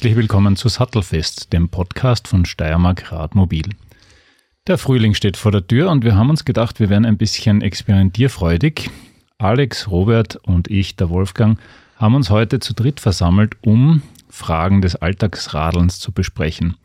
Herzlich 0.00 0.16
willkommen 0.16 0.56
zu 0.56 0.68
Sattelfest, 0.68 1.52
dem 1.52 1.68
Podcast 1.68 2.26
von 2.26 2.46
Steiermark 2.46 3.12
Radmobil. 3.12 3.68
Der 4.66 4.78
Frühling 4.78 5.12
steht 5.12 5.36
vor 5.36 5.52
der 5.52 5.66
Tür 5.66 5.90
und 5.90 6.04
wir 6.04 6.16
haben 6.16 6.30
uns 6.30 6.46
gedacht, 6.46 6.80
wir 6.80 6.88
wären 6.88 7.04
ein 7.04 7.18
bisschen 7.18 7.60
experimentierfreudig. 7.60 8.88
Alex, 9.36 9.90
Robert 9.90 10.36
und 10.36 10.68
ich, 10.68 10.96
der 10.96 11.10
Wolfgang, 11.10 11.58
haben 11.96 12.14
uns 12.14 12.30
heute 12.30 12.60
zu 12.60 12.72
dritt 12.72 12.98
versammelt, 12.98 13.56
um 13.60 14.00
Fragen 14.30 14.80
des 14.80 14.96
Alltagsradelns 14.96 15.98
zu 16.00 16.12
besprechen. 16.12 16.78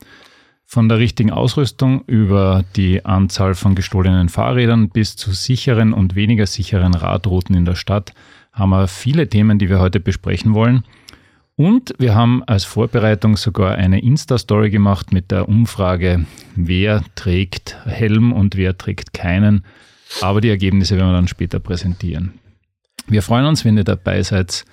Von 0.66 0.90
der 0.90 0.98
richtigen 0.98 1.32
Ausrüstung 1.32 2.04
über 2.08 2.66
die 2.76 3.06
Anzahl 3.06 3.56
von 3.56 3.76
gestohlenen 3.76 4.28
Fahrrädern 4.28 4.90
bis 4.90 5.16
zu 5.16 5.32
sicheren 5.32 5.94
und 5.94 6.16
weniger 6.16 6.48
sicheren 6.48 6.94
Radrouten 6.94 7.56
in 7.56 7.64
der 7.64 7.76
Stadt 7.76 8.12
haben 8.52 8.72
wir 8.72 8.90
viele 8.90 9.30
Themen, 9.30 9.58
die 9.58 9.70
wir 9.70 9.80
heute 9.80 10.02
besprechen 10.02 10.54
wollen. 10.54 10.84
Und 11.58 11.94
wir 11.98 12.16
haben 12.16 12.44
als 12.44 12.66
Vorbereitung 12.66 13.38
sogar 13.38 13.76
eine 13.76 14.02
Insta-Story 14.02 14.70
gemacht 14.70 15.14
mit 15.14 15.32
der 15.32 15.48
Umfrage, 15.48 16.26
wer 16.56 17.04
trägt 17.16 17.78
Helm 17.86 18.34
und 18.34 18.58
wer 18.58 18.78
trägt 18.78 19.14
keinen. 19.14 19.64
Aber 20.22 20.42
die 20.42 20.50
Ergebnisse 20.50 20.98
werden 20.98 21.10
wir 21.10 21.14
dann 21.14 21.30
später 21.30 21.60
präsentieren. 21.60 22.34
Wir 23.08 23.22
freuen 23.22 23.46
uns, 23.46 23.64
wenn 23.64 23.78
ihr 23.78 23.86
dabei 23.86 24.22
seid 24.22 24.66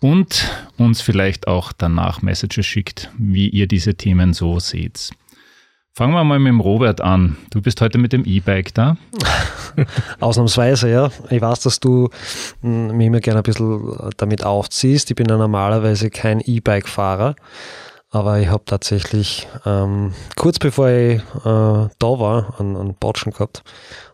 und 0.00 0.50
uns 0.76 1.00
vielleicht 1.00 1.48
auch 1.48 1.72
danach 1.72 2.20
Messages 2.20 2.66
schickt, 2.66 3.10
wie 3.16 3.48
ihr 3.48 3.66
diese 3.66 3.94
Themen 3.94 4.34
so 4.34 4.58
seht. 4.58 5.12
Fangen 5.98 6.14
wir 6.14 6.22
mal 6.22 6.38
mit 6.38 6.50
dem 6.50 6.60
Robert 6.60 7.00
an. 7.00 7.36
Du 7.50 7.60
bist 7.60 7.80
heute 7.80 7.98
mit 7.98 8.12
dem 8.12 8.24
E-Bike 8.24 8.72
da. 8.72 8.96
Ausnahmsweise, 10.20 10.88
ja. 10.88 11.10
Ich 11.28 11.42
weiß, 11.42 11.58
dass 11.58 11.80
du 11.80 12.10
hm, 12.62 12.96
mich 12.96 13.08
immer 13.08 13.18
gerne 13.18 13.40
ein 13.40 13.42
bisschen 13.42 14.12
damit 14.16 14.44
aufziehst. 14.44 15.10
Ich 15.10 15.16
bin 15.16 15.26
ja 15.28 15.36
normalerweise 15.36 16.08
kein 16.08 16.40
E-Bike-Fahrer, 16.40 17.34
aber 18.10 18.38
ich 18.38 18.46
habe 18.46 18.62
tatsächlich 18.64 19.48
ähm, 19.66 20.14
kurz 20.36 20.60
bevor 20.60 20.88
ich 20.88 21.18
äh, 21.18 21.20
da 21.42 21.90
war, 22.00 22.60
einen, 22.60 22.76
einen 22.76 22.94
Botschen 22.94 23.32
gehabt 23.32 23.64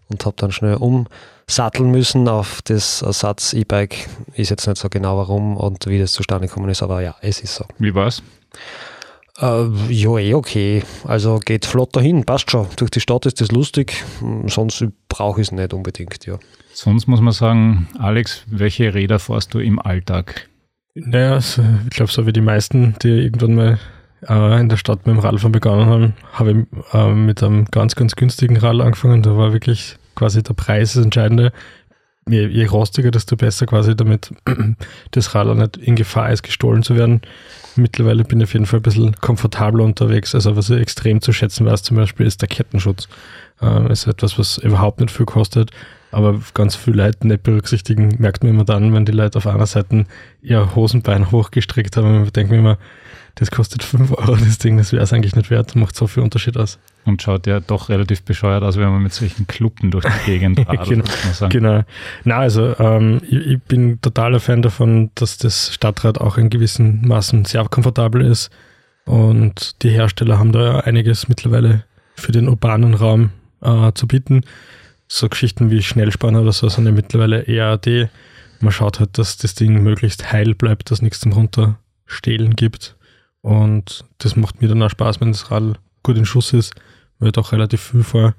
und 0.09 0.25
habe 0.25 0.37
dann 0.39 0.53
schnell 0.53 0.77
umsatteln 0.77 1.91
müssen 1.91 2.29
auf 2.29 2.63
das 2.63 3.03
Ersatz-E-Bike. 3.03 4.09
Ist 4.33 4.49
jetzt 4.49 4.67
nicht 4.67 4.79
so 4.81 4.89
genau 4.89 5.19
warum 5.19 5.59
und 5.59 5.87
wie 5.87 5.99
das 5.99 6.13
zustande 6.15 6.49
gekommen 6.49 6.71
ist, 6.71 6.83
aber 6.83 7.03
ja, 7.03 7.15
es 7.21 7.41
ist 7.41 7.57
so. 7.57 7.67
Wie 7.79 7.95
war's? 7.95 8.23
Äh, 9.39 9.67
ja, 9.89 10.19
eh 10.19 10.35
okay. 10.35 10.83
Also 11.05 11.39
geht 11.39 11.67
flott 11.67 11.95
dahin, 11.97 12.25
passt 12.25 12.51
schon. 12.51 12.67
Durch 12.77 12.91
die 12.91 13.01
Stadt 13.01 13.27
ist 13.27 13.41
das 13.41 13.51
lustig, 13.51 14.05
sonst 14.47 14.85
brauche 15.09 15.41
ich 15.41 15.49
es 15.49 15.53
nicht 15.53 15.75
unbedingt, 15.75 16.25
ja. 16.27 16.39
Sonst 16.73 17.07
muss 17.07 17.21
man 17.21 17.33
sagen, 17.33 17.89
Alex, 17.99 18.45
welche 18.49 18.95
Räder 18.95 19.19
fährst 19.19 19.55
du 19.55 19.61
im 19.61 19.79
Alltag? 19.79 20.49
Naja, 20.95 21.39
ich 21.39 21.91
glaube, 21.91 22.13
so 22.13 22.27
wie 22.27 22.33
die 22.33 22.41
meisten, 22.41 22.95
die 23.03 23.09
irgendwann 23.09 23.55
mal 23.55 23.79
äh, 24.29 24.61
in 24.61 24.69
der 24.69 24.77
Stadt 24.77 25.07
mit 25.07 25.17
dem 25.17 25.19
Radfahren 25.19 25.53
begonnen 25.53 25.87
haben, 25.87 26.15
habe 26.33 26.51
ich 26.51 26.95
äh, 26.95 27.13
mit 27.13 27.43
einem 27.43 27.65
ganz, 27.67 27.97
ganz 27.97 28.15
günstigen 28.17 28.57
Rad 28.57 28.81
angefangen. 28.81 29.23
Da 29.23 29.37
war 29.37 29.53
wirklich 29.53 29.97
quasi 30.15 30.43
der 30.43 30.55
Preis 30.55 30.95
das 30.95 31.05
Entscheidende. 31.05 31.53
Je, 32.29 32.47
je 32.47 32.67
rostiger, 32.67 33.11
desto 33.11 33.37
besser 33.37 33.67
quasi, 33.67 33.95
damit 33.95 34.31
das 35.11 35.35
Rad 35.35 35.57
nicht 35.57 35.77
in 35.77 35.97
Gefahr 35.97 36.33
ist, 36.33 36.43
gestohlen 36.43 36.83
zu 36.83 36.97
werden. 36.97 37.21
Mittlerweile 37.77 38.25
bin 38.25 38.41
ich 38.41 38.45
auf 38.45 38.53
jeden 38.53 38.67
Fall 38.67 38.81
ein 38.81 38.83
bisschen 38.83 39.17
komfortabler 39.17 39.85
unterwegs. 39.85 40.35
Also 40.35 40.57
was 40.57 40.71
ich 40.71 40.81
extrem 40.81 41.21
zu 41.21 41.33
schätzen 41.33 41.67
weiß 41.67 41.83
zum 41.83 41.97
Beispiel 41.97 42.27
ist 42.27 42.41
der 42.41 42.49
Kettenschutz. 42.49 43.09
Ähm, 43.61 43.91
ist 43.91 44.07
etwas, 44.07 44.39
was 44.39 44.59
überhaupt 44.59 45.01
nicht 45.01 45.11
viel 45.11 45.27
kostet, 45.27 45.71
aber 46.11 46.41
ganz 46.55 46.77
viele 46.77 47.05
Leute 47.05 47.27
nicht 47.27 47.43
berücksichtigen, 47.43 48.17
merkt 48.19 48.43
man 48.43 48.53
immer 48.53 48.65
dann, 48.65 48.93
wenn 48.93 49.05
die 49.05 49.13
Leute 49.13 49.39
auf 49.39 49.47
einer 49.47 49.67
Seite 49.67 50.07
ihr 50.43 50.75
Hosenbein 50.75 51.31
hochgestreckt 51.31 51.97
haben. 51.97 52.23
Und 52.23 52.37
denke 52.37 52.53
mir 52.53 52.59
immer, 52.61 52.79
das 53.37 53.51
kostet 53.51 53.83
5 53.83 54.13
Euro, 54.13 54.37
das 54.37 54.59
Ding, 54.59 54.77
das 54.77 54.93
wäre 54.93 55.03
es 55.03 55.13
eigentlich 55.13 55.37
nicht 55.37 55.51
wert, 55.51 55.75
macht 55.77 55.97
so 55.97 56.07
viel 56.07 56.23
Unterschied 56.23 56.57
aus. 56.57 56.79
Und 57.07 57.21
schaut 57.21 57.47
ja 57.47 57.61
doch 57.61 57.91
relativ 57.91 58.23
bescheuert 58.23 58.63
aus, 58.63 58.79
wenn 58.79 58.89
man 58.89 59.03
mit 59.03 59.13
solchen 59.13 59.47
Kluppen 59.47 59.91
durch 59.91 60.05
die 60.05 60.31
Gegend 60.31 60.59
radelt, 60.69 60.89
genau, 60.89 61.05
muss 61.05 61.25
man 61.25 61.35
sagen. 61.35 61.51
Genau. 61.51 61.85
Na, 62.25 62.39
also 62.39 62.75
ähm, 62.79 63.21
ich, 63.29 63.47
ich, 63.47 63.63
bin 63.63 64.01
totaler 64.01 64.41
Fan 64.41 64.63
davon, 64.63 65.11
dass 65.15 65.37
das 65.37 65.75
Stadtrad 65.75 66.19
auch 66.19 66.39
in 66.39 66.49
gewissen 66.49 67.07
Maßen 67.07 67.45
sehr 67.45 67.65
komfortabel 67.65 68.23
ist. 68.23 68.51
Und 69.05 69.83
die 69.83 69.91
Hersteller 69.91 70.39
haben 70.39 70.53
da 70.53 70.65
ja 70.65 70.81
einiges 70.81 71.29
mittlerweile 71.29 71.85
für 72.15 72.33
den 72.33 72.49
urbanen 72.49 72.95
Raum 72.95 73.31
äh, 73.61 73.93
zu 73.93 74.07
bieten. 74.07 74.45
So 75.07 75.29
Geschichten 75.29 75.71
wie 75.71 75.83
Schnellspanner 75.83 76.41
oder 76.41 76.53
so 76.53 76.69
sind 76.71 76.87
ja 76.87 76.93
mittlerweile 76.93 77.47
EAD. 77.47 78.09
Man 78.61 78.73
schaut 78.73 78.99
halt, 78.99 79.19
dass 79.19 79.37
das 79.37 79.55
Ding 79.55 79.83
möglichst 79.83 80.33
heil 80.33 80.55
bleibt, 80.55 80.91
dass 80.91 81.03
nichts 81.03 81.21
zum 81.21 81.33
Runterstehlen 81.33 82.57
gibt. 82.57 82.97
Und 83.43 84.07
das 84.19 84.37
macht 84.37 84.63
mir 84.63 84.69
dann 84.69 84.83
auch 84.83 84.89
Spaß, 84.89 85.21
wenn 85.21 85.33
das 85.33 85.51
Rad 85.51 85.79
gut 86.03 86.17
in 86.17 86.25
Schuss 86.25 86.53
ist, 86.53 86.75
ich 87.29 87.33
doch 87.33 87.53
relativ 87.53 87.81
viel 87.81 88.03
fahre. 88.03 88.35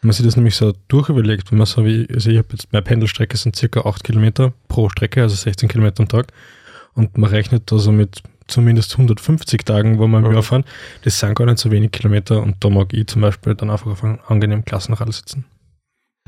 Wenn 0.00 0.08
man 0.08 0.12
sich 0.12 0.24
das 0.24 0.36
nämlich 0.36 0.56
so 0.56 0.72
durchüberlegt, 0.88 1.50
wenn 1.50 1.58
man 1.58 1.66
so 1.66 1.84
wie, 1.84 2.06
also 2.12 2.30
ich 2.30 2.38
habe 2.38 2.48
jetzt, 2.52 2.72
meine 2.72 2.82
Pendelstrecke 2.82 3.36
sind 3.36 3.56
circa 3.56 3.80
8 3.80 4.04
Kilometer 4.04 4.52
pro 4.68 4.88
Strecke, 4.88 5.22
also 5.22 5.34
16 5.34 5.68
Kilometer 5.68 6.02
am 6.02 6.08
Tag. 6.08 6.28
Und 6.94 7.18
man 7.18 7.30
rechnet 7.30 7.70
da 7.70 7.78
so 7.78 7.92
mit 7.92 8.22
zumindest 8.46 8.92
150 8.92 9.64
Tagen, 9.64 9.98
wo 9.98 10.06
wir 10.06 10.18
im 10.18 10.32
Jahr 10.32 10.42
fahren. 10.42 10.64
Das 11.02 11.18
sind 11.18 11.34
gar 11.34 11.46
nicht 11.46 11.58
so 11.58 11.70
wenig 11.70 11.92
Kilometer 11.92 12.42
und 12.42 12.56
da 12.60 12.70
mag 12.70 12.92
ich 12.92 13.06
zum 13.06 13.22
Beispiel 13.22 13.54
dann 13.54 13.70
einfach 13.70 13.90
auf 13.90 14.04
einem 14.04 14.18
angenehmen 14.26 14.64
Klassenrad 14.64 15.12
sitzen. 15.12 15.44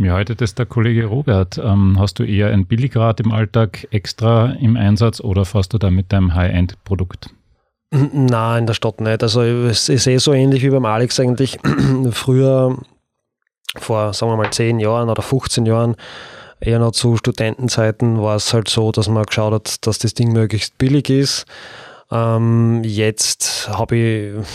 Wie 0.01 0.11
haltet 0.11 0.41
es 0.43 0.55
der 0.55 0.67
Kollege 0.67 1.07
Robert? 1.07 1.59
Ähm, 1.59 1.99
hast 1.99 2.21
du 2.21 2.23
eher 2.23 2.53
ein 2.53 2.67
Billigrad 2.67 3.19
im 3.21 3.33
Alltag 3.33 3.89
extra 3.91 4.53
im 4.53 4.77
Einsatz 4.77 5.21
oder 5.21 5.45
fährst 5.45 5.73
du 5.73 5.79
da 5.79 5.91
mit 5.91 6.13
deinem 6.13 6.35
High-End-Produkt? 6.35 7.31
Nein, 7.91 8.61
in 8.61 8.67
der 8.67 8.75
Stadt 8.75 9.01
nicht. 9.01 9.23
Also 9.23 9.43
es 9.43 9.89
ist 9.89 10.07
eh 10.07 10.19
so 10.19 10.33
ähnlich 10.33 10.63
wie 10.63 10.71
beim 10.71 10.85
Alex 10.85 11.19
eigentlich. 11.21 11.59
Früher, 12.13 12.77
vor 13.77 14.13
sagen 14.13 14.33
wir 14.33 14.37
mal 14.37 14.51
10 14.51 14.79
Jahren 14.79 15.09
oder 15.09 15.23
15 15.23 15.65
Jahren, 15.65 15.97
eher 16.61 16.79
noch 16.79 16.93
zu 16.93 17.17
Studentenzeiten, 17.17 18.21
war 18.21 18.37
es 18.37 18.53
halt 18.53 18.69
so, 18.69 18.93
dass 18.93 19.09
man 19.09 19.25
geschaut 19.25 19.55
hat, 19.55 19.87
dass 19.87 19.99
das 19.99 20.15
Ding 20.15 20.33
möglichst 20.33 20.77
billig 20.77 21.09
ist. 21.09 21.47
Ähm, 22.11 22.83
jetzt 22.85 23.69
habe 23.69 23.97
ich 23.97 24.47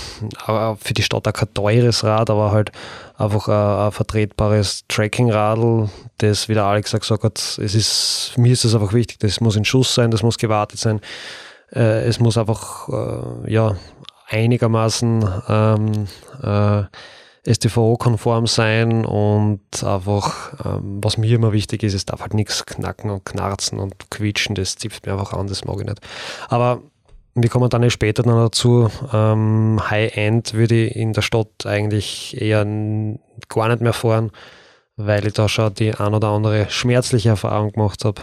für 0.79 0.93
die 0.93 1.03
Stadt 1.03 1.27
auch 1.27 1.33
kein 1.33 1.53
teures 1.53 2.03
Rad, 2.03 2.29
aber 2.29 2.51
halt 2.51 2.71
einfach 3.17 3.47
ein, 3.47 3.85
ein 3.87 3.91
vertretbares 3.91 4.85
Tracking-Radl, 4.87 5.89
das, 6.17 6.49
wie 6.49 6.55
der 6.55 6.65
Alex 6.65 6.91
gesagt 6.91 7.23
hat, 7.23 7.37
es 7.37 7.75
ist, 7.75 8.33
mir 8.37 8.51
ist 8.51 8.65
es 8.65 8.73
einfach 8.73 8.93
wichtig, 8.93 9.19
das 9.19 9.39
muss 9.39 9.55
in 9.55 9.65
Schuss 9.65 9.93
sein, 9.93 10.09
das 10.09 10.23
muss 10.23 10.39
gewartet 10.39 10.79
sein. 10.79 10.99
Äh, 11.75 12.03
es 12.05 12.19
muss 12.19 12.37
einfach 12.37 12.89
äh, 12.89 13.51
ja, 13.51 13.75
einigermaßen 14.27 15.25
ähm, 15.47 16.07
äh, 16.41 16.83
STVO-konform 17.45 18.47
sein 18.47 19.05
und 19.05 19.83
einfach, 19.83 20.53
ähm, 20.65 20.99
was 21.03 21.17
mir 21.17 21.35
immer 21.35 21.51
wichtig 21.51 21.83
ist, 21.83 21.93
es 21.93 22.05
darf 22.05 22.21
halt 22.21 22.33
nichts 22.33 22.65
knacken 22.65 23.09
und 23.09 23.25
knarzen 23.25 23.79
und 23.79 24.09
quietschen, 24.09 24.55
das 24.55 24.77
zipft 24.77 25.05
mir 25.05 25.13
einfach 25.13 25.33
an, 25.33 25.47
das 25.47 25.65
mag 25.65 25.77
ich 25.79 25.85
nicht. 25.85 25.99
Aber 26.47 26.81
wir 27.35 27.49
kommen 27.49 27.69
dann 27.69 27.89
später 27.89 28.23
dann 28.23 28.37
dazu, 28.37 28.89
ähm, 29.11 29.79
High-End 29.89 30.53
würde 30.53 30.85
ich 30.85 30.95
in 30.95 31.13
der 31.13 31.21
Stadt 31.21 31.65
eigentlich 31.65 32.39
eher 32.39 32.63
gar 33.49 33.67
nicht 33.67 33.81
mehr 33.81 33.93
fahren, 33.93 34.31
weil 34.95 35.25
ich 35.25 35.33
da 35.33 35.49
schon 35.49 35.73
die 35.73 35.93
ein 35.93 36.13
oder 36.13 36.29
andere 36.29 36.69
schmerzliche 36.69 37.29
Erfahrung 37.29 37.71
gemacht 37.71 38.05
habe. 38.05 38.21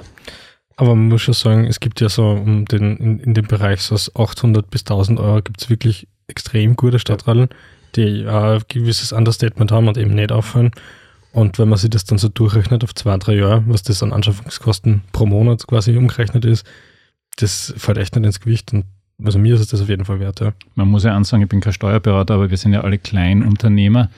Aber 0.81 0.95
man 0.95 1.09
muss 1.09 1.21
schon 1.21 1.35
sagen, 1.35 1.67
es 1.67 1.79
gibt 1.79 2.01
ja 2.01 2.09
so 2.09 2.31
um 2.31 2.65
den, 2.65 2.97
in, 2.97 3.21
in 3.21 3.35
dem 3.35 3.47
Bereich 3.47 3.83
so 3.83 3.97
800 3.97 4.71
bis 4.71 4.81
1000 4.81 5.21
Euro 5.21 5.43
gibt 5.43 5.61
es 5.61 5.69
wirklich 5.69 6.09
extrem 6.27 6.75
gute 6.75 6.99
Stadtradeln, 6.99 7.51
die 7.97 8.27
ein 8.27 8.63
gewisses 8.67 9.13
Understatement 9.13 9.73
haben 9.73 9.89
und 9.89 9.99
eben 9.99 10.15
nicht 10.15 10.33
auffallen. 10.33 10.71
Und 11.33 11.59
wenn 11.59 11.69
man 11.69 11.77
sich 11.77 11.91
das 11.91 12.07
dann 12.07 12.17
so 12.17 12.31
durchrechnet 12.31 12.83
auf 12.83 12.95
zwei, 12.95 13.19
drei 13.19 13.35
Jahre, 13.35 13.63
was 13.67 13.83
das 13.83 14.03
an 14.03 14.15
Anschaffungskosten 14.15 15.03
pro 15.13 15.27
Monat 15.27 15.67
quasi 15.67 15.95
umgerechnet 15.99 16.47
ist, 16.47 16.67
das 17.37 17.75
fällt 17.77 17.99
echt 17.99 18.17
nicht 18.17 18.25
ins 18.25 18.41
Gewicht. 18.41 18.73
Und 18.73 18.87
also 19.23 19.39
mir 19.39 19.57
ist 19.57 19.61
es 19.61 19.69
das 19.69 19.83
auf 19.83 19.91
jeden 19.91 20.07
Fall 20.07 20.19
wert. 20.19 20.41
Ja. 20.41 20.55
Man 20.77 20.89
muss 20.89 21.05
ja 21.05 21.15
ansagen, 21.15 21.43
ich 21.43 21.51
bin 21.51 21.61
kein 21.61 21.75
Steuerberater, 21.75 22.33
aber 22.33 22.49
wir 22.49 22.57
sind 22.57 22.73
ja 22.73 22.81
alle 22.81 22.97
Kleinunternehmer. 22.97 24.09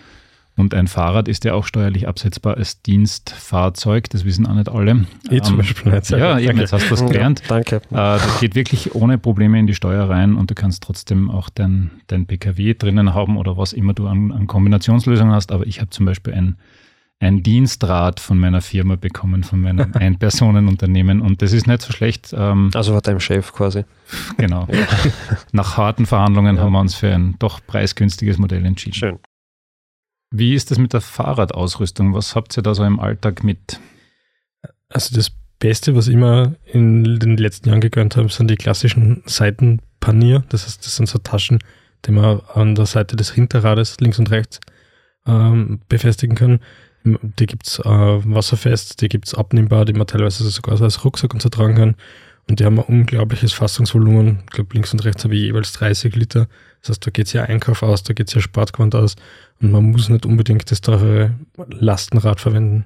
Und 0.54 0.74
ein 0.74 0.86
Fahrrad 0.86 1.28
ist 1.28 1.44
ja 1.44 1.54
auch 1.54 1.64
steuerlich 1.64 2.06
absetzbar 2.06 2.58
als 2.58 2.82
Dienstfahrzeug, 2.82 4.10
das 4.10 4.26
wissen 4.26 4.46
auch 4.46 4.54
nicht 4.54 4.68
alle. 4.68 5.06
Ich 5.30 5.42
zum 5.42 5.54
ähm, 5.54 5.58
Beispiel 5.58 5.92
nicht. 5.92 6.10
Ja, 6.10 6.38
eben, 6.38 6.58
jetzt 6.58 6.74
hast 6.74 6.86
du 6.86 6.90
das 6.90 7.06
gelernt. 7.06 7.40
Ja, 7.40 7.46
danke. 7.48 7.76
Äh, 7.76 7.80
das 7.90 8.40
geht 8.40 8.54
wirklich 8.54 8.94
ohne 8.94 9.16
Probleme 9.16 9.58
in 9.58 9.66
die 9.66 9.74
Steuer 9.74 10.10
rein 10.10 10.36
und 10.36 10.50
du 10.50 10.54
kannst 10.54 10.82
trotzdem 10.82 11.30
auch 11.30 11.48
dein, 11.48 11.90
dein 12.06 12.26
PKW 12.26 12.74
drinnen 12.74 13.14
haben 13.14 13.38
oder 13.38 13.56
was 13.56 13.72
immer 13.72 13.94
du 13.94 14.06
an, 14.06 14.30
an 14.30 14.46
Kombinationslösungen 14.46 15.34
hast. 15.34 15.52
Aber 15.52 15.66
ich 15.66 15.80
habe 15.80 15.88
zum 15.88 16.04
Beispiel 16.04 16.34
ein, 16.34 16.56
ein 17.18 17.42
Dienstrad 17.42 18.20
von 18.20 18.38
meiner 18.38 18.60
Firma 18.60 18.96
bekommen, 18.96 19.44
von 19.44 19.58
meinem 19.58 19.92
Ein-Personen-Unternehmen 19.94 21.22
und 21.22 21.40
das 21.40 21.54
ist 21.54 21.66
nicht 21.66 21.80
so 21.80 21.94
schlecht. 21.94 22.34
Ähm, 22.36 22.70
also 22.74 22.94
hat 22.94 23.06
deinem 23.06 23.20
Chef 23.20 23.54
quasi. 23.54 23.84
Genau. 24.36 24.68
Ja. 24.70 24.86
Nach 25.52 25.78
harten 25.78 26.04
Verhandlungen 26.04 26.56
ja. 26.56 26.62
haben 26.62 26.72
wir 26.72 26.80
uns 26.80 26.94
für 26.94 27.10
ein 27.10 27.36
doch 27.38 27.60
preisgünstiges 27.66 28.36
Modell 28.36 28.66
entschieden. 28.66 28.94
Schön. 28.96 29.18
Wie 30.32 30.54
ist 30.54 30.70
das 30.70 30.78
mit 30.78 30.94
der 30.94 31.02
Fahrradausrüstung? 31.02 32.14
Was 32.14 32.34
habt 32.34 32.56
ihr 32.56 32.62
da 32.62 32.74
so 32.74 32.84
im 32.84 32.98
Alltag 32.98 33.44
mit? 33.44 33.78
Also 34.88 35.14
das 35.14 35.30
Beste, 35.58 35.94
was 35.94 36.08
ich 36.08 36.14
immer 36.14 36.54
in 36.64 37.04
den 37.04 37.36
letzten 37.36 37.68
Jahren 37.68 37.82
gegönnt 37.82 38.16
habe, 38.16 38.30
sind 38.30 38.50
die 38.50 38.56
klassischen 38.56 39.22
Seiten 39.26 39.80
Panier. 40.00 40.42
Das 40.48 40.64
heißt, 40.64 40.84
das 40.84 40.96
sind 40.96 41.08
so 41.08 41.18
Taschen, 41.18 41.58
die 42.06 42.12
man 42.12 42.40
an 42.54 42.74
der 42.74 42.86
Seite 42.86 43.14
des 43.14 43.30
Hinterrades 43.30 44.00
links 44.00 44.18
und 44.18 44.30
rechts 44.30 44.58
ähm, 45.26 45.80
befestigen 45.88 46.34
kann. 46.34 46.60
Die 47.04 47.46
gibt's 47.46 47.78
äh, 47.80 47.84
wasserfest, 47.84 49.02
die 49.02 49.08
gibt's 49.08 49.34
abnehmbar, 49.34 49.84
die 49.84 49.92
man 49.92 50.06
teilweise 50.06 50.48
sogar 50.48 50.76
so 50.78 50.84
als 50.84 51.04
Rucksack 51.04 51.34
und 51.34 51.42
so 51.42 51.50
tragen 51.50 51.74
kann. 51.74 51.96
Und 52.48 52.60
die 52.60 52.64
haben 52.64 52.78
ein 52.78 52.84
unglaubliches 52.84 53.52
Fassungsvolumen. 53.52 54.40
Ich 54.44 54.50
glaube, 54.50 54.74
links 54.74 54.92
und 54.92 55.04
rechts 55.04 55.24
habe 55.24 55.34
ich 55.34 55.42
jeweils 55.42 55.72
30 55.72 56.14
Liter. 56.16 56.48
Das 56.80 56.90
heißt, 56.90 57.06
da 57.06 57.10
geht's 57.10 57.32
ja 57.32 57.44
Einkauf 57.44 57.82
aus, 57.82 58.02
da 58.02 58.14
geht's 58.14 58.34
ja 58.34 58.40
Sportquant 58.40 58.94
aus. 58.94 59.14
Und 59.60 59.70
man 59.70 59.84
muss 59.84 60.08
nicht 60.08 60.26
unbedingt 60.26 60.70
das 60.70 60.80
teure 60.80 61.34
Lastenrad 61.68 62.40
verwenden. 62.40 62.84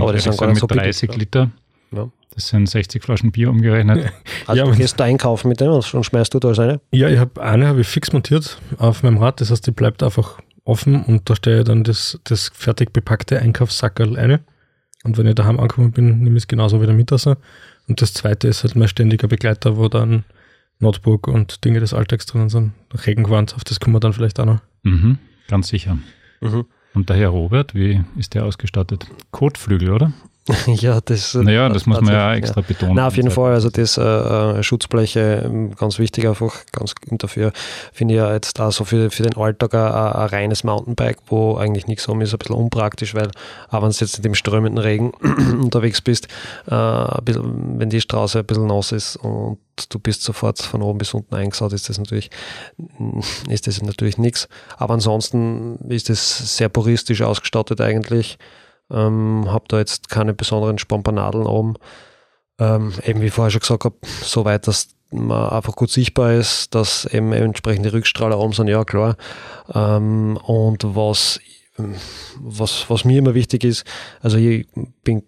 Aber 0.00 0.12
das 0.12 0.24
sind 0.24 0.38
gar 0.38 0.48
nicht 0.48 0.60
so 0.60 0.66
30 0.66 1.14
Liter. 1.16 1.50
Ja. 1.92 2.08
Das 2.34 2.48
sind 2.48 2.68
60 2.68 3.02
Flaschen 3.02 3.32
Bier 3.32 3.50
umgerechnet. 3.50 4.12
Also 4.46 4.64
ja, 4.64 4.70
du 4.70 4.76
gehst 4.76 4.98
da 4.98 5.04
einkaufen 5.04 5.48
mit 5.48 5.60
dem 5.60 5.70
und 5.70 5.84
schmeißt 5.84 6.32
du 6.32 6.38
da 6.38 6.50
eine? 6.50 6.80
Ja, 6.92 7.08
ich 7.08 7.18
habe 7.18 7.40
eine 7.42 7.68
habe 7.68 7.82
ich 7.82 7.86
fix 7.86 8.12
montiert 8.12 8.58
auf 8.78 9.02
meinem 9.02 9.18
Rad. 9.18 9.40
Das 9.40 9.50
heißt, 9.50 9.66
die 9.66 9.70
bleibt 9.70 10.02
einfach 10.02 10.40
offen 10.64 11.04
und 11.04 11.28
da 11.28 11.36
stehe 11.36 11.60
ich 11.60 11.64
dann 11.64 11.84
das, 11.84 12.18
das 12.24 12.50
fertig 12.54 12.92
bepackte 12.92 13.38
Einkaufssackerl 13.38 14.16
eine. 14.16 14.40
Und 15.04 15.18
wenn 15.18 15.26
ich 15.26 15.34
daheim 15.34 15.60
angekommen 15.60 15.92
bin, 15.92 16.20
nehme 16.20 16.36
ich 16.36 16.44
es 16.44 16.48
genauso 16.48 16.80
wieder 16.80 16.92
mit. 16.92 17.12
Also. 17.12 17.36
Und 17.90 18.00
das 18.00 18.14
zweite 18.14 18.46
ist 18.46 18.62
halt 18.62 18.76
mein 18.76 18.86
ständiger 18.86 19.26
Begleiter, 19.26 19.76
wo 19.76 19.88
dann 19.88 20.22
Notebook 20.78 21.26
und 21.26 21.64
Dinge 21.64 21.80
des 21.80 21.92
Alltags 21.92 22.24
drin 22.24 22.48
sind. 22.48 22.70
Regenquant, 23.04 23.56
auf 23.56 23.64
das 23.64 23.80
kommen 23.80 23.96
wir 23.96 24.00
dann 24.00 24.12
vielleicht 24.12 24.38
auch 24.38 24.44
noch. 24.44 24.60
Mhm, 24.84 25.18
ganz 25.48 25.66
sicher. 25.66 25.98
Mhm. 26.40 26.66
Und 26.94 27.08
der 27.08 27.16
Herr 27.16 27.30
Robert, 27.30 27.74
wie 27.74 28.04
ist 28.16 28.34
der 28.34 28.44
ausgestattet? 28.44 29.08
Kotflügel, 29.32 29.90
oder? 29.90 30.12
ja, 30.66 31.00
das. 31.00 31.34
Äh, 31.34 31.42
naja, 31.42 31.68
das 31.68 31.86
muss 31.86 32.00
man 32.00 32.12
ja 32.12 32.34
extra 32.34 32.60
ja. 32.60 32.66
betonen. 32.66 32.94
Na, 32.94 33.06
auf 33.06 33.16
jeden 33.16 33.30
Fall. 33.30 33.52
Also, 33.52 33.70
das 33.70 33.96
äh, 33.96 34.02
äh, 34.02 34.62
Schutzbleche, 34.62 35.42
ähm, 35.44 35.74
ganz 35.74 35.98
wichtig 35.98 36.26
einfach. 36.26 36.54
Ganz 36.72 36.94
dafür 37.10 37.52
finde 37.92 38.14
ich 38.14 38.18
ja 38.18 38.32
jetzt 38.32 38.58
da 38.58 38.70
so 38.70 38.84
für, 38.84 39.10
für 39.10 39.22
den 39.22 39.36
Alltag 39.36 39.74
ein, 39.74 39.80
ein, 39.80 40.28
reines 40.28 40.64
Mountainbike, 40.64 41.18
wo 41.26 41.56
eigentlich 41.56 41.86
nichts 41.86 42.06
um 42.08 42.20
ist, 42.20 42.32
ein 42.32 42.38
bisschen 42.38 42.56
unpraktisch, 42.56 43.14
weil, 43.14 43.30
auch 43.70 43.82
wenn 43.82 43.90
du 43.90 43.96
jetzt 43.96 44.16
in 44.16 44.22
dem 44.22 44.34
strömenden 44.34 44.78
Regen 44.78 45.10
unterwegs 45.60 46.00
bist, 46.00 46.28
äh, 46.66 47.22
bisschen, 47.22 47.78
wenn 47.78 47.90
die 47.90 48.00
Straße 48.00 48.40
ein 48.40 48.46
bisschen 48.46 48.66
nass 48.66 48.92
ist 48.92 49.16
und 49.16 49.58
du 49.88 49.98
bist 49.98 50.22
sofort 50.22 50.60
von 50.60 50.82
oben 50.82 50.98
bis 50.98 51.14
unten 51.14 51.34
eingesaut, 51.34 51.72
ist 51.72 51.88
das 51.88 51.98
natürlich, 51.98 52.30
ist 53.48 53.66
das 53.66 53.82
natürlich 53.82 54.18
nichts. 54.18 54.48
Aber 54.76 54.94
ansonsten 54.94 55.76
ist 55.88 56.10
es 56.10 56.56
sehr 56.56 56.68
puristisch 56.68 57.22
ausgestattet 57.22 57.80
eigentlich. 57.80 58.38
Ähm, 58.90 59.44
habe 59.50 59.64
da 59.68 59.78
jetzt 59.78 60.08
keine 60.08 60.34
besonderen 60.34 60.78
Spompanadeln 60.78 61.46
oben. 61.46 61.74
Ähm, 62.58 62.92
eben 63.04 63.20
wie 63.22 63.30
vorher 63.30 63.50
schon 63.50 63.60
gesagt 63.60 63.84
habe, 63.84 63.96
so 64.22 64.44
weit, 64.44 64.66
dass 64.66 64.88
man 65.10 65.50
einfach 65.50 65.74
gut 65.74 65.90
sichtbar 65.90 66.34
ist, 66.34 66.74
dass 66.74 67.04
eben 67.06 67.32
entsprechende 67.32 67.92
Rückstrahler 67.92 68.38
oben 68.38 68.52
sind, 68.52 68.68
ja 68.68 68.84
klar. 68.84 69.16
Ähm, 69.74 70.36
und 70.36 70.84
was, 70.94 71.40
was, 72.38 72.88
was 72.88 73.04
mir 73.04 73.18
immer 73.18 73.34
wichtig 73.34 73.64
ist, 73.64 73.84
also 74.20 74.36
ich 74.36 74.68
bin 75.02 75.22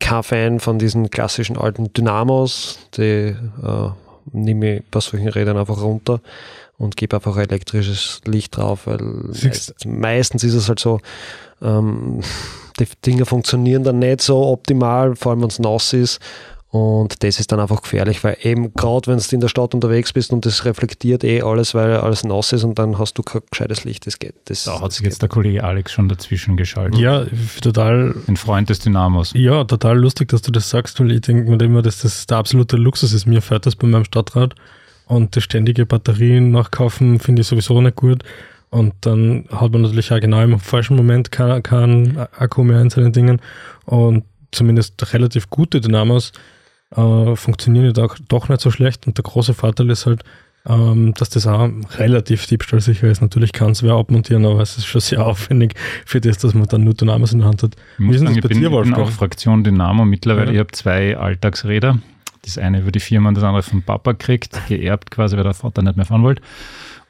kein 0.00 0.22
Fan 0.22 0.60
von 0.60 0.78
diesen 0.78 1.10
klassischen 1.10 1.58
alten 1.58 1.92
Dynamos, 1.92 2.78
die 2.96 3.34
äh, 3.62 3.90
nehme 4.32 4.76
ich 4.76 4.84
bei 4.90 5.00
solchen 5.00 5.28
Rädern 5.28 5.56
einfach 5.56 5.80
runter 5.82 6.20
und 6.78 6.96
gebe 6.96 7.16
einfach 7.16 7.36
elektrisches 7.36 8.20
Licht 8.24 8.56
drauf, 8.56 8.86
weil 8.86 8.98
meist, 8.98 9.74
meistens 9.84 10.44
ist 10.44 10.54
es 10.54 10.68
halt 10.68 10.78
so, 10.78 11.00
ähm, 11.60 12.20
die 12.78 12.86
Dinge 13.04 13.26
funktionieren 13.26 13.82
dann 13.82 13.98
nicht 13.98 14.22
so 14.22 14.46
optimal, 14.46 15.16
vor 15.16 15.32
allem 15.32 15.42
wenn 15.42 15.48
es 15.48 15.58
nass 15.58 15.92
ist. 15.92 16.20
Und 16.70 17.22
das 17.24 17.40
ist 17.40 17.50
dann 17.50 17.60
einfach 17.60 17.80
gefährlich, 17.80 18.22
weil 18.22 18.36
eben 18.42 18.74
gerade 18.74 19.06
wenn 19.06 19.18
du 19.18 19.24
in 19.30 19.40
der 19.40 19.48
Stadt 19.48 19.74
unterwegs 19.74 20.12
bist 20.12 20.34
und 20.34 20.44
das 20.44 20.66
reflektiert 20.66 21.24
eh 21.24 21.40
alles, 21.40 21.74
weil 21.74 21.96
alles 21.96 22.24
nass 22.24 22.52
ist 22.52 22.62
und 22.62 22.78
dann 22.78 22.98
hast 22.98 23.16
du 23.16 23.22
kein 23.22 23.40
gescheites 23.50 23.84
Licht, 23.84 24.06
das 24.06 24.18
geht. 24.18 24.34
Das, 24.44 24.64
da 24.64 24.78
hat 24.78 24.92
sich 24.92 25.02
jetzt 25.02 25.22
der 25.22 25.30
Kollege 25.30 25.64
Alex 25.64 25.92
schon 25.92 26.10
dazwischen 26.10 26.58
geschaltet. 26.58 27.00
Ja, 27.00 27.24
total. 27.62 28.14
Ein 28.28 28.36
Freund 28.36 28.68
des 28.68 28.80
Dynamos. 28.80 29.32
Ja, 29.34 29.64
total 29.64 29.98
lustig, 29.98 30.28
dass 30.28 30.42
du 30.42 30.52
das 30.52 30.68
sagst, 30.68 31.00
weil 31.00 31.10
ich 31.10 31.22
denke 31.22 31.50
mir 31.50 31.58
immer, 31.64 31.80
dass 31.80 32.02
das 32.02 32.26
der 32.26 32.36
absolute 32.36 32.76
Luxus 32.76 33.14
ist. 33.14 33.24
Mir 33.24 33.40
fährt 33.40 33.64
das 33.64 33.74
bei 33.74 33.86
meinem 33.86 34.04
Stadtrad 34.04 34.54
und 35.08 35.34
das 35.34 35.44
ständige 35.44 35.86
Batterien 35.86 36.50
nachkaufen 36.50 37.18
finde 37.18 37.40
ich 37.42 37.48
sowieso 37.48 37.80
nicht 37.80 37.96
gut. 37.96 38.22
Und 38.70 38.92
dann 39.00 39.46
hat 39.50 39.72
man 39.72 39.82
natürlich 39.82 40.12
auch 40.12 40.20
genau 40.20 40.42
im 40.42 40.60
falschen 40.60 40.96
Moment 40.96 41.32
keinen 41.32 41.62
kein 41.62 42.18
Akku 42.36 42.62
mehr 42.62 42.82
in 42.82 42.90
seinen 42.90 43.12
Dingen. 43.12 43.40
Und 43.86 44.24
zumindest 44.52 45.14
relativ 45.14 45.48
gute 45.48 45.80
Dynamos 45.80 46.32
äh, 46.94 47.34
funktionieren 47.34 47.86
ja 47.86 47.92
doch, 47.92 48.18
doch 48.28 48.50
nicht 48.50 48.60
so 48.60 48.70
schlecht. 48.70 49.06
Und 49.06 49.16
der 49.16 49.22
große 49.22 49.54
Vorteil 49.54 49.88
ist 49.88 50.04
halt, 50.04 50.22
ähm, 50.66 51.14
dass 51.14 51.30
das 51.30 51.46
auch 51.46 51.70
relativ 51.96 52.46
diebstahlsicher 52.46 53.08
ist. 53.08 53.22
Natürlich 53.22 53.52
kann 53.52 53.70
es 53.70 53.82
wer 53.82 53.94
abmontieren, 53.94 54.44
aber 54.44 54.60
es 54.60 54.76
ist 54.76 54.84
schon 54.84 55.00
sehr 55.00 55.24
aufwendig 55.26 55.72
für 56.04 56.20
das, 56.20 56.36
dass 56.36 56.52
man 56.52 56.66
dann 56.66 56.84
nur 56.84 56.92
Dynamos 56.92 57.32
in 57.32 57.38
der 57.38 57.48
Hand 57.48 57.62
hat. 57.62 57.76
Ich 57.94 58.04
muss 58.04 58.18
sagen, 58.18 58.36
ich 58.36 58.42
bin, 58.42 58.60
dir, 58.60 58.68
bin 58.68 58.92
auch 58.92 59.10
Fraktion 59.10 59.64
Dynamo 59.64 60.04
mittlerweile. 60.04 60.48
Ja. 60.48 60.52
Ich 60.52 60.58
habe 60.58 60.72
zwei 60.72 61.16
Alltagsräder. 61.16 61.98
Das 62.48 62.58
eine 62.58 62.80
über 62.80 62.92
die 62.92 63.00
Firma 63.00 63.28
und 63.28 63.36
das 63.36 63.44
andere 63.44 63.62
vom 63.62 63.82
Papa 63.82 64.14
kriegt, 64.14 64.66
geerbt 64.68 65.10
quasi, 65.10 65.36
weil 65.36 65.44
der 65.44 65.54
Vater 65.54 65.82
nicht 65.82 65.96
mehr 65.96 66.06
fahren 66.06 66.22
wollte. 66.22 66.42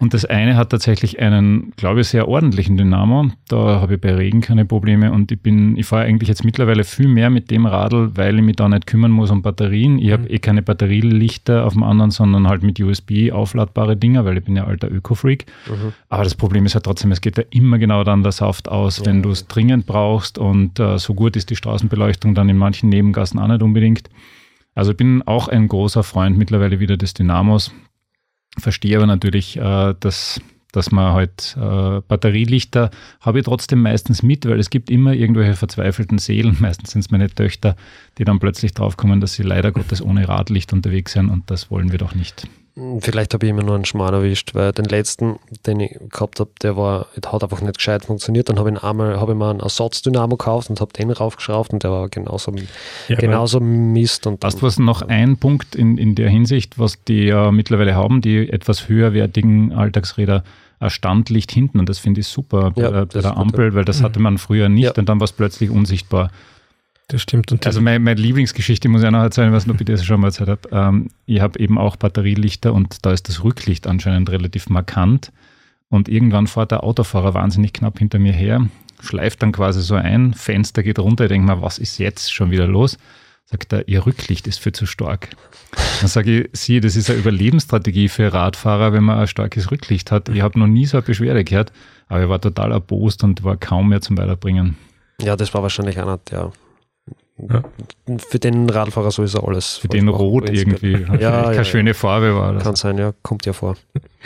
Und 0.01 0.15
das 0.15 0.25
eine 0.25 0.57
hat 0.57 0.71
tatsächlich 0.71 1.19
einen, 1.19 1.73
glaube 1.77 2.03
ich, 2.03 2.09
sehr 2.09 2.29
ordentlichen 2.29 2.77
Dynamo. 2.77 3.31
Da 3.49 3.81
habe 3.81 3.95
ich 3.95 4.01
bei 4.01 4.15
Regen 4.15 4.41
keine 4.41 4.65
Probleme 4.65 5.11
und 5.11 5.33
ich 5.33 5.41
bin, 5.41 5.77
ich 5.77 5.87
fahre 5.87 6.05
eigentlich 6.05 6.29
jetzt 6.29 6.45
mittlerweile 6.45 6.85
viel 6.85 7.09
mehr 7.09 7.31
mit 7.31 7.51
dem 7.51 7.67
Radl, 7.67 8.13
weil 8.15 8.37
ich 8.37 8.45
mich 8.45 8.55
da 8.57 8.69
nicht 8.69 8.87
kümmern 8.87 9.11
muss 9.11 9.31
um 9.31 9.43
Batterien. 9.43 9.99
Ich 9.99 10.13
habe 10.13 10.23
mhm. 10.23 10.31
eh 10.31 10.39
keine 10.39 10.63
Batterielichter 10.63 11.65
auf 11.67 11.73
dem 11.73 11.83
anderen, 11.83 12.13
sondern 12.13 12.47
halt 12.47 12.63
mit 12.63 12.79
USB 12.79 13.33
aufladbare 13.33 13.97
Dinger, 13.97 14.25
weil 14.25 14.39
ich 14.39 14.45
bin 14.45 14.55
ja 14.55 14.65
alter 14.65 14.89
Öko-Freak. 14.89 15.47
Mhm. 15.69 15.93
Aber 16.09 16.23
das 16.23 16.37
Problem 16.37 16.65
ist 16.65 16.75
halt 16.75 16.85
trotzdem, 16.85 17.11
es 17.11 17.21
geht 17.21 17.37
ja 17.37 17.45
immer 17.51 17.79
genau 17.79 18.05
dann 18.05 18.23
der 18.23 18.33
Saft 18.33 18.69
aus, 18.69 18.99
ja. 18.99 19.07
wenn 19.07 19.23
du 19.23 19.31
es 19.31 19.49
dringend 19.49 19.87
brauchst 19.87 20.39
und 20.39 20.79
äh, 20.79 20.99
so 20.99 21.15
gut 21.15 21.35
ist 21.35 21.51
die 21.51 21.57
Straßenbeleuchtung 21.57 22.37
dann 22.37 22.49
in 22.49 22.57
manchen 22.57 22.89
Nebengassen 22.89 23.41
auch 23.41 23.49
nicht 23.49 23.63
unbedingt. 23.63 24.09
Also 24.79 24.93
ich 24.93 24.97
bin 24.97 25.23
auch 25.27 25.49
ein 25.49 25.67
großer 25.67 26.05
Freund 26.05 26.39
mittlerweile 26.39 26.79
wieder 26.79 26.97
des 26.97 27.13
Dynamos. 27.13 27.73
Verstehe 28.59 28.97
aber 28.97 29.09
natürlich, 29.09 29.57
äh, 29.57 29.95
dass, 29.99 30.41
dass 30.71 30.93
man 30.93 31.15
halt 31.15 31.57
äh, 31.61 32.01
Batterielichter 32.07 32.93
habe 33.21 33.41
ich 33.41 33.45
trotzdem 33.45 33.83
meistens 33.83 34.23
mit, 34.23 34.47
weil 34.47 34.61
es 34.61 34.71
gibt 34.71 34.89
immer 34.89 35.15
irgendwelche 35.15 35.55
verzweifelten 35.55 36.19
Seelen, 36.19 36.57
meistens 36.61 36.93
sind 36.93 37.01
es 37.01 37.11
meine 37.11 37.29
Töchter, 37.29 37.75
die 38.19 38.25
dann 38.25 38.39
plötzlich 38.39 38.73
draufkommen, 38.73 39.21
dass 39.21 39.35
sie 39.35 39.43
leider 39.43 39.73
Gottes 39.73 40.01
ohne 40.01 40.29
Radlicht 40.29 40.73
unterwegs 40.73 41.15
sind 41.15 41.29
und 41.29 41.51
das 41.51 41.73
wollen 41.73 41.91
wir 41.91 41.99
doch 41.99 42.15
nicht. 42.15 42.47
Vielleicht 43.01 43.35
habe 43.35 43.47
ich 43.47 43.51
immer 43.51 43.63
nur 43.63 43.75
einen 43.75 43.85
Schmarrn 43.85 44.15
erwischt, 44.15 44.55
weil 44.55 44.73
den 44.73 44.85
letzten, 44.85 45.39
den 45.67 45.81
ich 45.81 45.97
gehabt 46.11 46.41
habe, 46.41 46.51
der 46.63 46.77
war, 46.77 47.07
hat 47.27 47.43
einfach 47.43 47.61
nicht 47.61 47.79
gescheit 47.79 48.05
funktioniert. 48.05 48.49
Dann 48.49 48.59
habe 48.59 48.71
ich 48.71 48.83
einmal 48.83 49.19
habe 49.21 49.33
ich 49.33 49.39
mir 49.39 49.51
einen 49.51 49.61
Ersatzdynamo 49.61 50.37
gekauft 50.37 50.71
und 50.71 50.81
habe 50.81 50.93
den 50.93 51.11
raufgeschraubt 51.11 51.73
und 51.73 51.83
der 51.83 51.91
war 51.91 52.09
genauso, 52.09 52.53
ja, 53.09 53.17
genauso 53.17 53.61
Mist. 53.61 54.27
Und 54.27 54.43
weißt 54.43 54.61
du, 54.61 54.67
was 54.67 54.79
noch 54.79 55.03
ein 55.03 55.37
Punkt 55.39 55.75
in, 55.75 55.99
in 55.99 56.15
der 56.15 56.29
Hinsicht, 56.29 56.79
was 56.79 57.03
die 57.05 57.25
ja 57.25 57.51
mittlerweile 57.51 57.95
haben, 57.95 58.21
die 58.21 58.49
etwas 58.49 58.89
höherwertigen 58.89 59.73
Alltagsräder, 59.73 60.45
ein 60.81 60.91
Standlicht 60.91 61.51
hinten 61.51 61.81
und 61.81 61.89
das 61.89 61.99
finde 61.99 62.21
ich 62.21 62.29
super 62.29 62.73
ja, 62.77 62.91
bei, 62.91 63.05
bei 63.07 63.21
der 63.21 63.37
Ampel, 63.37 63.75
weil 63.75 63.85
das 63.85 64.03
hatte 64.03 64.21
man 64.21 64.39
früher 64.39 64.69
nicht 64.69 64.85
ja. 64.85 64.93
und 64.97 65.09
dann 65.09 65.19
war 65.19 65.25
es 65.25 65.33
plötzlich 65.33 65.71
unsichtbar. 65.71 66.31
Das 67.09 67.23
stimmt. 67.23 67.51
Und 67.53 67.67
also 67.67 67.81
meine, 67.81 67.99
meine 68.01 68.21
Lieblingsgeschichte 68.21 68.89
muss 68.91 69.01
ich 69.01 69.07
auch 69.07 69.13
noch 69.13 69.23
erzählen, 69.23 69.51
was 69.51 69.67
ich 69.67 69.85
das 69.87 70.05
schon 70.05 70.21
mal 70.21 70.29
erzählt 70.29 70.51
habe. 70.51 70.69
Ähm, 70.71 71.09
ich 71.25 71.41
habe 71.41 71.59
eben 71.59 71.79
auch 71.79 71.97
Batterielichter 71.97 72.75
und 72.75 73.05
da 73.07 73.13
ist 73.13 73.29
das 73.29 73.43
Rücklicht 73.43 73.87
anscheinend 73.87 74.29
relativ 74.29 74.69
markant. 74.69 75.33
Und 75.89 76.11
irgendwann 76.11 76.47
fährt 76.47 76.71
der 76.71 76.85
Autofahrer 76.85 77.33
wahnsinnig 77.33 77.73
knapp 77.73 77.99
hinter 77.99 78.19
mir 78.19 78.35
her, 78.35 78.69
schleift 79.01 79.43
dann 79.43 79.53
quasi 79.53 79.81
so 79.81 79.95
ein, 79.95 80.35
Fenster 80.35 80.83
geht 80.83 80.99
runter, 80.99 81.25
ich 81.25 81.29
denke 81.31 81.47
mal, 81.47 81.63
was 81.63 81.79
ist 81.79 81.97
jetzt 81.97 82.31
schon 82.31 82.51
wieder 82.51 82.67
los? 82.67 82.99
Sagt 83.47 83.73
er, 83.73 83.89
ihr 83.89 84.05
Rücklicht 84.05 84.47
ist 84.47 84.61
viel 84.61 84.73
zu 84.73 84.85
stark. 84.85 85.31
Dann 86.01 86.09
sage 86.09 86.43
ich, 86.43 86.49
siehe, 86.53 86.83
das 86.83 86.95
ist 86.95 87.09
eine 87.09 87.19
Überlebensstrategie 87.19 88.09
für 88.11 88.31
Radfahrer, 88.35 88.93
wenn 88.93 89.05
man 89.05 89.19
ein 89.19 89.27
starkes 89.27 89.71
Rücklicht 89.71 90.13
hat. 90.13 90.29
Ich 90.29 90.43
habe 90.43 90.59
noch 90.59 90.67
nie 90.67 90.85
so 90.85 90.99
eine 90.99 91.07
Beschwerde 91.07 91.43
gehört, 91.43 91.73
aber 92.09 92.25
ich 92.25 92.29
war 92.29 92.43
total 92.43 92.73
erbost 92.73 93.25
und 93.25 93.45
war 93.45 93.57
kaum 93.57 93.89
mehr 93.89 94.03
zum 94.03 94.19
Weiterbringen. 94.19 94.77
Ja, 95.23 95.37
das 95.37 95.55
war 95.55 95.63
wahrscheinlich 95.63 95.99
einer 95.99 96.19
der 96.19 96.53
ja. 97.51 97.63
Für 98.19 98.39
den 98.39 98.69
Radfahrer 98.69 99.11
sowieso 99.11 99.41
alles. 99.41 99.77
Für 99.77 99.89
den 99.89 100.09
Rot 100.09 100.49
irgendwie. 100.51 100.93
ja, 100.93 101.43
keine 101.43 101.55
ja, 101.55 101.65
schöne 101.65 101.95
Farbe 101.95 102.35
war 102.35 102.55
das. 102.55 102.63
Kann 102.63 102.77
sein, 102.77 102.99
ja, 102.99 103.13
kommt 103.23 103.47
ja 103.47 103.53
vor. 103.53 103.77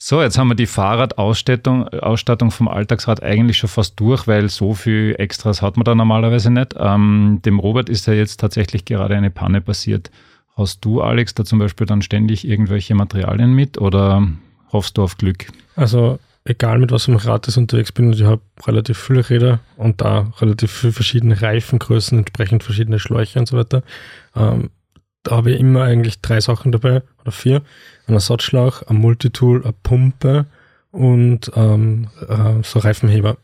So, 0.00 0.22
jetzt 0.22 0.38
haben 0.38 0.46
wir 0.46 0.54
die 0.54 0.66
Fahrradausstattung 0.66 1.88
Ausstattung 1.88 2.52
vom 2.52 2.68
Alltagsrad 2.68 3.20
eigentlich 3.20 3.58
schon 3.58 3.68
fast 3.68 3.98
durch, 3.98 4.28
weil 4.28 4.48
so 4.48 4.72
viel 4.72 5.16
Extras 5.18 5.60
hat 5.60 5.76
man 5.76 5.84
da 5.84 5.96
normalerweise 5.96 6.52
nicht. 6.52 6.76
Ähm, 6.78 7.40
dem 7.44 7.58
Robert 7.58 7.88
ist 7.88 8.06
ja 8.06 8.12
jetzt 8.12 8.38
tatsächlich 8.38 8.84
gerade 8.84 9.16
eine 9.16 9.30
Panne 9.30 9.60
passiert. 9.60 10.12
Hast 10.56 10.84
du, 10.84 11.02
Alex, 11.02 11.34
da 11.34 11.44
zum 11.44 11.58
Beispiel 11.58 11.84
dann 11.86 12.02
ständig 12.02 12.46
irgendwelche 12.46 12.94
Materialien 12.94 13.52
mit 13.52 13.80
oder 13.80 14.26
hoffst 14.72 14.98
du 14.98 15.02
auf 15.02 15.18
Glück? 15.18 15.48
Also 15.74 16.20
egal 16.48 16.78
mit 16.78 16.90
was 16.90 17.08
einem 17.08 17.18
Rad 17.18 17.56
unterwegs 17.56 17.92
bin, 17.92 18.12
ich 18.12 18.22
habe 18.24 18.40
relativ 18.66 18.98
viele 18.98 19.28
Räder 19.28 19.60
und 19.76 20.00
da 20.00 20.32
relativ 20.40 20.72
viele 20.72 20.92
verschiedene 20.92 21.40
Reifengrößen, 21.40 22.18
entsprechend 22.18 22.64
verschiedene 22.64 22.98
Schläuche 22.98 23.38
und 23.38 23.46
so 23.46 23.56
weiter. 23.56 23.82
Ähm, 24.34 24.70
da 25.22 25.36
habe 25.36 25.50
ich 25.50 25.60
immer 25.60 25.82
eigentlich 25.82 26.20
drei 26.20 26.40
Sachen 26.40 26.72
dabei 26.72 27.02
oder 27.20 27.32
vier. 27.32 27.62
Ein 28.06 28.14
Ersatzschlauch, 28.14 28.82
ein 28.82 28.96
Multitool, 28.96 29.62
eine 29.62 29.74
Pumpe 29.82 30.46
und 30.90 31.50
ähm, 31.54 32.08
äh, 32.28 32.62
so 32.62 32.78
Reifenheber. 32.78 33.36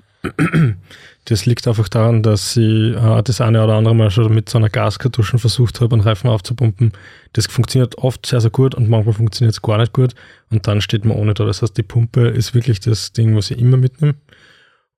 Das 1.26 1.46
liegt 1.46 1.66
einfach 1.66 1.88
daran, 1.88 2.22
dass 2.22 2.56
ich 2.56 2.94
äh, 2.94 3.22
das 3.22 3.40
eine 3.40 3.64
oder 3.64 3.74
andere 3.74 3.94
Mal 3.94 4.10
schon 4.10 4.34
mit 4.34 4.48
so 4.50 4.58
einer 4.58 4.68
Gaskartuschen 4.68 5.38
versucht 5.38 5.80
habe, 5.80 5.94
einen 5.94 6.02
Reifen 6.02 6.28
aufzupumpen. 6.28 6.92
Das 7.32 7.46
funktioniert 7.46 7.96
oft 7.96 8.26
sehr, 8.26 8.42
sehr 8.42 8.50
gut 8.50 8.74
und 8.74 8.90
manchmal 8.90 9.14
funktioniert 9.14 9.54
es 9.54 9.62
gar 9.62 9.78
nicht 9.78 9.94
gut 9.94 10.14
und 10.50 10.66
dann 10.66 10.82
steht 10.82 11.04
man 11.04 11.16
ohne 11.16 11.32
da. 11.32 11.44
Das 11.46 11.62
heißt, 11.62 11.76
die 11.78 11.82
Pumpe 11.82 12.28
ist 12.28 12.54
wirklich 12.54 12.80
das 12.80 13.12
Ding, 13.12 13.34
was 13.36 13.50
ich 13.50 13.58
immer 13.58 13.78
mitnehme. 13.78 14.16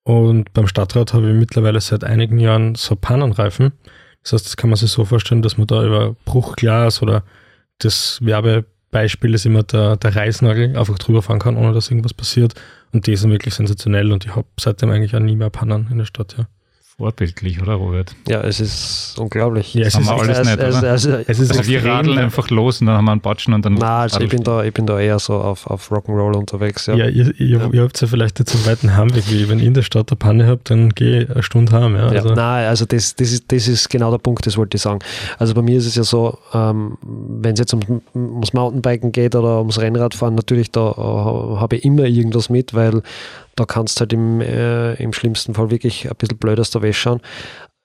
Und 0.02 0.52
beim 0.52 0.68
Stadtrat 0.68 1.14
habe 1.14 1.30
ich 1.30 1.35
mittlerweile 1.35 1.80
seit 1.80 2.04
einigen 2.04 2.38
Jahren 2.38 2.75
so 2.76 2.97
Pannenreifen. 2.97 3.73
Das 4.23 4.33
heißt, 4.33 4.47
das 4.47 4.56
kann 4.56 4.71
man 4.71 4.76
sich 4.76 4.90
so 4.90 5.04
vorstellen, 5.04 5.42
dass 5.42 5.59
man 5.59 5.66
da 5.66 5.85
über 5.85 6.16
Bruchglas 6.25 7.02
oder 7.02 7.23
das 7.78 8.18
Werbebeispiel 8.21 9.35
ist 9.35 9.47
immer 9.47 9.62
der, 9.62 9.97
der 9.97 10.16
Reißnagel 10.16 10.76
einfach 10.76 10.99
drüber 10.99 11.23
fahren 11.23 11.38
kann, 11.38 11.56
ohne 11.56 11.73
dass 11.73 11.90
irgendwas 11.90 12.14
passiert. 12.14 12.54
Und 12.93 13.07
die 13.07 13.16
sind 13.16 13.31
wirklich 13.31 13.55
sensationell 13.55 14.12
und 14.12 14.25
ich 14.25 14.35
habe 14.35 14.47
seitdem 14.59 14.90
eigentlich 14.90 15.14
auch 15.14 15.21
nie 15.21 15.37
mehr 15.37 15.50
Pannen 15.50 15.88
in 15.90 15.99
der 15.99 16.05
Stadt, 16.05 16.37
ja. 16.38 16.47
Vorbildlich, 16.99 17.61
oder 17.61 17.75
Robert? 17.75 18.17
Ja, 18.26 18.41
es 18.41 18.59
ist 18.59 19.17
unglaublich. 19.19 19.75
Ja, 19.75 19.85
es 19.85 19.97
haben 19.97 20.05
ist 20.05 20.09
wir 20.09 20.15
alles 20.19 20.38
es, 20.38 20.47
nicht, 20.47 20.59
es, 20.59 20.83
es, 20.83 21.05
es, 21.05 21.29
Es 21.29 21.38
ist 21.41 21.50
also 21.59 21.71
wir 21.71 21.85
radeln 21.85 22.17
einfach 22.17 22.49
los 22.49 22.81
und 22.81 22.87
dann 22.87 22.97
haben 22.97 23.05
wir 23.05 23.12
einen 23.12 23.21
Batschen 23.21 23.53
und 23.53 23.67
dann. 23.67 23.75
Nein, 23.75 23.83
also 23.85 24.19
ich 24.19 24.31
bin, 24.31 24.43
da, 24.43 24.65
ich 24.65 24.73
bin 24.73 24.87
da 24.87 24.99
eher 24.99 25.19
so 25.19 25.35
auf, 25.35 25.67
auf 25.67 25.93
Rock'n'Roll 25.93 26.35
unterwegs. 26.35 26.87
Ja. 26.87 26.95
Ja, 26.95 27.07
ihr, 27.09 27.38
ihr, 27.38 27.59
Ja. 27.59 27.69
ihr 27.71 27.83
habt 27.83 28.00
ja 28.00 28.07
vielleicht 28.07 28.38
jetzt 28.38 28.55
einen 28.55 28.65
weiten 28.65 28.97
Heimweg, 28.97 29.31
wie 29.31 29.47
wenn 29.47 29.59
ich 29.59 29.67
in 29.67 29.75
der 29.75 29.83
Stadt 29.83 30.11
eine 30.11 30.17
Panne 30.17 30.47
habe, 30.47 30.62
dann 30.65 30.88
gehe 30.88 31.25
ich 31.25 31.31
eine 31.31 31.43
Stunde 31.43 31.71
heim. 31.73 31.97
Ja, 31.97 32.12
Ja, 32.15 32.23
also, 32.23 32.35
nein, 32.35 32.67
also 32.67 32.87
das, 32.87 33.15
das, 33.15 33.31
ist, 33.31 33.53
das 33.53 33.69
ist 33.69 33.91
genau 33.91 34.11
der 34.11 34.19
Punkt, 34.19 34.47
das 34.47 34.57
wollte 34.57 34.76
ich 34.79 34.83
sagen. 34.83 35.00
Also 35.38 35.53
bei 35.53 35.61
mir 35.61 35.76
ist 35.76 35.85
es 35.85 35.97
ja 35.97 36.03
so, 36.03 36.38
ähm, 36.55 36.97
wenn 37.03 37.53
es 37.53 37.59
jetzt 37.61 37.75
ums, 37.75 37.87
ums 38.15 38.55
Mountainbiken 38.55 39.12
geht 39.12 39.35
oder 39.35 39.59
ums 39.59 39.79
Rennradfahren, 39.79 40.35
natürlich 40.35 40.71
da 40.71 40.93
äh, 40.93 41.61
habe 41.61 41.76
ich 41.76 41.85
immer 41.85 42.05
irgendwas 42.05 42.49
mit, 42.49 42.73
weil 42.73 43.03
da 43.56 43.64
kannst 43.64 43.98
du 43.98 44.00
halt 44.00 44.12
im, 44.12 44.40
äh, 44.40 44.94
im 44.94 45.12
schlimmsten 45.12 45.54
Fall 45.54 45.70
wirklich 45.70 46.08
ein 46.08 46.16
bisschen 46.16 46.38
blöd 46.38 46.60
aus 46.60 46.70
der 46.70 46.82
Wäsche 46.82 47.00
schauen. 47.00 47.20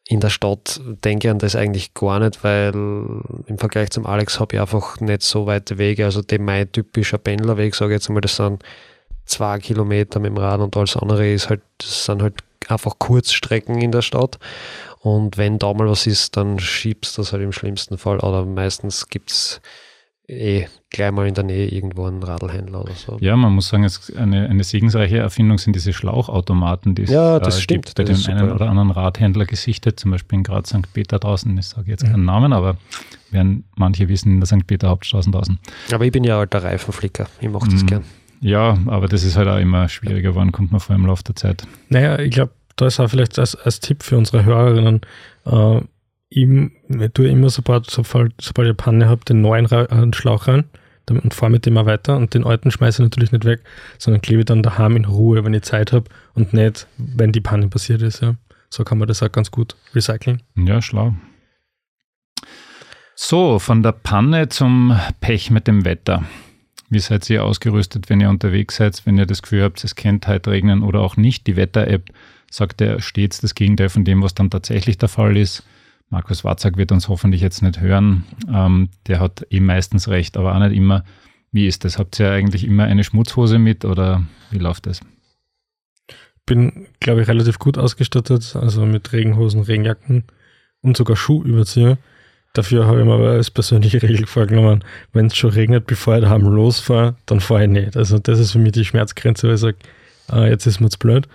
In 0.08 0.20
der 0.20 0.30
Stadt 0.30 0.82
denke 0.86 1.28
ich 1.28 1.32
an 1.32 1.40
das 1.40 1.56
eigentlich 1.56 1.94
gar 1.94 2.20
nicht, 2.20 2.44
weil 2.44 2.74
im 2.74 3.58
Vergleich 3.58 3.92
zum 3.92 4.06
Alex 4.06 4.40
habe 4.40 4.56
ich 4.56 4.62
einfach 4.62 5.00
nicht 5.00 5.22
so 5.22 5.46
weite 5.46 5.78
Wege. 5.78 6.06
Also 6.06 6.22
der 6.22 6.42
mein 6.42 6.72
typischer 6.72 7.18
Pendlerweg, 7.18 7.74
sage 7.76 7.94
ich 7.94 8.02
jetzt 8.02 8.10
mal, 8.10 8.20
das 8.20 8.36
sind 8.36 8.62
zwei 9.26 9.60
Kilometer 9.60 10.20
mit 10.20 10.32
dem 10.32 10.38
Rad 10.38 10.60
und 10.60 10.76
alles 10.76 10.98
andere 10.98 11.32
ist 11.32 11.50
halt, 11.50 11.62
das 11.78 12.06
sind 12.06 12.22
halt 12.22 12.36
einfach 12.68 13.00
Kurzstrecken 13.00 13.82
in 13.82 13.92
der 13.92 14.02
Stadt. 14.02 14.38
Und 15.00 15.38
wenn 15.38 15.60
da 15.60 15.74
mal 15.74 15.90
was 15.90 16.06
ist, 16.06 16.36
dann 16.36 16.60
schiebst 16.60 17.18
du 17.18 17.22
das 17.22 17.32
halt 17.32 17.42
im 17.42 17.54
schlimmsten 17.54 17.98
Fall. 17.98 18.20
Oder 18.20 18.46
meistens 18.46 19.08
gibt 19.08 19.32
es 19.32 19.62
eh 20.32 20.68
gleich 20.90 21.12
mal 21.12 21.28
in 21.28 21.34
der 21.34 21.44
Nähe 21.44 21.68
irgendwo 21.68 22.06
einen 22.06 22.24
Radlhändler 22.24 22.82
oder 22.82 22.94
so. 22.94 23.18
Ja, 23.22 23.36
man 23.36 23.54
muss 23.54 23.68
sagen, 23.70 23.84
es 23.84 24.14
eine, 24.16 24.50
eine 24.50 24.64
segensreiche 24.64 25.18
Erfindung 25.18 25.58
sind 25.58 25.76
diese 25.76 25.94
Schlauchautomaten, 25.94 26.96
die 26.96 27.04
es 27.04 27.10
Ja, 27.10 27.40
das 27.40 27.58
äh, 27.58 27.62
stimmt, 27.62 27.86
gibt 27.88 27.98
bei 27.98 28.04
das 28.04 28.24
dem 28.24 28.34
ist 28.34 28.42
einen 28.42 28.52
oder 28.52 28.70
anderen 28.70 28.92
Radhändler 28.92 29.46
gesichtet, 29.46 30.00
zum 30.00 30.12
Beispiel 30.12 30.38
in 30.40 30.44
Graz 30.44 30.70
St. 30.70 30.92
Peter 30.94 31.20
draußen, 31.20 31.58
ich 31.58 31.68
sage 31.68 31.90
jetzt 31.92 32.04
keinen 32.06 32.26
Namen, 32.26 32.54
aber 32.54 32.78
werden 33.32 33.64
manche 33.76 34.10
wissen 34.10 34.34
in 34.34 34.40
der 34.40 34.48
St. 34.48 34.68
Peter 34.68 34.90
Hauptstraße 34.90 35.32
draußen. 35.32 35.60
Aber 35.94 36.06
ich 36.06 36.12
bin 36.12 36.24
ja 36.24 36.40
alter 36.40 36.64
Reifenflicker. 36.64 37.28
Ich 37.40 37.50
mache 37.50 37.70
das 37.70 37.84
Mhm. 37.84 37.88
gern. 37.88 38.04
Ja, 38.42 38.78
aber 38.88 39.08
das 39.08 39.24
ist 39.24 39.38
halt 39.38 39.48
auch 39.48 39.60
immer 39.60 39.88
schwieriger 39.88 40.32
geworden, 40.32 40.52
kommt 40.52 40.72
man 40.72 40.80
vor 40.82 40.96
im 40.96 41.06
Laufe 41.06 41.24
der 41.24 41.36
Zeit. 41.36 41.64
Naja, 41.90 42.18
ich 42.20 42.32
glaube, 42.32 42.52
da 42.76 42.88
ist 42.88 43.00
auch 43.00 43.08
vielleicht 43.10 43.38
als, 43.38 43.56
als 43.56 43.80
Tipp 43.80 44.02
für 44.04 44.18
unsere 44.18 44.44
Hörerinnen, 44.44 45.02
äh, 45.46 45.82
ihm, 46.32 46.72
ich 46.88 47.12
tue 47.14 47.28
immer, 47.28 47.50
sobald, 47.50 47.90
sobald, 47.90 48.34
sobald 48.42 48.66
ich 48.66 48.70
eine 48.70 48.76
Panne 48.76 49.10
habe, 49.10 49.24
den 49.26 49.42
neuen 49.42 49.70
äh, 49.70 50.14
Schlauch 50.14 50.48
rein 50.48 50.66
und 51.10 51.34
fahre 51.34 51.52
mit 51.52 51.66
dem 51.66 51.78
auch 51.78 51.86
weiter 51.86 52.16
und 52.16 52.34
den 52.34 52.46
alten 52.46 52.72
schmeiße 52.72 53.02
ich 53.02 53.06
natürlich 53.06 53.34
nicht 53.34 53.44
weg, 53.44 53.62
sondern 53.98 54.22
klebe 54.22 54.46
dann 54.46 54.64
daheim 54.64 54.96
in 54.96 55.04
Ruhe, 55.04 55.44
wenn 55.44 55.54
ich 55.54 55.64
Zeit 55.64 55.92
habe 55.92 56.06
und 56.36 56.54
nicht, 56.54 56.88
wenn 56.98 57.34
die 57.34 57.42
Panne 57.42 57.68
passiert 57.68 58.02
ist. 58.02 58.22
Ja. 58.22 58.36
So 58.70 58.86
kann 58.86 58.98
man 58.98 59.10
das 59.10 59.22
auch 59.22 59.32
ganz 59.32 59.52
gut 59.52 59.76
recyceln. 59.94 60.42
Ja, 60.56 60.82
schlau. 60.82 61.14
So, 63.16 63.60
von 63.60 63.84
der 63.84 63.92
Panne 63.92 64.48
zum 64.48 64.98
Pech 65.20 65.52
mit 65.52 65.68
dem 65.68 65.84
Wetter. 65.84 66.24
Wie 66.90 67.00
seid 67.00 67.30
ihr 67.30 67.44
ausgerüstet, 67.44 68.10
wenn 68.10 68.22
ihr 68.22 68.30
unterwegs 68.30 68.78
seid, 68.78 69.06
wenn 69.06 69.18
ihr 69.18 69.26
das 69.26 69.42
Gefühl 69.42 69.64
habt, 69.64 69.84
es 69.84 69.96
kennt 69.96 70.28
heute 70.28 70.52
regnen 70.52 70.82
oder 70.82 71.02
auch 71.02 71.18
nicht? 71.18 71.46
Die 71.48 71.58
Wetter-App 71.58 72.10
sagt 72.50 72.82
ja 72.82 73.00
stets 73.02 73.42
das 73.42 73.54
Gegenteil 73.54 73.90
von 73.90 74.06
dem, 74.06 74.24
was 74.24 74.34
dann 74.34 74.50
tatsächlich 74.50 74.98
der 74.98 75.10
Fall 75.10 75.36
ist. 75.36 75.64
Markus 76.12 76.44
Watzak 76.44 76.76
wird 76.78 76.92
uns 76.92 77.08
hoffentlich 77.08 77.42
jetzt 77.42 77.64
nicht 77.64 77.80
hören. 77.80 78.26
Ähm, 78.54 78.90
der 79.08 79.22
hat 79.22 79.48
eh 79.50 79.62
meistens 79.62 80.10
recht, 80.10 80.36
aber 80.36 80.54
auch 80.54 80.60
nicht 80.60 80.76
immer. 80.76 81.06
Wie 81.54 81.68
ist 81.68 81.86
das? 81.86 81.98
Habt 81.98 82.20
ihr 82.20 82.30
eigentlich 82.30 82.66
immer 82.66 82.84
eine 82.84 83.04
Schmutzhose 83.04 83.58
mit 83.58 83.86
oder 83.86 84.22
wie 84.52 84.58
läuft 84.58 84.88
das? 84.88 85.00
Bin, 86.46 86.88
glaube 87.00 87.22
ich, 87.22 87.30
relativ 87.30 87.60
gut 87.60 87.78
ausgestattet, 87.78 88.58
also 88.58 88.86
mit 88.86 89.14
Regenhosen, 89.14 89.62
Regenjacken 89.62 90.26
und 90.82 90.98
sogar 90.98 91.16
Schuhüberzieher. 91.16 91.98
Dafür 92.54 92.88
habe 92.88 93.00
ich 93.00 93.06
mir 93.06 93.14
aber 93.14 93.30
als 93.32 93.50
persönliche 93.50 94.02
Regel 94.02 94.28
vorgenommen, 94.28 94.84
wenn 95.14 95.28
es 95.28 95.38
schon 95.38 95.52
regnet, 95.52 95.88
bevor 95.88 96.16
ich 96.16 96.24
daheim 96.24 96.42
losfahre, 96.42 97.16
dann 97.26 97.40
fahre 97.40 97.64
ich 97.64 97.70
nicht. 97.70 97.96
Also 97.96 98.20
das 98.20 98.38
ist 98.38 98.52
für 98.52 98.60
mich 98.60 98.74
die 98.74 98.84
Schmerzgrenze, 98.84 99.48
weil 99.48 99.56
ich 99.56 99.62
sage, 99.62 99.78
äh, 100.30 100.50
jetzt 100.50 100.66
ist 100.66 100.82
mir 100.82 100.88
jetzt 100.88 101.00
blöd. 101.00 101.30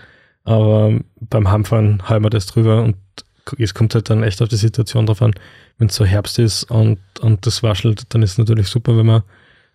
Aber 0.44 1.00
beim 1.20 1.50
Heimfahren 1.50 2.02
ich 2.06 2.20
mir 2.20 2.30
das 2.30 2.44
drüber 2.44 2.82
und 2.82 2.96
es 3.58 3.74
kommt 3.74 3.94
halt 3.94 4.10
dann 4.10 4.22
echt 4.22 4.42
auf 4.42 4.48
die 4.48 4.56
Situation 4.56 5.06
drauf 5.06 5.22
an. 5.22 5.34
Wenn 5.78 5.88
es 5.88 5.94
so 5.94 6.04
Herbst 6.04 6.38
ist 6.38 6.64
und, 6.64 6.98
und 7.20 7.46
das 7.46 7.62
waschelt, 7.62 8.14
dann 8.14 8.22
ist 8.22 8.32
es 8.32 8.38
natürlich 8.38 8.68
super, 8.68 8.96
wenn 8.96 9.06
man 9.06 9.22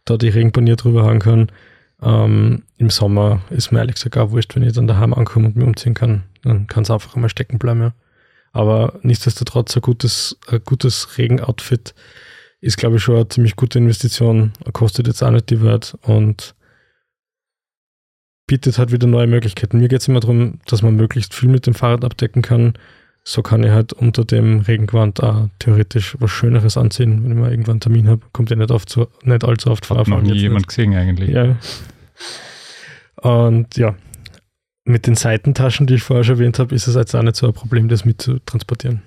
da 0.06 0.18
die 0.18 0.30
Regenpanier 0.30 0.76
drüber 0.76 1.04
haben 1.04 1.20
kann. 1.20 1.52
Ähm, 2.02 2.64
Im 2.78 2.90
Sommer 2.90 3.42
ist 3.50 3.72
mir 3.72 3.80
ehrlich 3.80 3.96
gesagt 3.96 4.18
auch 4.18 4.32
wurscht, 4.32 4.56
wenn 4.56 4.64
ich 4.64 4.74
dann 4.74 4.88
daheim 4.88 5.14
ankomme 5.14 5.48
und 5.48 5.56
mich 5.56 5.66
umziehen 5.66 5.94
kann. 5.94 6.24
Dann 6.44 6.68
kann 6.68 6.84
es 6.84 6.92
einfach 6.92 7.16
einmal 7.16 7.30
stecken 7.30 7.60
bleiben, 7.60 7.82
ja. 7.82 7.94
Aber 8.54 9.00
nichtsdestotrotz 9.04 9.76
ein 9.78 9.82
gutes, 9.82 10.38
ein 10.48 10.62
gutes 10.66 11.18
Regenoutfit 11.18 11.94
ist, 12.60 12.78
glaube 12.78 12.98
ich, 12.98 13.04
schon 13.04 13.16
eine 13.16 13.30
ziemlich 13.30 13.56
gute 13.56 13.80
Investition. 13.80 14.52
Kostet 14.74 15.08
jetzt 15.08 15.24
auch 15.24 15.32
nicht 15.32 15.50
die 15.50 15.62
Welt 15.62 15.98
und 16.02 16.56
bietet 18.48 18.78
halt 18.78 18.92
wieder 18.92 19.08
neue 19.08 19.28
Möglichkeiten. 19.28 19.80
Mir 19.80 19.88
geht 19.88 20.02
es 20.02 20.08
immer 20.10 20.20
darum, 20.20 20.60
dass 20.66 20.82
man 20.82 20.96
möglichst 20.96 21.34
viel 21.34 21.48
mit 21.48 21.66
dem 21.66 21.74
Fahrrad 21.74 22.04
abdecken 22.04 22.42
kann. 22.42 22.74
So 23.24 23.44
kann 23.44 23.64
ich 23.64 23.70
halt 23.70 23.94
unter 23.94 24.26
dem 24.26 24.62
Regengewand 24.62 25.22
auch 25.22 25.48
theoretisch 25.60 26.18
was 26.20 26.32
Schöneres 26.32 26.76
anziehen, 26.76 27.24
wenn 27.24 27.32
ich 27.32 27.38
mal 27.38 27.52
irgendwann 27.52 27.74
einen 27.74 27.80
Termin 27.80 28.08
habe. 28.08 28.22
Kommt 28.34 28.50
ja 28.50 28.56
nicht, 28.56 28.72
oft 28.72 28.90
so, 28.90 29.10
nicht 29.24 29.44
allzu 29.44 29.70
oft 29.70 29.86
vor. 29.86 29.98
Hat 29.98 30.08
noch 30.08 30.22
nie 30.22 30.34
jemand 30.34 30.62
nicht. 30.62 30.70
gesehen 30.70 30.96
eigentlich. 30.96 31.30
Ja. 31.30 31.56
Und 33.22 33.78
ja, 33.78 33.96
mit 34.86 35.06
den 35.06 35.16
Seitentaschen, 35.16 35.86
die 35.86 35.96
ich 35.96 36.04
vorher 36.04 36.24
schon 36.24 36.38
erwähnt 36.38 36.58
habe, 36.58 36.74
ist 36.74 36.88
es 36.88 36.96
jetzt 36.96 37.16
auch 37.16 37.22
nicht 37.22 37.36
so 37.36 37.48
ein 37.48 37.54
Problem, 37.54 37.88
das 37.88 38.06
mitzutransportieren. 38.06 39.04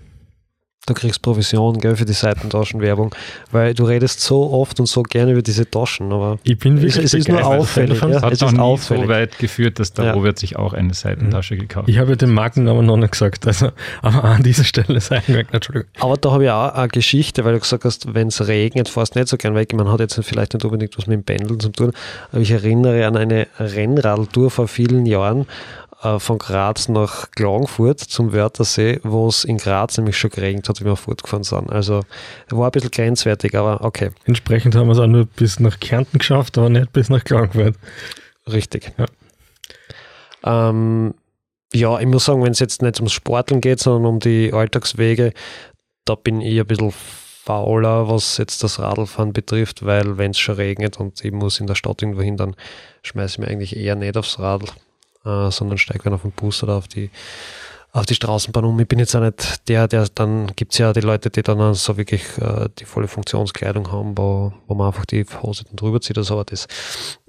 Du 0.87 0.93
kriegst 0.93 1.23
Provision, 1.23 1.79
gell, 1.79 1.97
für 1.97 2.05
die 2.05 2.13
Seitentaschenwerbung, 2.13 3.15
weil 3.51 3.73
du 3.73 3.85
redest 3.85 4.21
so 4.21 4.51
oft 4.53 4.79
und 4.81 4.87
so 4.87 5.03
gerne 5.03 5.33
über 5.33 5.41
diese 5.41 5.69
Taschen, 5.71 6.13
aber 6.13 6.39
Ich 6.43 6.59
bin 6.59 6.77
Es- 6.77 6.83
wirklich 6.83 7.05
es 7.07 7.15
ist 7.15 7.29
nur 7.29 7.43
auffällig, 7.43 7.99
ja. 8.03 8.07
Das 8.09 8.23
hat 8.23 8.33
Es 8.35 8.43
ist 8.43 8.59
auffällig. 8.59 9.05
so 9.05 9.09
weit 9.09 9.39
geführt, 9.39 9.79
dass 9.79 9.95
der 9.95 10.05
Ja. 10.07 10.13
Robert 10.13 10.39
sich 10.39 10.57
auch 10.57 10.75
eine 10.75 10.93
Seitentasche 10.93 11.57
gekauft 11.57 11.89
Ich 11.89 11.97
habe 11.97 12.11
ja 12.11 12.17
den 12.17 12.33
Markennamen 12.35 12.85
noch 12.85 12.99
nicht 12.99 13.13
gesagt, 13.13 13.47
also 13.47 13.71
aber 14.03 14.25
an 14.25 14.43
dieser 14.43 14.65
Stelle 14.65 15.01
angemerkt, 15.09 15.55
Entschuldigung. 15.55 15.89
Aber 16.01 16.19
da 16.19 16.33
habe 16.33 16.45
ich 16.45 16.51
auch 16.51 16.75
eine 16.75 16.89
Geschichte, 16.89 17.47
weil 17.47 17.55
du 17.55 17.61
gesagt 17.61 17.85
hast, 17.87 18.13
wenn 18.13 18.29
es 18.29 18.47
regnet, 18.47 18.91
fährst 18.91 19.15
du 19.15 19.21
nicht 19.21 19.29
so 19.31 19.39
gern 19.39 19.55
weg. 19.55 19.73
Man 19.73 19.91
hat 19.91 20.01
jetzt 20.01 20.23
vielleicht 20.23 20.53
nicht 20.53 20.67
unbedingt 20.67 20.99
was 20.99 21.07
mit 21.07 21.15
dem 21.17 21.25
Pendeln 21.25 21.61
zu 21.61 21.71
tun, 21.71 21.93
aber 22.31 22.43
ich 22.43 22.51
erinnere 22.51 23.07
an 23.07 23.17
eine 23.17 23.47
Rennradtour 23.59 24.51
vor 24.51 24.69
vielen 24.69 25.07
Jahren 25.07 25.47
äh, 26.05 26.19
von 26.19 26.39
Graz 26.39 26.89
nach 26.89 27.31
Klagenfurt 27.31 27.99
zum 28.01 28.33
Wörthersee, 28.33 29.01
wo 29.03 29.27
es 29.27 29.45
in 29.45 29.57
Graz 29.57 29.97
nämlich 29.97 30.19
schon 30.19 30.31
geregnet 30.31 30.69
hat, 30.69 30.81
wie 30.81 30.85
wir 30.85 30.97
fortgefahren 30.97 31.45
sind. 31.45 31.73
Also 31.73 32.03
war 32.51 32.69
ein 32.69 32.73
bisschen 32.73 32.91
grenzwertig, 32.91 33.57
aber 33.57 33.83
okay, 33.83 34.11
Entsprechend 34.25 34.75
haben 34.77 34.87
wir 34.87 34.93
es 34.93 34.99
auch 34.99 35.07
nur 35.07 35.27
bis 35.27 35.59
nach 35.61 35.81
Kärnten 35.81 36.19
geschafft, 36.19 36.59
aber 36.59 36.69
nicht 36.69 36.93
bis 36.93 37.09
nach 37.09 37.25
Klagenfurt. 37.25 37.77
richtig. 38.47 38.93
Ja. 38.99 40.69
Ähm, 40.69 41.15
ja, 41.73 41.99
ich 41.99 42.07
muss 42.07 42.27
sagen, 42.27 42.43
wenn 42.45 42.53
es 42.53 42.61
jetzt 42.61 42.83
nicht 42.83 42.99
ums 42.99 43.13
Sporteln 43.13 43.61
geht, 43.61 43.81
sondern 43.81 44.07
um 44.07 44.21
die 44.21 44.53
Alltagswege, 44.53 45.33
da 46.05 46.15
bin 46.15 46.41
ich 46.41 46.61
ein 46.61 46.67
bisschen 46.67 46.93
fauler, 46.93 48.09
was 48.09 48.37
jetzt 48.37 48.63
das 48.63 48.79
Radlfahren 48.79 49.33
betrifft, 49.33 49.85
weil 49.85 50.17
wenn 50.19 50.31
es 50.31 50.39
schon 50.39 50.55
regnet 50.55 51.01
und 51.01 51.25
ich 51.25 51.33
muss 51.33 51.61
in 51.61 51.67
der 51.67 51.75
Stadt 51.75 52.01
irgendwo 52.03 52.23
hin, 52.23 52.37
dann 52.37 52.55
schmeiße 53.03 53.35
ich 53.35 53.39
mir 53.39 53.49
eigentlich 53.49 53.77
eher 53.77 53.97
nicht 53.97 54.17
aufs 54.17 54.39
Radl, 54.39 54.69
äh, 55.25 55.51
sondern 55.51 55.79
steige 55.79 56.05
dann 56.05 56.15
auf 56.15 56.23
den 56.23 56.33
Bus 56.33 56.63
oder 56.63 56.77
auf 56.77 56.89
die 56.89 57.11
auf 57.93 58.07
die 58.07 58.17
Straßenbahn 58.17 58.65
um. 58.65 58.81
Ich 58.81 58.89
bin 58.89 58.99
jetzt 58.99 59.15
auch 59.15 59.21
nicht 59.21 59.69
der, 59.69 59.87
der 59.87 60.09
dann 60.13 60.49
gibt 60.57 60.73
es 60.73 60.79
ja 60.79 60.93
die 60.93 61.01
Leute, 61.01 61.31
die 61.31 61.43
dann 61.43 61.75
so 61.75 61.97
wirklich 61.97 62.23
äh, 62.39 62.69
die 62.79 62.85
volle 62.85 63.07
Funktionskleidung 63.07 63.93
haben, 63.93 64.19
wo, 64.19 64.53
wo 64.67 64.75
man 64.75 64.89
einfach 64.89 65.07
die 65.07 65.25
Hose 65.43 65.63
dann 65.65 65.77
drüber 65.77 66.01
zieht 66.01 66.19
oder 66.19 66.25
so, 66.25 66.35
aber 66.35 66.45
das 66.45 66.67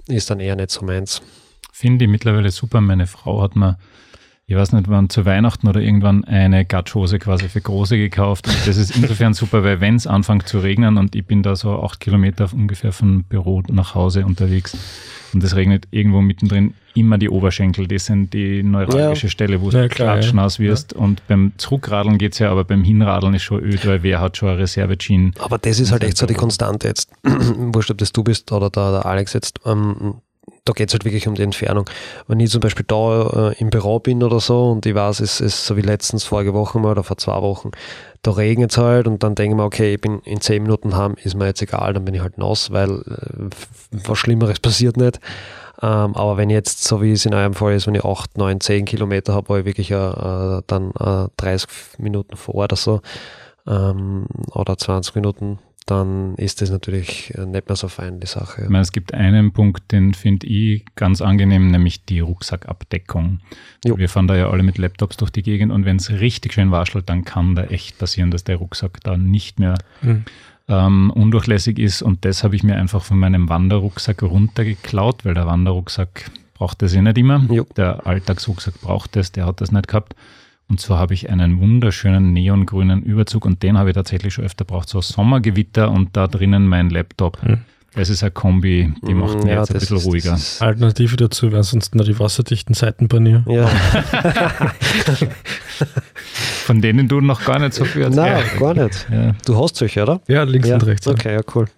ist 0.08 0.28
dann 0.28 0.40
eher 0.40 0.56
nicht 0.56 0.72
so 0.72 0.84
meins. 0.84 1.22
Finde 1.72 2.04
ich 2.04 2.10
mittlerweile 2.10 2.50
super. 2.50 2.80
Meine 2.80 3.06
Frau 3.06 3.42
hat 3.42 3.54
mir 3.54 3.78
ich 4.48 4.54
weiß 4.54 4.72
nicht, 4.72 4.88
wann 4.88 5.10
zu 5.10 5.24
Weihnachten 5.24 5.66
oder 5.66 5.80
irgendwann 5.80 6.24
eine 6.24 6.64
Gatschhose 6.64 7.18
quasi 7.18 7.48
für 7.48 7.60
Große 7.60 7.96
gekauft. 7.96 8.46
Und 8.46 8.56
das 8.64 8.76
ist 8.76 8.94
insofern 8.94 9.34
super, 9.34 9.64
weil 9.64 9.80
wenn 9.80 9.96
es 9.96 10.06
anfängt 10.06 10.46
zu 10.46 10.60
regnen 10.60 10.98
und 10.98 11.16
ich 11.16 11.26
bin 11.26 11.42
da 11.42 11.56
so 11.56 11.82
acht 11.82 11.98
Kilometer 11.98 12.48
ungefähr 12.52 12.92
vom 12.92 13.24
Büro 13.24 13.62
nach 13.68 13.96
Hause 13.96 14.24
unterwegs 14.24 14.76
und 15.34 15.42
es 15.42 15.56
regnet 15.56 15.88
irgendwo 15.90 16.20
mittendrin, 16.20 16.74
immer 16.94 17.18
die 17.18 17.28
Oberschenkel, 17.28 17.88
das 17.88 18.06
sind 18.06 18.32
die 18.34 18.62
neuralgische 18.62 19.26
ja. 19.26 19.30
Stelle, 19.30 19.60
wo 19.60 19.70
du 19.70 19.78
ja, 19.78 19.88
klatschnass 19.88 20.60
wirst. 20.60 20.92
Ja. 20.92 21.00
Und 21.00 21.26
beim 21.26 21.52
Zurückradeln 21.56 22.16
geht 22.16 22.34
es 22.34 22.38
ja, 22.38 22.52
aber 22.52 22.62
beim 22.62 22.84
Hinradeln 22.84 23.34
ist 23.34 23.42
schon 23.42 23.60
öd, 23.60 23.84
weil 23.84 24.04
wer 24.04 24.20
hat 24.20 24.36
schon 24.36 24.50
eine 24.50 24.58
Reserve-Jean. 24.58 25.34
Aber 25.40 25.58
das 25.58 25.80
ist 25.80 25.90
halt 25.90 26.04
echt 26.04 26.16
so 26.16 26.24
die 26.24 26.34
Konstante 26.34 26.86
jetzt. 26.86 27.10
Wurscht, 27.24 27.90
ob 27.90 27.98
das 27.98 28.12
du 28.12 28.22
bist 28.22 28.52
oder 28.52 28.70
der, 28.70 28.92
der 28.92 29.06
Alex 29.06 29.32
jetzt. 29.32 29.58
Ähm, 29.66 30.14
da 30.64 30.72
geht 30.72 30.88
es 30.88 30.94
halt 30.94 31.04
wirklich 31.04 31.28
um 31.28 31.34
die 31.34 31.42
Entfernung. 31.42 31.88
Wenn 32.26 32.40
ich 32.40 32.50
zum 32.50 32.60
Beispiel 32.60 32.84
da 32.86 33.50
äh, 33.50 33.58
im 33.58 33.70
Büro 33.70 33.98
bin 34.00 34.22
oder 34.22 34.40
so 34.40 34.70
und 34.70 34.84
ich 34.86 34.94
weiß, 34.94 35.20
es 35.20 35.40
ist 35.40 35.66
so 35.66 35.76
wie 35.76 35.82
letztens 35.82 36.24
vorige 36.24 36.54
Woche 36.54 36.78
mal 36.78 36.92
oder 36.92 37.04
vor 37.04 37.16
zwei 37.16 37.40
Wochen, 37.40 37.70
da 38.22 38.32
regnet 38.32 38.72
es 38.72 38.78
halt 38.78 39.06
und 39.06 39.22
dann 39.22 39.34
denke 39.34 39.54
ich 39.54 39.56
mir, 39.56 39.64
okay, 39.64 39.94
ich 39.94 40.00
bin 40.00 40.20
in 40.20 40.40
zehn 40.40 40.62
Minuten 40.62 40.96
heim, 40.96 41.14
ist 41.22 41.36
mir 41.36 41.46
jetzt 41.46 41.62
egal, 41.62 41.92
dann 41.94 42.04
bin 42.04 42.14
ich 42.14 42.20
halt 42.20 42.38
nass, 42.38 42.70
weil 42.72 42.90
äh, 42.90 43.50
was 43.90 44.18
Schlimmeres 44.18 44.60
passiert 44.60 44.96
nicht. 44.96 45.20
Ähm, 45.82 46.16
aber 46.16 46.36
wenn 46.36 46.50
jetzt, 46.50 46.84
so 46.84 47.02
wie 47.02 47.12
es 47.12 47.26
in 47.26 47.34
eurem 47.34 47.54
Fall 47.54 47.74
ist, 47.74 47.86
wenn 47.86 47.94
ich 47.94 48.04
8, 48.04 48.38
9, 48.38 48.60
10 48.60 48.84
Kilometer 48.86 49.34
habe, 49.34 49.48
wo 49.48 49.56
ich 49.56 49.64
wirklich 49.64 49.90
äh, 49.90 50.62
dann 50.66 50.90
äh, 50.98 51.28
30 51.36 51.68
Minuten 51.98 52.36
vor 52.36 52.54
oder 52.54 52.76
so 52.76 53.02
ähm, 53.66 54.26
oder 54.52 54.78
20 54.78 55.14
Minuten 55.14 55.58
dann 55.86 56.34
ist 56.34 56.60
das 56.60 56.70
natürlich 56.70 57.32
äh, 57.36 57.46
nicht 57.46 57.68
mehr 57.68 57.76
so 57.76 57.86
fein, 57.86 58.18
die 58.18 58.26
Sache. 58.26 58.62
Ich 58.62 58.68
meine, 58.68 58.82
es 58.82 58.90
gibt 58.90 59.14
einen 59.14 59.52
Punkt, 59.52 59.92
den 59.92 60.14
finde 60.14 60.46
ich 60.48 60.84
ganz 60.96 61.22
angenehm, 61.22 61.70
nämlich 61.70 62.04
die 62.04 62.18
Rucksackabdeckung. 62.18 63.38
Jo. 63.84 63.96
Wir 63.96 64.08
fahren 64.08 64.26
da 64.26 64.36
ja 64.36 64.50
alle 64.50 64.64
mit 64.64 64.78
Laptops 64.78 65.16
durch 65.16 65.30
die 65.30 65.44
Gegend 65.44 65.72
und 65.72 65.84
wenn 65.84 65.96
es 65.96 66.10
richtig 66.10 66.54
schön 66.54 66.72
waschelt, 66.72 67.08
dann 67.08 67.24
kann 67.24 67.54
da 67.54 67.64
echt 67.64 67.98
passieren, 67.98 68.32
dass 68.32 68.42
der 68.42 68.56
Rucksack 68.56 69.00
da 69.04 69.16
nicht 69.16 69.60
mehr 69.60 69.74
mhm. 70.02 70.24
ähm, 70.66 71.10
undurchlässig 71.10 71.78
ist. 71.78 72.02
Und 72.02 72.24
das 72.24 72.42
habe 72.42 72.56
ich 72.56 72.64
mir 72.64 72.74
einfach 72.74 73.04
von 73.04 73.20
meinem 73.20 73.48
Wanderrucksack 73.48 74.24
runtergeklaut, 74.24 75.24
weil 75.24 75.34
der 75.34 75.46
Wanderrucksack 75.46 76.32
braucht 76.54 76.82
das 76.82 76.94
ja 76.94 77.02
nicht 77.02 77.16
immer. 77.16 77.46
Jo. 77.48 77.64
Der 77.76 78.08
Alltagsrucksack 78.08 78.80
braucht 78.80 79.14
das, 79.14 79.30
der 79.30 79.46
hat 79.46 79.60
das 79.60 79.70
nicht 79.70 79.86
gehabt. 79.86 80.16
Und 80.68 80.80
zwar 80.80 80.98
habe 80.98 81.14
ich 81.14 81.30
einen 81.30 81.60
wunderschönen 81.60 82.32
neongrünen 82.32 83.02
Überzug 83.02 83.44
und 83.44 83.62
den 83.62 83.78
habe 83.78 83.90
ich 83.90 83.94
tatsächlich 83.94 84.34
schon 84.34 84.44
öfter 84.44 84.64
braucht, 84.64 84.88
so 84.88 85.00
Sommergewitter 85.00 85.90
und 85.90 86.16
da 86.16 86.26
drinnen 86.26 86.66
mein 86.66 86.90
Laptop. 86.90 87.40
Hm. 87.42 87.60
Das 87.94 88.10
ist 88.10 88.22
eine 88.22 88.30
Kombi, 88.30 88.92
die 89.02 89.12
hm, 89.12 89.18
macht 89.18 89.38
mich 89.38 89.46
ja, 89.46 89.60
jetzt 89.60 89.70
ein 89.70 89.78
bisschen 89.78 89.96
ruhiger. 89.96 90.38
Alternative 90.60 91.16
dazu 91.16 91.50
wären 91.50 91.62
sonst 91.62 91.94
nur 91.94 92.04
die 92.04 92.18
wasserdichten 92.18 92.74
Seitenpanier. 92.74 93.42
Ja. 93.48 93.68
Von 96.66 96.82
denen 96.82 97.08
du 97.08 97.22
noch 97.22 97.42
gar 97.42 97.58
nicht 97.58 97.72
so 97.72 97.86
viel 97.86 98.02
erzählt 98.02 98.26
Nein, 98.26 98.44
gar 98.58 98.74
nicht. 98.74 99.06
Ja. 99.10 99.34
Du 99.46 99.58
hast 99.62 99.76
solche, 99.76 100.02
oder? 100.02 100.20
Ja, 100.28 100.42
links 100.42 100.68
ja. 100.68 100.74
und 100.74 100.84
rechts. 100.84 101.08
Okay, 101.08 101.32
ja, 101.32 101.40
cool. 101.54 101.68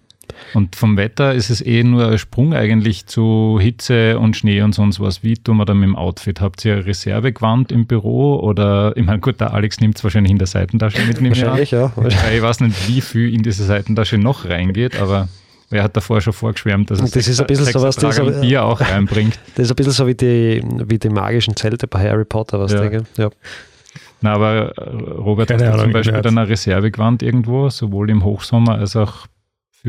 Und 0.53 0.75
vom 0.75 0.97
Wetter 0.97 1.33
ist 1.33 1.49
es 1.49 1.65
eh 1.65 1.83
nur 1.83 2.07
ein 2.07 2.17
Sprung 2.17 2.53
eigentlich 2.53 3.05
zu 3.05 3.57
Hitze 3.61 4.19
und 4.19 4.35
Schnee 4.35 4.61
und 4.61 4.73
sonst 4.73 4.99
was. 4.99 5.23
Wie 5.23 5.35
tun 5.35 5.57
wir 5.57 5.65
da 5.65 5.73
mit 5.73 5.87
dem 5.87 5.95
Outfit? 5.95 6.41
Habt 6.41 6.63
ihr 6.65 6.85
Reservegewand 6.85 7.71
im 7.71 7.85
Büro 7.85 8.35
oder, 8.39 8.95
ich 8.95 9.05
meine, 9.05 9.19
gut, 9.19 9.39
der 9.39 9.53
Alex 9.53 9.79
nimmt 9.79 9.97
es 9.97 10.03
wahrscheinlich 10.03 10.31
in 10.31 10.37
der 10.37 10.47
Seitentasche 10.47 11.01
mit. 11.05 11.23
Wahrscheinlich, 11.23 11.71
ja. 11.71 11.91
Ich 12.33 12.41
weiß 12.41 12.61
nicht, 12.61 12.87
wie 12.87 13.01
viel 13.01 13.33
in 13.33 13.43
diese 13.43 13.63
Seitentasche 13.63 14.17
noch 14.17 14.45
reingeht, 14.45 14.99
aber 14.99 15.27
Wer 15.71 15.83
hat 15.83 15.95
davor 15.95 16.19
schon 16.19 16.33
vorgeschwärmt, 16.33 16.89
dass 16.89 16.99
es 16.99 17.11
das 17.11 17.27
ist 17.27 17.39
ein 17.39 17.45
bisschen 17.45 17.65
so 17.65 17.81
was, 17.83 17.95
das 17.95 18.17
ist, 18.17 18.41
Bier 18.41 18.63
auch 18.65 18.81
reinbringt? 18.81 19.39
Das 19.55 19.65
ist 19.65 19.71
ein 19.71 19.75
bisschen 19.75 19.91
so 19.91 20.07
wie 20.07 20.15
die, 20.15 20.63
wie 20.87 20.97
die 20.97 21.09
magischen 21.09 21.55
Zelte 21.55 21.87
bei 21.87 21.99
Harry 22.09 22.25
Potter, 22.25 22.59
was 22.59 22.73
ja. 22.73 22.81
denke 22.81 23.03
ja. 23.17 23.29
Na, 24.21 24.33
aber 24.33 24.77
äh, 24.77 24.89
Robert, 25.11 25.49
Keine 25.49 25.67
hast 25.67 25.77
du 25.77 25.83
zum 25.83 25.91
Beispiel 25.91 26.21
dann 26.21 26.37
eine 26.37 26.49
Reservegewand 26.49 27.23
irgendwo, 27.23 27.69
sowohl 27.69 28.09
im 28.09 28.23
Hochsommer 28.23 28.79
als 28.79 28.95
auch 28.95 29.27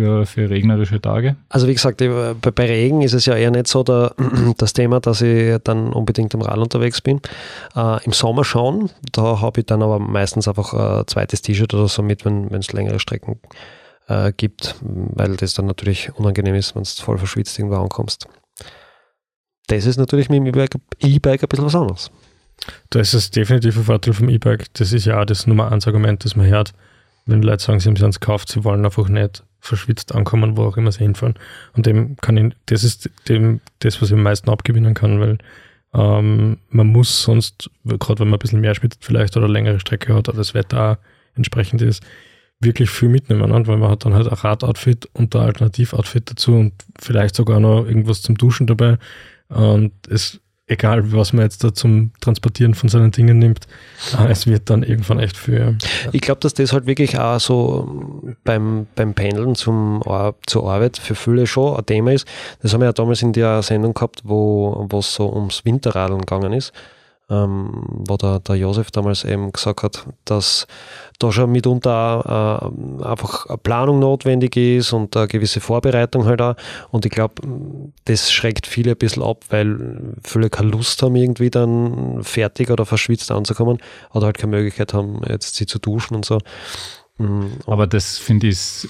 für, 0.01 0.25
für 0.27 0.51
regnerische 0.51 1.01
Tage? 1.01 1.37
Also 1.49 1.69
wie 1.69 1.75
gesagt, 1.75 1.99
bei, 1.99 2.35
bei 2.35 2.67
Regen 2.67 3.03
ist 3.03 3.13
es 3.13 3.27
ja 3.27 3.35
eher 3.35 3.51
nicht 3.51 3.67
so 3.67 3.83
der, 3.83 4.15
das 4.57 4.73
Thema, 4.73 5.01
dass 5.01 5.21
ich 5.21 5.59
dann 5.65 5.93
unbedingt 5.93 6.33
im 6.33 6.41
Rad 6.43 6.59
unterwegs 6.59 7.01
bin. 7.01 7.21
Äh, 7.77 8.03
Im 8.05 8.13
Sommer 8.13 8.45
schon, 8.45 8.91
da 9.13 9.41
habe 9.41 9.61
ich 9.61 9.67
dann 9.67 9.83
aber 9.83 9.99
meistens 9.99 10.49
einfach 10.49 10.73
ein 10.73 11.07
zweites 11.07 11.43
T-Shirt 11.43 11.75
oder 11.75 11.89
so 11.89 12.03
mit, 12.03 12.25
wenn 12.25 12.53
es 12.55 12.73
längere 12.73 12.99
Strecken 12.99 13.41
äh, 14.09 14.33
gibt, 14.35 14.77
weil 14.81 15.37
das 15.37 15.55
dann 15.55 15.67
natürlich 15.67 16.11
unangenehm 16.15 16.55
ist, 16.55 16.75
wenn 16.75 16.83
du 16.83 16.89
voll 17.03 17.19
verschwitzt 17.19 17.59
irgendwo 17.59 17.77
ankommst. 17.77 18.27
Das 19.67 19.85
ist 19.85 19.99
natürlich 19.99 20.31
mit 20.31 20.39
dem 20.39 20.47
E-Bike 20.47 21.43
ein 21.43 21.49
bisschen 21.49 21.67
was 21.67 21.75
anderes. 21.75 22.11
Das 22.91 23.15
ist 23.15 23.37
definitiv 23.37 23.77
ein 23.77 23.85
Vorteil 23.85 24.15
vom 24.15 24.29
E-Bike. 24.29 24.67
Das 24.75 24.93
ist 24.93 25.05
ja 25.05 25.21
auch 25.21 25.25
das 25.25 25.47
Nummer 25.47 25.71
1 25.71 25.87
Argument, 25.87 26.25
das 26.25 26.37
man 26.37 26.47
hört, 26.47 26.73
wenn 27.27 27.43
Leute 27.43 27.63
sagen, 27.63 27.81
sie 27.81 27.89
haben 27.89 28.11
es 28.11 28.21
gekauft, 28.21 28.49
sie 28.49 28.65
wollen 28.65 28.85
einfach 28.85 29.09
nicht 29.09 29.45
verschwitzt 29.61 30.14
ankommen, 30.14 30.57
wo 30.57 30.64
auch 30.64 30.77
immer 30.77 30.92
sie 30.92 31.05
hinfahren. 31.05 31.35
Und 31.75 31.87
dem 31.87 32.16
kann 32.18 32.37
ich, 32.37 32.55
das 32.66 32.85
ist 32.85 33.11
dem, 33.29 33.61
das, 33.81 34.01
was 34.01 34.11
ich 34.11 34.16
am 34.16 34.23
meisten 34.23 34.51
abgewinnen 34.51 34.94
kann, 34.94 35.20
weil 35.20 35.38
ähm, 35.94 36.59
man 36.68 36.87
muss 36.87 37.23
sonst, 37.23 37.70
gerade 37.85 38.20
wenn 38.20 38.29
man 38.29 38.38
ein 38.38 38.40
bisschen 38.40 38.61
mehr 38.61 38.75
schwitzt 38.75 39.05
vielleicht 39.05 39.37
oder 39.37 39.49
längere 39.49 39.81
Strecke 39.81 40.14
hat 40.14 40.29
oder 40.29 40.38
das 40.38 40.55
Wetter 40.55 40.92
auch 40.92 40.96
entsprechend 41.35 41.83
ist, 41.83 42.03
wirklich 42.61 42.90
viel 42.90 43.09
mitnehmen, 43.09 43.51
ne? 43.51 43.66
weil 43.66 43.79
man 43.79 43.90
hat 43.90 44.05
dann 44.05 44.14
halt 44.14 44.29
ein 44.29 44.35
Radoutfit 44.35 45.09
und 45.14 45.35
ein 45.35 45.42
Alternativoutfit 45.42 46.31
dazu 46.31 46.53
und 46.53 46.75
vielleicht 46.99 47.35
sogar 47.35 47.59
noch 47.59 47.87
irgendwas 47.87 48.23
zum 48.23 48.37
Duschen 48.37 48.66
dabei. 48.66 48.99
Und 49.49 49.92
es 50.09 50.40
egal 50.71 51.13
was 51.13 51.33
man 51.33 51.45
jetzt 51.45 51.65
da 51.65 51.75
zum 51.75 52.13
Transportieren 52.21 52.75
von 52.75 52.89
seinen 52.89 53.11
Dingen 53.11 53.39
nimmt, 53.39 53.67
es 54.29 54.47
wird 54.47 54.71
dann 54.71 54.83
irgendwann 54.83 55.19
echt 55.19 55.37
für. 55.37 55.77
Ich 56.13 56.21
glaube, 56.21 56.41
dass 56.41 56.55
das 56.55 56.73
halt 56.73 56.87
wirklich 56.87 57.19
auch 57.19 57.41
so 57.41 58.35
beim, 58.45 58.87
beim 58.95 59.15
Pendeln 59.15 59.57
zum, 59.57 60.03
zur 60.47 60.71
Arbeit 60.71 60.97
für 60.97 61.15
viele 61.15 61.47
schon 61.47 61.77
ein 61.77 61.87
Thema 61.87 62.13
ist. 62.13 62.27
Das 62.63 62.73
haben 62.73 62.81
wir 62.81 62.87
ja 62.87 62.93
damals 62.93 63.21
in 63.23 63.33
der 63.33 63.63
Sendung 63.63 63.95
gehabt, 63.95 64.23
wo 64.25 64.89
es 64.93 65.15
so 65.15 65.33
ums 65.33 65.65
Winterradeln 65.65 66.21
gegangen 66.21 66.53
ist 66.53 66.73
ähm, 67.31 67.71
wo 68.07 68.16
der, 68.16 68.40
der 68.40 68.57
Josef 68.57 68.90
damals 68.90 69.25
eben 69.25 69.53
gesagt 69.53 69.83
hat, 69.83 70.05
dass 70.25 70.66
da 71.19 71.31
schon 71.31 71.53
mitunter 71.53 72.62
äh, 73.01 73.05
einfach 73.05 73.47
eine 73.47 73.59
Planung 73.59 74.01
notwendig 74.01 74.57
ist 74.57 74.93
und 74.93 75.16
eine 75.16 75.29
gewisse 75.29 75.61
Vorbereitung 75.61 76.25
halt 76.25 76.43
auch. 76.43 76.57
Und 76.90 77.07
ich 77.07 77.12
glaube, 77.12 77.35
das 78.07 78.33
schreckt 78.33 78.66
viele 78.66 78.93
ein 78.93 78.99
bisschen 78.99 79.23
ab, 79.23 79.45
weil 79.51 80.14
viele 80.25 80.51
keine 80.51 80.71
Lust 80.71 81.03
haben, 81.03 81.14
irgendwie 81.16 81.51
dann 81.51 82.23
fertig 82.23 82.71
oder 82.71 82.85
verschwitzt 82.85 83.31
anzukommen 83.31 83.79
oder 84.12 84.27
halt 84.27 84.38
keine 84.38 84.57
Möglichkeit 84.57 84.93
haben, 84.93 85.21
jetzt 85.29 85.55
sie 85.57 85.66
zu 85.66 85.79
duschen 85.79 86.16
und 86.16 86.25
so. 86.25 86.38
Mhm. 87.21 87.51
Aber 87.67 87.87
das 87.87 88.17
finde 88.17 88.47
ich 88.47 88.53
ist, 88.53 88.89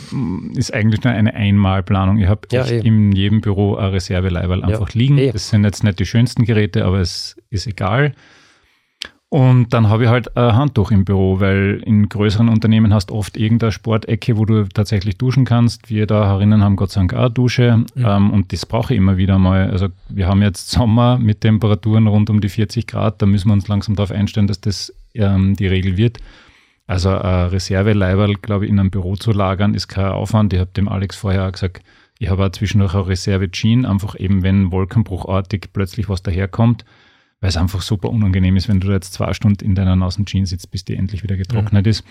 ist, 0.54 0.72
eigentlich 0.72 1.02
nur 1.02 1.12
eine 1.12 1.34
Einmalplanung. 1.34 2.18
Ich 2.18 2.28
habe 2.28 2.42
ja, 2.52 2.62
in 2.64 3.10
jedem 3.10 3.40
Büro 3.40 3.74
ein 3.74 3.90
Reserveleiberl 3.90 4.62
einfach 4.62 4.90
ja, 4.90 4.98
liegen. 4.98 5.18
Eh. 5.18 5.32
Das 5.32 5.50
sind 5.50 5.64
jetzt 5.64 5.82
nicht 5.82 5.98
die 5.98 6.06
schönsten 6.06 6.44
Geräte, 6.44 6.84
aber 6.84 7.00
es 7.00 7.36
ist 7.50 7.66
egal. 7.66 8.14
Und 9.30 9.72
dann 9.72 9.88
habe 9.88 10.04
ich 10.04 10.10
halt 10.10 10.36
ein 10.36 10.56
Handtuch 10.56 10.90
im 10.90 11.04
Büro, 11.04 11.38
weil 11.38 11.82
in 11.84 12.08
größeren 12.08 12.48
Unternehmen 12.48 12.92
hast 12.92 13.10
du 13.10 13.14
oft 13.14 13.36
irgendeine 13.36 13.70
Sportecke, 13.70 14.36
wo 14.36 14.44
du 14.44 14.68
tatsächlich 14.68 15.18
duschen 15.18 15.44
kannst. 15.44 15.88
Wir 15.88 16.06
da 16.06 16.26
herinnen 16.26 16.64
haben 16.64 16.74
Gott 16.74 16.90
sei 16.90 17.00
Dank 17.00 17.14
auch 17.14 17.28
Dusche 17.28 17.84
ja. 17.94 18.16
ähm, 18.16 18.30
und 18.30 18.52
das 18.52 18.66
brauche 18.66 18.92
ich 18.92 18.98
immer 18.98 19.16
wieder 19.16 19.38
mal. 19.38 19.70
Also 19.70 19.88
wir 20.08 20.26
haben 20.26 20.42
jetzt 20.42 20.70
Sommer 20.70 21.18
mit 21.18 21.42
Temperaturen 21.42 22.08
rund 22.08 22.28
um 22.28 22.40
die 22.40 22.48
40 22.48 22.88
Grad, 22.88 23.22
da 23.22 23.26
müssen 23.26 23.48
wir 23.48 23.54
uns 23.54 23.68
langsam 23.68 23.94
darauf 23.94 24.10
einstellen, 24.10 24.48
dass 24.48 24.60
das 24.60 24.92
ähm, 25.14 25.54
die 25.54 25.68
Regel 25.68 25.96
wird. 25.96 26.18
Also 26.90 27.10
ein 27.10 27.46
Reserveleiberl, 27.50 28.34
glaube 28.42 28.64
ich, 28.64 28.70
in 28.72 28.80
einem 28.80 28.90
Büro 28.90 29.14
zu 29.14 29.30
lagern, 29.30 29.74
ist 29.74 29.86
kein 29.86 30.06
Aufwand. 30.06 30.52
Ich 30.52 30.58
habe 30.58 30.72
dem 30.72 30.88
Alex 30.88 31.14
vorher 31.14 31.46
auch 31.46 31.52
gesagt, 31.52 31.84
ich 32.18 32.28
habe 32.28 32.44
auch 32.44 32.50
zwischendurch 32.50 32.94
eine 32.94 33.06
Reserve-Jean, 33.06 33.86
einfach 33.86 34.18
eben, 34.18 34.42
wenn 34.42 34.72
wolkenbruchartig 34.72 35.68
plötzlich 35.72 36.08
was 36.08 36.24
daherkommt, 36.24 36.84
weil 37.40 37.48
es 37.48 37.56
einfach 37.56 37.82
super 37.82 38.10
unangenehm 38.10 38.56
ist, 38.56 38.68
wenn 38.68 38.80
du 38.80 38.90
jetzt 38.90 39.12
zwei 39.12 39.32
Stunden 39.34 39.64
in 39.64 39.76
deiner 39.76 39.94
nassen 39.94 40.26
Jeans 40.26 40.50
sitzt, 40.50 40.72
bis 40.72 40.84
die 40.84 40.96
endlich 40.96 41.22
wieder 41.22 41.36
getrocknet 41.36 41.86
mhm. 41.86 41.90
ist. 41.90 42.04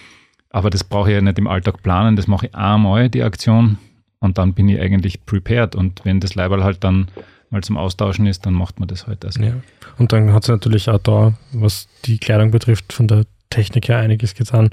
Aber 0.49 0.69
das 0.69 0.85
brauche 0.85 1.09
ich 1.09 1.15
ja 1.15 1.21
nicht 1.21 1.37
im 1.37 1.47
Alltag 1.47 1.83
planen, 1.83 2.15
das 2.15 2.27
mache 2.27 2.45
ich 2.45 2.55
einmal, 2.55 3.09
die 3.09 3.23
Aktion, 3.23 3.79
und 4.19 4.37
dann 4.37 4.53
bin 4.53 4.69
ich 4.69 4.79
eigentlich 4.79 5.25
prepared. 5.25 5.75
Und 5.75 6.05
wenn 6.05 6.21
das 6.21 6.35
Leiberl 6.35 6.63
halt 6.63 6.85
dann 6.85 7.09
mal 7.49 7.61
zum 7.63 7.75
Austauschen 7.75 8.27
ist, 8.27 8.45
dann 8.45 8.53
macht 8.53 8.79
man 8.79 8.87
das 8.87 9.07
halt. 9.07 9.25
Also. 9.25 9.43
Ja. 9.43 9.55
Und 9.97 10.13
dann 10.13 10.31
hat 10.31 10.43
es 10.43 10.49
natürlich 10.49 10.89
auch 10.89 10.99
da, 10.99 11.33
was 11.51 11.89
die 12.05 12.17
Kleidung 12.17 12.51
betrifft, 12.51 12.93
von 12.93 13.09
der 13.09 13.25
Technik 13.49 13.87
her 13.89 13.97
einiges 13.97 14.35
getan. 14.35 14.69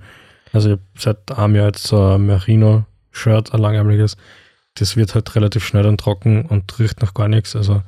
Also 0.53 0.69
ich 0.69 0.73
habe 0.73 0.83
seit 0.99 1.39
einem 1.39 1.55
Jahr 1.55 1.67
jetzt 1.67 1.87
so 1.87 2.15
ein 2.15 2.27
Merino-Shirt, 2.27 3.53
ein 3.53 3.61
langärmeliges. 3.61 4.17
Das 4.75 4.97
wird 4.97 5.15
halt 5.15 5.35
relativ 5.35 5.65
schnell 5.65 5.83
dann 5.83 5.97
trocken 5.97 6.45
und 6.47 6.79
riecht 6.79 7.01
nach 7.03 7.15
gar 7.15 7.29
nichts. 7.29 7.57
Also 7.57 7.83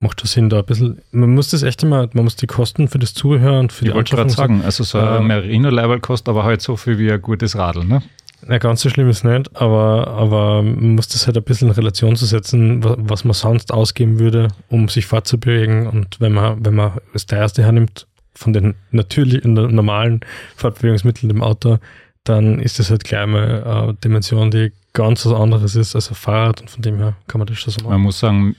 macht 0.00 0.22
das 0.22 0.32
Sinn, 0.32 0.50
da 0.50 0.58
ein 0.58 0.66
bisschen. 0.66 1.00
Man 1.12 1.34
muss 1.34 1.50
das 1.50 1.62
echt 1.62 1.82
immer, 1.82 2.08
man 2.12 2.24
muss 2.24 2.36
die 2.36 2.46
Kosten 2.46 2.88
für 2.88 2.98
das 2.98 3.14
Zuhören 3.14 3.60
und 3.60 3.72
für 3.72 3.84
ich 3.84 3.90
die 3.90 3.96
wollte 3.96 4.16
gerade 4.16 4.30
sagen, 4.30 4.62
also 4.64 4.84
so 4.84 4.98
ein 4.98 5.22
äh, 5.22 5.24
Merino-Leiberl 5.24 6.00
kostet 6.00 6.28
aber 6.28 6.44
halt 6.44 6.60
so 6.60 6.76
viel 6.76 6.98
wie 6.98 7.10
ein 7.10 7.22
gutes 7.22 7.56
Radl, 7.56 7.84
ne? 7.84 8.02
Na, 8.44 8.58
ganz 8.58 8.80
so 8.80 8.88
schlimm 8.88 9.08
ist 9.08 9.24
nicht, 9.24 9.54
aber, 9.54 10.08
aber 10.08 10.62
man 10.62 10.96
muss 10.96 11.06
das 11.06 11.26
halt 11.28 11.36
ein 11.36 11.44
bisschen 11.44 11.68
in 11.68 11.74
Relation 11.74 12.16
zu 12.16 12.26
setzen, 12.26 12.82
was 12.82 13.24
man 13.24 13.34
sonst 13.34 13.72
ausgeben 13.72 14.18
würde, 14.18 14.48
um 14.68 14.88
sich 14.88 15.06
fortzubewegen. 15.06 15.86
Und 15.86 16.20
wenn 16.20 16.32
man, 16.32 16.64
wenn 16.64 16.74
man 16.74 16.98
das 17.12 17.26
teuerste 17.26 17.62
hernimmt, 17.62 18.08
von 18.34 18.52
den 18.52 18.74
natürlichen, 18.90 19.54
normalen 19.54 20.20
Fortbewegungsmitteln 20.56 21.30
im 21.30 21.42
Auto, 21.42 21.78
dann 22.24 22.60
ist 22.60 22.78
das 22.78 22.90
halt 22.90 23.04
gleich 23.04 23.26
mal 23.26 23.64
eine 23.64 23.94
Dimension, 23.94 24.50
die 24.50 24.72
ganz 24.92 25.26
was 25.26 25.32
anderes 25.32 25.74
ist 25.76 25.94
als 25.94 26.08
ein 26.08 26.14
Fahrrad 26.14 26.60
und 26.60 26.70
von 26.70 26.82
dem 26.82 26.98
her 26.98 27.16
kann 27.26 27.38
man 27.38 27.46
das 27.46 27.58
schon 27.58 27.72
so 27.72 27.80
machen. 27.80 27.92
Man 27.92 28.02
muss 28.02 28.20
sagen, 28.20 28.56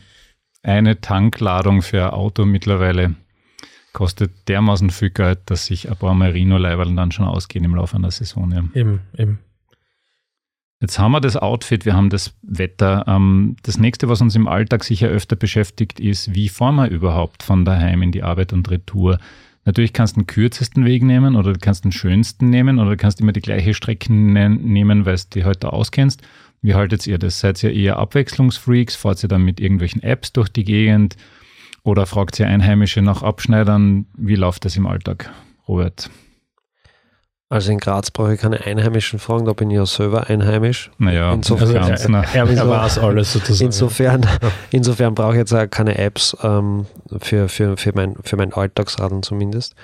eine 0.64 1.00
Tankladung 1.02 1.82
für 1.82 2.04
ein 2.06 2.12
Auto 2.12 2.46
mittlerweile 2.46 3.16
kostet 3.94 4.32
dermaßen 4.48 4.90
viel 4.90 5.12
Geld, 5.12 5.40
dass 5.46 5.68
sich 5.68 5.90
ein 5.90 5.96
paar 5.96 6.16
Merino-Leiberl 6.16 6.96
dann 6.96 7.12
schon 7.12 7.26
ausgehen 7.26 7.64
im 7.64 7.76
Laufe 7.76 7.96
einer 7.96 8.12
Saison. 8.12 8.52
Ja. 8.52 8.64
Eben, 8.74 9.02
eben. 9.18 9.40
Jetzt 10.82 11.00
haben 11.00 11.14
wir 11.14 11.22
das 11.22 11.38
Outfit, 11.38 11.86
wir 11.86 11.94
haben 11.94 12.10
das 12.10 12.34
Wetter. 12.42 13.06
Ähm, 13.08 13.56
das 13.64 13.78
nächste, 13.78 14.10
was 14.10 14.20
uns 14.20 14.36
im 14.36 14.50
Alltag 14.50 14.84
sicher 14.84 15.08
öfter 15.08 15.38
beschäftigt, 15.38 16.00
ist, 16.00 16.34
wie 16.36 16.50
fahren 16.50 16.76
wir 16.76 16.90
überhaupt 16.90 17.44
von 17.44 17.64
daheim 17.64 18.02
in 18.02 18.12
die 18.12 18.24
Arbeit 18.24 18.52
und 18.52 18.70
Retour? 18.70 19.20
Natürlich 19.66 19.94
kannst 19.94 20.16
du 20.16 20.22
den 20.22 20.28
kürzesten 20.28 20.86
Weg 20.86 21.04
nehmen 21.04 21.36
oder 21.36 21.54
du 21.54 21.60
kannst 21.60 21.86
den 21.86 21.92
schönsten 21.92 22.50
nehmen 22.50 22.80
oder 22.80 22.92
du 22.92 22.98
kannst 22.98 23.22
immer 23.22 23.32
die 23.32 23.42
gleiche 23.42 23.74
Strecke 23.74 24.12
nehmen, 24.12 25.06
weil 25.06 25.16
du 25.16 25.24
die 25.34 25.46
heute 25.46 25.72
auskennst. 25.72 26.22
Wie 26.62 26.76
haltet 26.76 27.08
ihr 27.08 27.18
das? 27.18 27.40
Seid 27.40 27.62
ihr 27.64 27.74
eher 27.74 27.98
Abwechslungsfreaks? 27.98 28.96
Fahrt 28.96 29.24
ihr 29.24 29.30
dann 29.30 29.44
mit 29.44 29.60
irgendwelchen 29.60 30.04
Apps 30.04 30.34
durch 30.34 30.50
die 30.50 30.64
Gegend? 30.64 31.16
Oder 31.84 32.06
fragt 32.06 32.40
ihr 32.40 32.48
Einheimische 32.48 33.02
nach 33.02 33.24
Abschneidern? 33.24 34.06
Wie 34.18 34.36
läuft 34.36 34.66
das 34.66 34.78
im 34.78 34.88
Alltag, 34.88 35.32
Robert? 35.68 36.10
Also 37.54 37.72
in 37.72 37.78
Graz 37.78 38.10
brauche 38.10 38.34
ich 38.34 38.42
keine 38.42 38.66
Einheimischen 38.66 39.20
fragen, 39.20 39.46
da 39.46 39.54
bin 39.54 39.70
ich 39.70 39.76
ja 39.76 39.86
selber 39.86 40.28
einheimisch. 40.28 40.90
Naja, 40.98 41.32
insofern, 41.32 41.78
also 41.78 42.12
er, 42.12 42.24
er, 42.34 42.50
er 42.50 42.68
weiß 42.68 42.98
alles 42.98 43.34
sozusagen. 43.34 43.68
Insofern, 43.68 44.28
insofern 44.72 45.14
brauche 45.14 45.34
ich 45.34 45.38
jetzt 45.38 45.54
auch 45.54 45.70
keine 45.70 46.00
Apps 46.00 46.36
ähm, 46.42 46.88
für, 47.20 47.48
für, 47.50 47.78
für, 47.78 47.92
mein, 47.94 48.16
für 48.24 48.38
mein 48.38 48.54
Alltagsradeln 48.54 49.22
zumindest. 49.22 49.76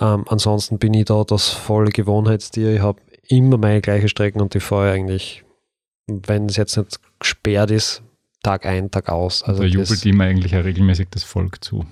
Ähm, 0.00 0.24
ansonsten 0.26 0.78
bin 0.78 0.94
ich 0.94 1.04
da 1.04 1.22
das 1.22 1.50
volle 1.50 1.90
Gewohnheitstier. 1.90 2.76
Ich 2.76 2.80
habe 2.80 2.98
immer 3.28 3.58
meine 3.58 3.82
gleiche 3.82 4.08
Strecken 4.08 4.40
und 4.40 4.54
die 4.54 4.60
fahre 4.60 4.92
eigentlich, 4.92 5.44
wenn 6.06 6.46
es 6.46 6.56
jetzt 6.56 6.78
nicht 6.78 6.98
gesperrt 7.20 7.70
ist, 7.70 8.02
Tag 8.42 8.64
ein, 8.64 8.90
Tag 8.90 9.10
aus. 9.10 9.42
Also 9.42 9.60
da 9.60 9.68
jubelt 9.68 10.02
ihm 10.06 10.18
eigentlich 10.22 10.52
ja 10.52 10.60
regelmäßig 10.60 11.08
das 11.10 11.24
Volk 11.24 11.62
zu. 11.62 11.84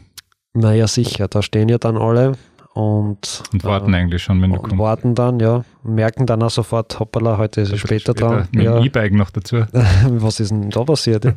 Naja, 0.54 0.88
sicher. 0.88 1.28
Da 1.28 1.42
stehen 1.42 1.68
ja 1.68 1.76
dann 1.76 1.98
alle 1.98 2.38
und, 2.72 3.42
und 3.52 3.64
warten 3.64 3.92
äh, 3.92 3.96
eigentlich 3.96 4.22
schon, 4.22 4.40
wenn 4.42 4.52
du 4.52 4.58
kommst. 4.58 4.78
warten 4.78 5.14
dann, 5.14 5.40
ja. 5.40 5.64
Merken 5.82 6.26
dann 6.26 6.42
auch 6.42 6.50
sofort, 6.50 7.00
hoppala, 7.00 7.36
heute 7.36 7.62
ist 7.62 7.72
es 7.72 7.80
später, 7.80 8.12
später 8.12 8.14
dran. 8.14 8.48
Mit 8.52 8.64
ja. 8.64 8.78
dem 8.78 8.84
E-Bike 8.84 9.12
noch 9.12 9.30
dazu. 9.30 9.64
Was 9.72 10.38
ist 10.38 10.50
denn 10.50 10.70
da 10.70 10.84
passiert? 10.84 11.34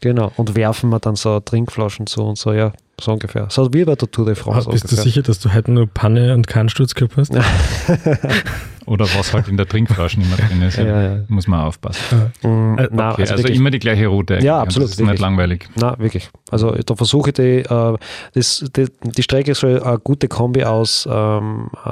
genau. 0.00 0.32
Und 0.36 0.56
werfen 0.56 0.90
wir 0.90 0.98
dann 0.98 1.16
so 1.16 1.40
Trinkflaschen 1.40 2.06
zu 2.06 2.22
und 2.22 2.38
so, 2.38 2.52
ja, 2.52 2.72
so 3.00 3.12
ungefähr. 3.12 3.46
So 3.50 3.72
wie 3.72 3.84
bei 3.84 3.94
der 3.94 4.10
Tour 4.10 4.26
de 4.26 4.34
France. 4.34 4.68
Bist 4.68 4.84
ungefähr. 4.84 5.04
du 5.04 5.10
sicher, 5.10 5.22
dass 5.22 5.40
du 5.40 5.52
heute 5.52 5.72
nur 5.72 5.86
Panne 5.86 6.34
und 6.34 6.46
keinen 6.46 6.68
Sturz 6.68 6.94
gehabt 6.94 7.16
hast? 7.16 7.32
Oder 8.86 9.04
was 9.16 9.32
halt 9.32 9.48
in 9.48 9.56
der 9.56 9.66
Trinkflasche 9.66 10.20
immer 10.20 10.36
drin 10.36 10.62
ist. 10.62 10.78
Ja, 10.82 11.02
ja. 11.02 11.24
Muss 11.28 11.46
man 11.46 11.60
aufpassen. 11.60 12.32
Ja. 12.42 12.48
Mhm. 12.48 12.78
Äh, 12.78 12.88
na, 12.90 13.12
okay, 13.12 13.22
also, 13.22 13.34
also 13.34 13.48
immer 13.48 13.70
die 13.70 13.78
gleiche 13.78 14.06
Route. 14.08 14.38
Ja, 14.42 14.60
absolut. 14.60 14.88
Das 14.88 14.92
ist 14.92 14.98
wirklich. 14.98 15.12
nicht 15.12 15.20
langweilig. 15.20 15.68
Na, 15.76 15.98
wirklich. 15.98 16.30
Also 16.50 16.72
da 16.72 16.96
versuche 16.96 17.30
ich 17.30 17.34
die, 17.34 17.58
äh, 17.60 17.96
das, 18.34 18.64
die, 18.74 18.86
die 19.02 19.22
Strecke 19.22 19.54
soll 19.54 19.82
eine 19.82 19.98
gute 19.98 20.28
Kombi 20.28 20.64
aus, 20.64 21.08
ähm, 21.10 21.70
äh, 21.84 21.90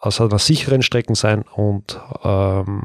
aus 0.00 0.20
einer 0.20 0.38
sicheren 0.38 0.82
Strecke 0.82 1.14
sein 1.14 1.44
und 1.54 2.00
ähm, 2.24 2.82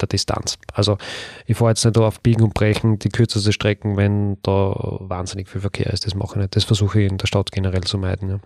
der 0.00 0.08
Distanz. 0.08 0.58
Also 0.72 0.98
ich 1.46 1.56
fahre 1.56 1.72
jetzt 1.72 1.84
nicht 1.84 1.98
auf 1.98 2.20
Biegen 2.20 2.42
und 2.42 2.54
Brechen 2.54 2.98
die 2.98 3.08
kürzeste 3.08 3.52
Strecken, 3.52 3.96
wenn 3.96 4.38
da 4.42 4.74
wahnsinnig 5.00 5.48
viel 5.48 5.60
Verkehr 5.60 5.92
ist. 5.92 6.06
Das 6.06 6.14
mache 6.14 6.32
ich 6.32 6.36
nicht. 6.36 6.56
Das 6.56 6.64
versuche 6.64 7.02
ich 7.02 7.10
in 7.10 7.18
der 7.18 7.26
Stadt 7.26 7.52
generell 7.52 7.82
zu 7.82 7.98
meiden. 7.98 8.28
Ja. 8.28 8.40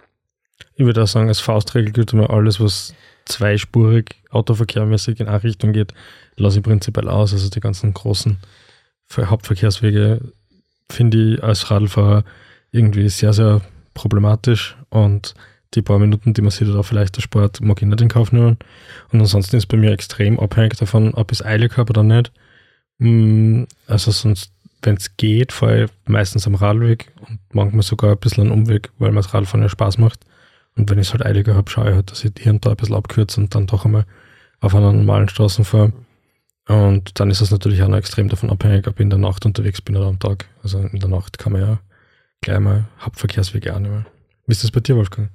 Ich 0.75 0.85
würde 0.85 1.03
auch 1.03 1.09
sagen, 1.09 1.29
als 1.29 1.41
Faustregel 1.41 1.93
gilt 1.93 2.13
immer 2.13 2.31
alles, 2.31 2.61
was 2.61 2.95
zweispurig 3.27 4.17
autoverkehrmäßig 4.31 5.21
in 5.21 5.29
eine 5.29 5.43
Richtung 5.43 5.73
geht, 5.73 5.95
lasse 6.37 6.59
ich 6.59 6.65
prinzipiell 6.65 7.09
aus. 7.09 7.33
Also 7.33 7.49
die 7.49 7.61
ganzen 7.61 7.95
großen 7.95 8.39
Hauptverkehrswege 9.17 10.21
finde 10.91 11.35
ich 11.35 11.43
als 11.43 11.71
Radlfahrer 11.71 12.25
irgendwie 12.71 13.09
sehr, 13.09 13.33
sehr 13.33 13.61
problematisch 13.95 14.77
und 14.91 15.35
die 15.75 15.83
paar 15.83 15.99
Minuten, 15.99 16.35
die 16.35 16.43
man 16.43 16.51
sich 16.51 16.69
da 16.69 16.83
vielleicht 16.83 17.17
der 17.17 17.23
Sport, 17.23 17.61
mag 17.61 17.81
ich 17.83 17.89
nicht 17.89 18.01
in 18.01 18.09
Kauf 18.09 18.33
nehmen. 18.33 18.59
Und 19.13 19.21
ansonsten 19.21 19.57
ist 19.57 19.67
bei 19.67 19.77
mir 19.77 19.93
extrem 19.93 20.39
abhängig 20.39 20.77
davon, 20.77 21.15
ob 21.15 21.33
ich 21.33 21.41
es 21.41 21.47
eilig 21.47 21.77
habe 21.77 21.91
oder 21.91 22.03
nicht. 22.03 22.33
Mm, 22.99 23.65
also 23.87 24.11
sonst, 24.11 24.53
wenn 24.83 24.97
es 24.97 25.17
geht, 25.17 25.53
fahre 25.53 25.85
ich 25.85 25.91
meistens 26.07 26.47
am 26.47 26.55
Radweg 26.55 27.13
und 27.29 27.41
manchmal 27.53 27.83
sogar 27.83 28.13
ein 28.13 28.19
bisschen 28.19 28.45
einen 28.45 28.53
Umweg, 28.53 28.91
weil 28.99 29.11
mir 29.11 29.21
das 29.21 29.35
Radfahren 29.35 29.63
ja 29.63 29.69
Spaß 29.69 29.99
macht. 29.99 30.21
Und 30.77 30.91
wenn 30.91 30.99
ich 30.99 31.09
es 31.09 31.13
halt 31.13 31.25
eiliger 31.25 31.55
habe, 31.55 31.71
schaue 31.71 31.91
ich 31.91 31.95
halt, 31.95 32.11
dass 32.11 32.25
ich 32.25 32.33
hier 32.39 32.53
und 32.53 32.65
da 32.65 32.71
ein 32.71 32.77
bisschen 32.77 32.97
abkürze 32.97 33.41
und 33.41 33.55
dann 33.55 33.67
doch 33.67 33.85
einmal 33.85 34.07
auf 34.61 34.75
einer 34.75 34.93
normalen 34.93 35.29
Straße 35.29 35.65
fahre. 35.65 35.93
Und 36.67 37.21
dann 37.21 37.31
ist 37.31 37.41
es 37.41 37.51
natürlich 37.51 37.83
auch 37.83 37.89
noch 37.89 37.99
extrem 37.99 38.29
davon 38.29 38.51
abhängig, 38.51 38.87
ob 38.89 38.95
ich 38.95 39.01
in 39.01 39.11
der 39.11 39.19
Nacht 39.19 39.45
unterwegs 39.45 39.83
bin 39.83 39.97
oder 39.97 40.07
am 40.07 40.19
Tag. 40.19 40.47
Also 40.63 40.79
in 40.81 40.99
der 40.99 41.11
Nacht 41.11 41.39
kann 41.39 41.53
man 41.53 41.63
ja 41.63 41.79
gleich 42.41 42.61
mal 42.61 42.85
Hauptverkehrswege 43.01 43.75
annehmen. 43.75 44.07
Wie 44.47 44.53
ist 44.53 44.65
das 44.65 44.71
bei 44.71 44.81
dir, 44.81 44.97
Wolfgang? 44.97 45.31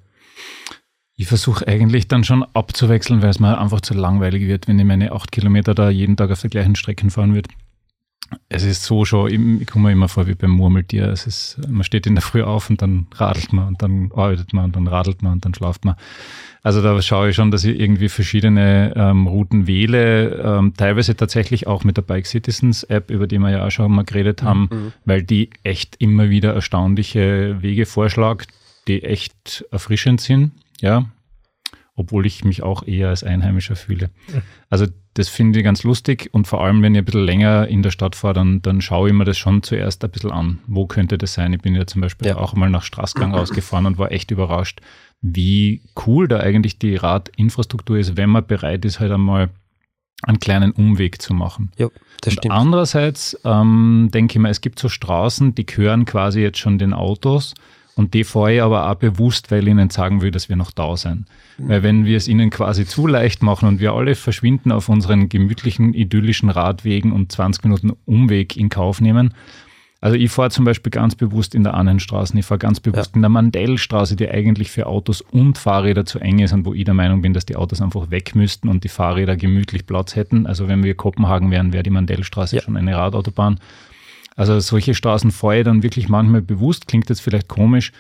Ich 1.20 1.28
versuche 1.28 1.68
eigentlich 1.68 2.08
dann 2.08 2.24
schon 2.24 2.46
abzuwechseln, 2.54 3.22
weil 3.22 3.30
es 3.30 3.42
mir 3.42 3.58
einfach 3.58 3.82
zu 3.82 3.94
langweilig 3.94 4.48
wird, 4.48 4.70
wenn 4.70 4.80
ich 4.80 4.86
meine 4.86 5.12
acht 5.12 5.34
Kilometer 5.34 5.76
da 5.76 5.90
jeden 5.90 6.16
Tag 6.16 6.32
auf 6.32 6.40
der 6.40 6.50
gleichen 6.50 6.76
Strecke 6.76 7.10
fahren 7.10 7.36
würde 7.36 7.50
es 8.48 8.64
ist 8.64 8.84
so 8.84 9.06
schon, 9.06 9.62
ich 9.62 9.68
komme 9.68 9.88
mir 9.88 9.94
immer 9.94 10.08
vor 10.08 10.28
wie 10.28 10.36
beim 10.36 10.52
Murmeltier. 10.52 11.08
Es 11.08 11.26
ist, 11.26 11.58
man 11.68 11.84
steht 11.84 12.06
in 12.08 12.16
der 12.16 12.22
Früh 12.22 12.44
auf 12.44 12.70
und 12.70 12.82
dann 12.82 13.08
radelt 13.16 13.54
man 13.54 13.68
und 13.68 13.82
dann 13.82 14.12
arbeitet 14.14 14.54
man 14.54 14.66
und 14.66 14.76
dann 14.76 14.88
radelt 14.88 15.22
man 15.22 15.34
und 15.34 15.46
dann 15.46 15.54
schlaft 15.54 15.86
man. 15.86 15.96
Also 16.62 16.82
da 16.82 17.02
schaue 17.02 17.30
ich 17.30 17.36
schon, 17.36 17.52
dass 17.52 17.64
ich 17.64 17.80
irgendwie 17.80 18.10
verschiedene 18.10 18.94
ähm, 18.96 19.28
Routen 19.28 19.66
wähle, 19.66 20.36
ähm, 20.44 20.74
teilweise 20.76 21.16
tatsächlich 21.16 21.68
auch 21.68 21.84
mit 21.84 21.98
der 21.98 22.02
Bike 22.02 22.28
Citizens 22.28 22.84
App, 22.84 23.10
über 23.10 23.28
die 23.28 23.40
wir 23.40 23.50
ja 23.50 23.66
auch 23.66 23.72
schon 23.72 23.92
mal 23.92 24.04
geredet 24.04 24.44
haben, 24.44 24.70
mhm. 24.72 24.94
weil 25.06 25.24
die 25.24 25.52
echt 25.64 25.96
immer 26.00 26.30
wieder 26.30 26.54
erstaunliche 26.54 27.62
Wege 27.62 27.86
vorschlägt, 27.86 28.52
die 28.88 29.04
echt 29.04 29.66
erfrischend 29.72 30.22
sind. 30.22 30.52
Ja, 30.82 31.06
obwohl 32.00 32.26
ich 32.26 32.46
mich 32.46 32.64
auch 32.64 32.84
eher 32.84 33.10
als 33.10 33.24
Einheimischer 33.24 33.76
fühle. 33.76 34.10
Also 34.70 34.86
das 35.16 35.28
finde 35.28 35.60
ich 35.60 35.66
ganz 35.66 35.84
lustig 35.84 36.30
und 36.32 36.48
vor 36.48 36.64
allem, 36.64 36.82
wenn 36.82 36.96
ich 36.96 37.00
ein 37.00 37.06
bisschen 37.06 37.26
länger 37.26 37.68
in 37.68 37.84
der 37.84 37.92
Stadt 37.92 38.16
fahre, 38.16 38.36
dann, 38.36 38.62
dann 38.62 38.80
schaue 38.80 39.10
ich 39.10 39.14
mir 39.14 39.26
das 39.26 39.38
schon 39.38 39.64
zuerst 39.64 40.04
ein 40.06 40.10
bisschen 40.10 40.32
an. 40.32 40.60
Wo 40.66 40.88
könnte 40.88 41.18
das 41.18 41.34
sein? 41.34 41.52
Ich 41.52 41.62
bin 41.62 41.76
ja 41.76 41.86
zum 41.86 42.00
Beispiel 42.00 42.30
ja. 42.30 42.38
auch 42.38 42.54
mal 42.54 42.70
nach 42.70 42.84
Straßgang 42.84 43.36
rausgefahren 43.36 43.86
und 43.86 43.98
war 43.98 44.14
echt 44.14 44.32
überrascht, 44.32 44.80
wie 45.22 45.82
cool 46.06 46.30
da 46.30 46.40
eigentlich 46.40 46.80
die 46.80 46.96
Radinfrastruktur 46.96 47.98
ist, 47.98 48.16
wenn 48.16 48.30
man 48.30 48.48
bereit 48.48 48.86
ist, 48.86 49.02
halt 49.02 49.12
einmal 49.12 49.50
einen 50.24 50.40
kleinen 50.40 50.72
Umweg 50.72 51.22
zu 51.22 51.34
machen. 51.34 51.72
Ja, 51.78 51.90
das 52.22 52.34
stimmt. 52.34 52.46
Und 52.46 52.52
andererseits 52.52 53.38
ähm, 53.44 54.10
denke 54.14 54.34
ich 54.34 54.40
mal, 54.40 54.50
es 54.50 54.62
gibt 54.62 54.80
so 54.80 54.88
Straßen, 54.88 55.54
die 55.56 55.66
gehören 55.66 56.06
quasi 56.06 56.42
jetzt 56.42 56.60
schon 56.60 56.78
den 56.78 56.94
Autos 56.94 57.56
und 58.00 58.14
die 58.14 58.24
fahre 58.24 58.54
ich 58.54 58.62
aber 58.62 58.90
auch 58.90 58.96
bewusst, 58.96 59.52
weil 59.52 59.68
ich 59.68 59.72
ihnen 59.72 59.90
sagen 59.90 60.22
will, 60.22 60.32
dass 60.32 60.48
wir 60.48 60.56
noch 60.56 60.72
da 60.72 60.96
sind. 60.96 61.26
Weil 61.58 61.84
wenn 61.84 62.06
wir 62.06 62.16
es 62.16 62.30
ihnen 62.30 62.50
quasi 62.50 62.86
zu 62.86 63.08
leicht 63.08 63.44
machen 63.44 63.68
und 63.68 63.82
wir 63.82 63.92
alle 63.92 64.16
verschwinden 64.16 64.72
auf 64.72 64.88
unseren 64.88 65.28
gemütlichen, 65.28 65.94
idyllischen 65.94 66.50
Radwegen 66.50 67.12
und 67.12 67.30
20 67.30 67.66
Minuten 67.66 67.92
Umweg 68.06 68.56
in 68.56 68.70
Kauf 68.70 69.02
nehmen, 69.02 69.34
also 70.00 70.16
ich 70.16 70.32
fahre 70.32 70.50
zum 70.50 70.64
Beispiel 70.64 70.92
ganz 70.92 71.16
bewusst 71.16 71.54
in 71.54 71.66
der 71.66 71.74
Annenstraße, 71.74 72.40
ich 72.40 72.46
fahre 72.46 72.60
ganz 72.60 72.80
bewusst 72.80 73.12
ja. 73.12 73.16
in 73.16 73.22
der 73.22 73.30
Mandellstraße, 73.30 74.16
die 74.16 74.30
eigentlich 74.30 74.72
für 74.72 74.86
Autos 74.86 75.20
und 75.20 75.58
Fahrräder 75.58 76.06
zu 76.06 76.20
eng 76.20 76.40
ist 76.40 76.54
und 76.54 76.66
wo 76.66 76.74
ich 76.74 76.86
der 76.86 76.94
Meinung 76.94 77.22
bin, 77.22 77.34
dass 77.34 77.46
die 77.46 77.58
Autos 77.58 77.82
einfach 77.82 78.10
weg 78.12 78.34
müssten 78.34 78.70
und 78.70 78.86
die 78.86 78.88
Fahrräder 78.88 79.36
gemütlich 79.36 79.86
Platz 79.86 80.16
hätten. 80.16 80.48
Also 80.48 80.70
wenn 80.70 80.84
wir 80.84 80.96
Kopenhagen 80.96 81.52
wären, 81.52 81.74
wäre 81.74 81.84
die 81.84 81.90
Mandellstraße 81.90 82.56
ja. 82.56 82.62
schon 82.62 82.78
eine 82.78 82.96
Radautobahn. 82.96 83.60
Also 84.40 84.58
solche 84.62 84.96
Straßen 84.96 85.32
fahre 85.32 85.60
ich 85.60 85.66
dann 85.66 85.84
wirklich 85.84 86.08
manchmal 86.08 86.42
bewusst, 86.42 86.88
klingt 86.88 87.10
jetzt 87.10 87.20
vielleicht 87.20 87.50
komisch, 87.50 87.92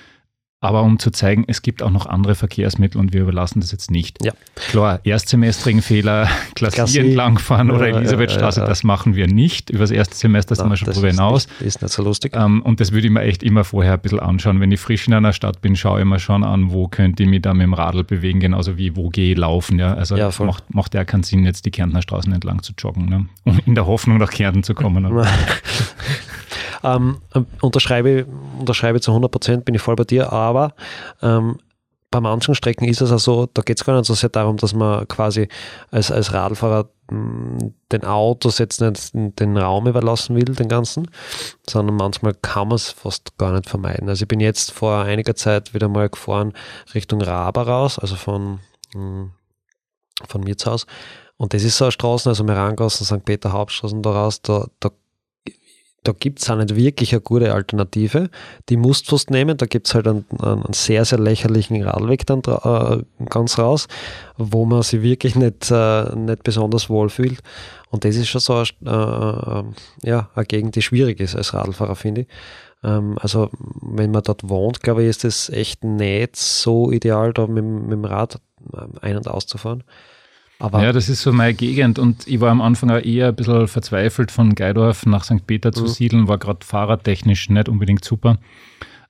aber 0.61 0.83
um 0.83 0.99
zu 0.99 1.09
zeigen, 1.11 1.45
es 1.47 1.61
gibt 1.61 1.81
auch 1.81 1.89
noch 1.89 2.05
andere 2.05 2.35
Verkehrsmittel 2.35 2.99
und 2.99 3.13
wir 3.13 3.21
überlassen 3.21 3.61
das 3.61 3.71
jetzt 3.71 3.91
nicht. 3.91 4.23
Ja. 4.23 4.33
Klar, 4.55 4.99
erstsemestrigen 5.05 5.81
Fehler, 5.81 6.27
Klasse 6.55 6.99
entlangfahren 6.99 7.71
oder 7.71 7.87
Elisabethstraße, 7.87 8.59
ja, 8.59 8.65
ja, 8.65 8.69
das 8.69 8.83
machen 8.83 9.15
wir 9.15 9.27
nicht. 9.27 9.69
Über 9.69 9.79
das 9.79 9.91
erste 9.91 10.15
Semester 10.15 10.55
sind 10.55 10.69
wir 10.69 10.75
schon 10.75 10.93
drüber 10.93 11.07
hinaus. 11.07 11.45
Ist, 11.59 11.75
ist 11.75 11.81
nicht 11.81 11.93
so 11.93 12.03
lustig. 12.03 12.35
Ähm, 12.35 12.61
und 12.61 12.81
das 12.81 12.91
würde 12.91 13.07
ich 13.07 13.13
mir 13.13 13.21
echt 13.21 13.41
immer 13.41 13.63
vorher 13.63 13.93
ein 13.93 13.99
bisschen 14.01 14.19
anschauen. 14.19 14.59
Wenn 14.59 14.71
ich 14.71 14.81
frisch 14.81 15.07
in 15.07 15.13
einer 15.13 15.31
Stadt 15.31 15.61
bin, 15.61 15.77
schaue 15.77 15.99
ich 15.99 16.05
mir 16.05 16.19
schon 16.19 16.43
an, 16.43 16.71
wo 16.71 16.89
könnte 16.89 17.23
ich 17.23 17.29
mich 17.29 17.41
da 17.41 17.53
mit 17.53 17.63
dem 17.63 17.73
Radl 17.73 18.03
bewegen, 18.03 18.41
genauso 18.41 18.77
wie 18.77 18.97
wo 18.97 19.09
gehe 19.09 19.31
ich 19.31 19.37
laufen. 19.37 19.79
Ja? 19.79 19.93
Also 19.93 20.17
macht, 20.43 20.73
macht 20.73 20.93
ja 20.93 21.05
keinen 21.05 21.23
Sinn, 21.23 21.45
jetzt 21.45 21.65
die 21.65 21.71
Kärntner 21.71 22.01
Straßen 22.01 22.33
entlang 22.33 22.63
zu 22.63 22.73
joggen, 22.77 23.05
ne? 23.05 23.25
um 23.45 23.59
in 23.65 23.75
der 23.75 23.85
Hoffnung 23.85 24.17
nach 24.17 24.31
Kärnten 24.31 24.63
zu 24.63 24.73
kommen. 24.73 25.05
Ähm, 26.83 27.17
unterschreibe, 27.61 28.25
unterschreibe 28.59 29.01
zu 29.01 29.11
100 29.11 29.31
Prozent, 29.31 29.65
bin 29.65 29.75
ich 29.75 29.81
voll 29.81 29.95
bei 29.95 30.05
dir, 30.05 30.31
aber 30.31 30.73
ähm, 31.21 31.57
bei 32.11 32.19
manchen 32.21 32.55
Strecken 32.55 32.85
ist 32.85 33.01
es 33.01 33.11
auch 33.11 33.19
so, 33.19 33.45
da 33.45 33.61
geht 33.61 33.77
es 33.77 33.85
gar 33.85 33.95
nicht 33.95 34.05
so 34.05 34.15
sehr 34.15 34.29
darum, 34.29 34.57
dass 34.57 34.73
man 34.73 35.07
quasi 35.07 35.47
als, 35.91 36.11
als 36.11 36.33
Radfahrer 36.33 36.89
mm, 37.11 37.57
den 37.91 38.03
Autos 38.03 38.57
jetzt 38.57 38.81
nicht 38.81 39.13
den 39.13 39.57
Raum 39.57 39.87
überlassen 39.87 40.35
will, 40.35 40.45
den 40.45 40.67
ganzen, 40.67 41.09
sondern 41.67 41.97
manchmal 41.97 42.33
kann 42.33 42.69
man 42.69 42.75
es 42.77 42.89
fast 42.89 43.37
gar 43.37 43.51
nicht 43.51 43.69
vermeiden. 43.69 44.09
Also 44.09 44.23
ich 44.23 44.27
bin 44.27 44.39
jetzt 44.39 44.71
vor 44.71 45.03
einiger 45.03 45.35
Zeit 45.35 45.73
wieder 45.73 45.87
mal 45.87 46.09
gefahren 46.09 46.53
Richtung 46.95 47.21
Raba 47.21 47.61
raus, 47.61 47.99
also 47.99 48.15
von, 48.15 48.59
mm, 48.95 49.25
von 50.27 50.41
mir 50.41 50.57
zu 50.57 50.71
Hause. 50.71 50.87
Und 51.37 51.53
das 51.53 51.63
ist 51.63 51.77
so 51.77 51.85
eine 51.85 51.91
Straße, 51.91 52.27
also 52.27 52.43
Merangassen, 52.43 53.05
St. 53.05 53.23
Peter 53.23 53.53
Hauptstraßen 53.53 54.01
da 54.01 54.11
raus, 54.11 54.41
da, 54.41 54.67
da 54.79 54.89
da 56.03 56.13
gibt 56.17 56.39
es 56.39 56.49
auch 56.49 56.55
nicht 56.55 56.75
wirklich 56.75 57.13
eine 57.13 57.21
gute 57.21 57.53
Alternative. 57.53 58.29
Die 58.69 58.77
musst 58.77 59.07
du 59.07 59.11
fast 59.11 59.29
nehmen. 59.29 59.57
Da 59.57 59.65
gibt 59.65 59.87
es 59.87 59.95
halt 59.95 60.07
einen, 60.07 60.25
einen, 60.41 60.73
sehr, 60.73 61.03
sehr 61.05 61.19
lächerlichen 61.19 61.83
Radweg 61.83 62.25
dann 62.25 62.41
äh, 62.41 63.03
ganz 63.29 63.57
raus, 63.57 63.87
wo 64.37 64.65
man 64.65 64.81
sich 64.81 65.01
wirklich 65.01 65.35
nicht, 65.35 65.69
äh, 65.71 66.15
nicht 66.15 66.43
besonders 66.43 66.89
wohl 66.89 67.09
fühlt. 67.09 67.39
Und 67.89 68.05
das 68.05 68.15
ist 68.15 68.29
schon 68.29 68.41
so 68.41 68.53
eine, 68.53 68.65
äh, 70.03 70.07
ja, 70.07 70.29
eine 70.35 70.45
Gegend, 70.45 70.75
die 70.75 70.81
schwierig 70.81 71.19
ist 71.19 71.35
als 71.35 71.53
Radlfahrer, 71.53 71.95
finde 71.95 72.21
ich. 72.21 72.27
Ähm, 72.83 73.17
also, 73.19 73.49
wenn 73.81 74.11
man 74.11 74.23
dort 74.23 74.47
wohnt, 74.47 74.81
glaube 74.81 75.03
ich, 75.03 75.09
ist 75.09 75.25
es 75.25 75.49
echt 75.49 75.83
nicht 75.83 76.35
so 76.35 76.91
ideal, 76.91 77.33
da 77.33 77.47
mit, 77.47 77.63
mit 77.63 77.91
dem 77.91 78.05
Rad 78.05 78.39
ein- 79.01 79.17
und 79.17 79.27
auszufahren. 79.27 79.83
Aber 80.59 80.83
ja, 80.83 80.91
das 80.91 81.07
ist 81.07 81.21
so 81.21 81.31
meine 81.31 81.53
Gegend 81.53 81.99
und 81.99 82.27
ich 82.27 82.41
war 82.41 82.51
am 82.51 82.61
Anfang 82.61 82.91
auch 82.91 83.01
eher 83.01 83.29
ein 83.29 83.35
bisschen 83.35 83.67
verzweifelt, 83.67 84.29
von 84.29 84.55
Geidorf 84.55 85.05
nach 85.05 85.23
St. 85.23 85.47
Peter 85.47 85.71
zu 85.71 85.83
mhm. 85.83 85.87
siedeln, 85.87 86.27
war 86.27 86.37
gerade 86.37 86.65
fahrradtechnisch 86.65 87.49
nicht 87.49 87.69
unbedingt 87.69 88.03
super. 88.03 88.37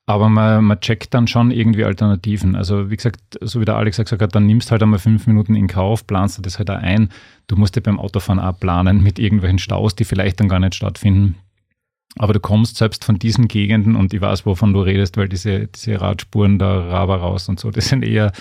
Aber 0.06 0.30
man, 0.30 0.64
man 0.64 0.80
checkt 0.80 1.14
dann 1.14 1.28
schon 1.28 1.52
irgendwie 1.52 1.84
Alternativen. 1.84 2.56
Also 2.56 2.90
wie 2.90 2.96
gesagt, 2.96 3.22
so 3.42 3.62
wie 3.62 3.66
der 3.66 3.76
Alex 3.76 3.98
gesagt 3.98 4.22
hat, 4.22 4.34
dann 4.34 4.46
nimmst 4.46 4.72
halt 4.72 4.82
einmal 4.82 4.98
fünf 4.98 5.28
Minuten 5.28 5.56
in 5.56 5.68
Kauf, 5.68 6.06
planst 6.08 6.38
du 6.38 6.42
das 6.42 6.58
halt 6.58 6.70
auch 6.72 6.80
ein. 6.80 7.10
Du 7.48 7.56
musst 7.56 7.76
dir 7.76 7.82
beim 7.82 8.00
Autofahren 8.00 8.40
auch 8.40 8.60
planen 8.60 9.04
mit 9.04 9.20
irgendwelchen 9.20 9.60
Staus, 9.60 9.96
die 9.96 10.06
vielleicht 10.06 10.40
dann 10.40 10.50
gar 10.50 10.60
nicht 10.60 10.76
stattfinden. 10.76 11.36
Aber 12.18 12.34
du 12.34 12.40
kommst 12.40 12.78
selbst 12.78 13.06
von 13.06 13.20
diesen 13.20 13.48
Gegenden 13.48 13.96
und 13.96 14.14
ich 14.14 14.22
weiß, 14.22 14.46
wovon 14.46 14.74
du 14.74 14.82
redest, 14.82 15.16
weil 15.16 15.30
diese, 15.30 15.68
diese 15.68 16.02
Radspuren 16.02 16.58
da 16.58 16.90
Raba 16.90 17.18
raus 17.18 17.48
und 17.50 17.60
so, 17.60 17.70
das 17.70 17.90
sind 17.90 18.04
eher, 18.04 18.32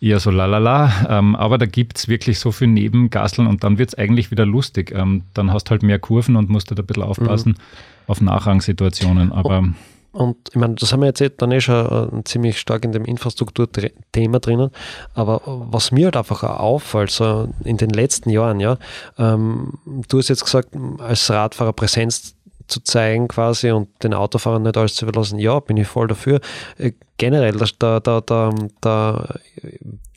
eher 0.00 0.18
so 0.18 0.30
lalala. 0.30 1.06
Ähm, 1.08 1.36
aber 1.36 1.56
da 1.56 1.66
gibt 1.66 1.98
es 1.98 2.08
wirklich 2.08 2.40
so 2.40 2.50
viel 2.50 2.68
Nebengasseln 2.68 3.46
und 3.46 3.62
dann 3.62 3.78
wird 3.78 3.90
es 3.90 3.94
eigentlich 3.94 4.30
wieder 4.30 4.44
lustig. 4.44 4.92
Ähm, 4.92 5.22
dann 5.34 5.52
hast 5.52 5.64
du 5.64 5.70
halt 5.70 5.82
mehr 5.82 6.00
Kurven 6.00 6.36
und 6.36 6.50
musst 6.50 6.68
halt 6.70 6.80
ein 6.80 6.86
bisschen 6.86 7.04
aufpassen 7.04 7.50
mhm. 7.50 8.08
auf 8.08 8.20
Nachrangsituationen. 8.20 9.30
Aber 9.32 9.58
und, 9.58 9.76
und 10.12 10.36
ich 10.50 10.56
meine, 10.56 10.74
das 10.74 10.92
haben 10.92 11.00
wir 11.00 11.06
jetzt 11.06 11.22
dann 11.38 11.52
eh 11.52 11.60
schon 11.60 12.18
äh, 12.20 12.24
ziemlich 12.24 12.58
stark 12.58 12.84
in 12.84 12.92
dem 12.92 13.04
Infrastrukturthema 13.04 14.40
drinnen. 14.40 14.70
Aber 15.14 15.42
was 15.44 15.92
mir 15.92 16.06
halt 16.06 16.16
einfach 16.16 16.42
auffällt, 16.42 17.10
so 17.10 17.48
in 17.64 17.76
den 17.76 17.90
letzten 17.90 18.30
Jahren, 18.30 18.58
ja, 18.58 18.78
ähm, 19.16 19.74
du 20.08 20.18
hast 20.18 20.28
jetzt 20.28 20.44
gesagt, 20.44 20.70
als 20.98 21.30
Radfahrer 21.30 21.72
Präsenz 21.72 22.35
zu 22.66 22.80
zeigen 22.80 23.28
quasi 23.28 23.70
und 23.70 23.88
den 24.02 24.14
Autofahrern 24.14 24.62
nicht 24.62 24.76
alles 24.76 24.94
zu 24.94 25.04
überlassen, 25.04 25.38
ja, 25.38 25.60
bin 25.60 25.76
ich 25.76 25.86
voll 25.86 26.08
dafür. 26.08 26.40
Äh, 26.78 26.92
generell, 27.16 27.52
der, 27.52 28.00
der, 28.00 28.20
der, 28.20 28.54
der 28.82 29.40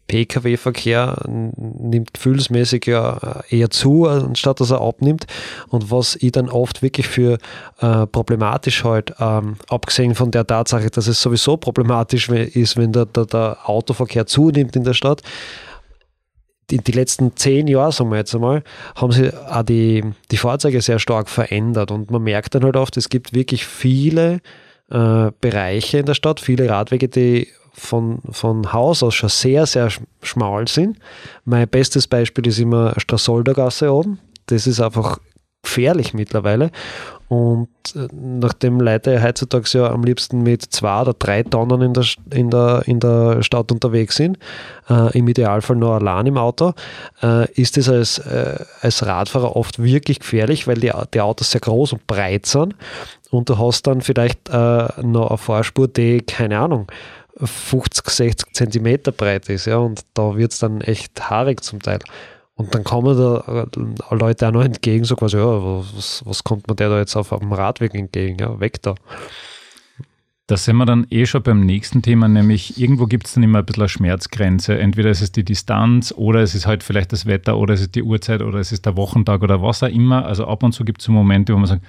Pkw-Verkehr 0.10 1.18
nimmt 1.28 2.14
gefühlsmäßig 2.14 2.88
ja 2.88 3.42
eher 3.50 3.70
zu, 3.70 4.08
anstatt 4.08 4.60
dass 4.60 4.72
er 4.72 4.82
abnimmt. 4.82 5.28
Und 5.70 5.92
was 5.92 6.18
ich 6.18 6.32
dann 6.32 6.50
oft 6.50 6.82
wirklich 6.82 7.08
für 7.08 7.38
äh, 7.80 8.08
problematisch 8.08 8.84
halt, 8.84 9.14
ähm, 9.20 9.56
abgesehen 9.70 10.16
von 10.16 10.32
der 10.32 10.46
Tatsache, 10.46 10.90
dass 10.90 11.08
es 11.08 11.22
sowieso 11.22 11.58
problematisch 11.58 12.28
ist, 12.30 12.76
wenn 12.76 12.92
der, 12.92 13.06
der, 13.06 13.26
der 13.26 13.58
Autoverkehr 13.66 14.26
zunimmt 14.26 14.76
in 14.76 14.84
der 14.84 14.94
Stadt, 14.94 15.22
in 16.72 16.84
die 16.84 16.92
letzten 16.92 17.36
zehn 17.36 17.68
Jahre, 17.68 17.92
sagen 17.92 18.12
wir 18.12 18.18
jetzt 18.18 18.34
einmal, 18.36 18.64
haben 18.96 19.12
sich 19.12 19.34
auch 19.36 19.64
die, 19.64 20.04
die 20.32 20.38
Fahrzeuge 20.38 20.82
sehr 20.82 21.00
stark 21.00 21.30
verändert. 21.30 21.92
Und 21.92 22.12
man 22.12 22.24
merkt 22.24 22.56
dann 22.56 22.64
halt 22.64 22.76
oft, 22.76 22.98
es 22.98 23.10
gibt 23.10 23.34
wirklich 23.34 23.66
viele 23.66 24.42
äh, 24.90 25.32
Bereiche 25.42 26.00
in 26.00 26.06
der 26.06 26.14
Stadt, 26.14 26.40
viele 26.40 26.70
Radwege, 26.70 27.08
die 27.08 27.48
von, 27.74 28.20
von 28.32 28.74
Haus 28.74 29.04
aus 29.04 29.16
schon 29.16 29.30
sehr, 29.30 29.66
sehr 29.66 29.90
schmal 30.22 30.68
sind. 30.68 30.98
Mein 31.46 31.68
bestes 31.68 32.08
Beispiel 32.08 32.48
ist 32.48 32.60
immer 32.60 32.94
Strassoldergasse 32.98 33.92
oben. 33.94 34.20
Das 34.48 34.68
ist 34.68 34.82
einfach 34.82 35.20
gefährlich 35.64 36.14
mittlerweile. 36.14 36.72
Und 37.30 37.70
äh, 37.96 38.08
nachdem 38.12 38.82
Leute 38.82 39.22
heutzutage 39.22 39.70
ja 39.78 39.92
am 39.92 40.04
liebsten 40.04 40.42
mit 40.42 40.64
zwei 40.64 41.02
oder 41.02 41.14
drei 41.14 41.44
Tonnen 41.44 41.82
in 41.82 41.94
der, 41.94 42.06
in 42.34 42.50
der, 42.50 42.82
in 42.86 43.00
der 43.00 43.44
Stadt 43.44 43.72
unterwegs 43.72 44.16
sind, 44.16 44.40
äh, 44.90 45.16
im 45.18 45.28
Idealfall 45.28 45.76
nur 45.76 45.94
allein 45.94 46.26
im 46.26 46.38
Auto, 46.38 46.74
äh, 47.22 47.50
ist 47.54 47.78
das 47.78 47.88
als, 47.88 48.18
äh, 48.18 48.66
als 48.82 49.06
Radfahrer 49.06 49.56
oft 49.56 49.82
wirklich 49.82 50.20
gefährlich, 50.20 50.68
weil 50.68 50.80
die, 50.80 50.92
die 51.14 51.22
Autos 51.22 51.52
sehr 51.52 51.62
groß 51.62 51.94
und 51.94 52.08
breit 52.08 52.48
sind 52.48 52.74
und 53.30 53.48
du 53.48 53.60
hast 53.60 53.86
dann 53.86 54.02
vielleicht 54.02 54.50
äh, 54.50 54.88
noch 55.04 55.30
eine 55.30 55.38
Fahrspur, 55.38 55.88
die, 55.88 56.22
keine 56.22 56.58
Ahnung, 56.58 56.88
50, 57.38 58.10
60 58.10 58.54
Zentimeter 58.54 59.12
breit 59.12 59.48
ist, 59.50 59.66
ja, 59.66 59.78
und 59.78 60.02
da 60.14 60.36
wird 60.36 60.52
es 60.52 60.60
dann 60.60 60.82
echt 60.82 61.30
haarig 61.30 61.64
zum 61.64 61.80
Teil. 61.80 62.00
Und 62.60 62.76
dann 62.76 62.84
kommen 62.84 63.18
da 63.18 63.38
äh, 63.48 64.16
Leute 64.16 64.50
auch 64.50 64.52
noch 64.52 64.66
entgegen, 64.66 65.06
so 65.06 65.16
quasi, 65.16 65.38
ja, 65.38 65.46
was, 65.46 66.22
was 66.26 66.44
kommt 66.44 66.68
man 66.68 66.76
der 66.76 66.90
da 66.90 67.00
jetzt 67.00 67.16
auf 67.16 67.30
dem 67.30 67.54
Radweg 67.54 67.96
entgegen? 67.96 68.38
Ja, 68.38 68.60
weg 68.60 68.82
da. 68.82 68.96
Da 70.46 70.58
sind 70.58 70.76
wir 70.76 70.86
dann 70.86 71.08
eh 71.10 71.26
schon 71.26 71.42
beim 71.42 71.62
nächsten 71.62 72.02
Thema, 72.02 72.28
nämlich 72.28 72.78
irgendwo 72.78 73.06
gibt 73.06 73.28
es 73.28 73.36
dann 73.36 73.44
immer 73.44 73.60
ein 73.60 73.66
bisschen 73.66 73.84
eine 73.84 73.90
Schmerzgrenze. 73.90 74.78
Entweder 74.78 75.10
ist 75.10 75.22
es 75.22 75.32
die 75.32 75.46
Distanz 75.46 76.14
oder 76.14 76.42
es 76.42 76.54
ist 76.54 76.66
halt 76.68 76.84
vielleicht 76.84 77.14
das 77.14 77.26
Wetter 77.26 77.58
oder 77.58 77.76
es 77.76 77.80
ist 77.80 77.96
die 77.96 78.04
Uhrzeit 78.04 78.42
oder 78.42 78.60
es 78.60 78.74
ist 78.74 78.86
der 78.86 78.98
Wochentag 78.98 79.42
oder 79.42 79.62
was 79.62 79.82
auch 79.82 79.88
immer. 79.88 80.26
Also 80.26 80.46
ab 80.46 80.62
und 80.62 80.74
zu 80.74 80.84
gibt 80.84 81.00
es 81.00 81.06
so 81.06 81.14
Momente, 81.14 81.54
wo 81.54 81.58
man 81.60 81.68
sagt, 81.68 81.86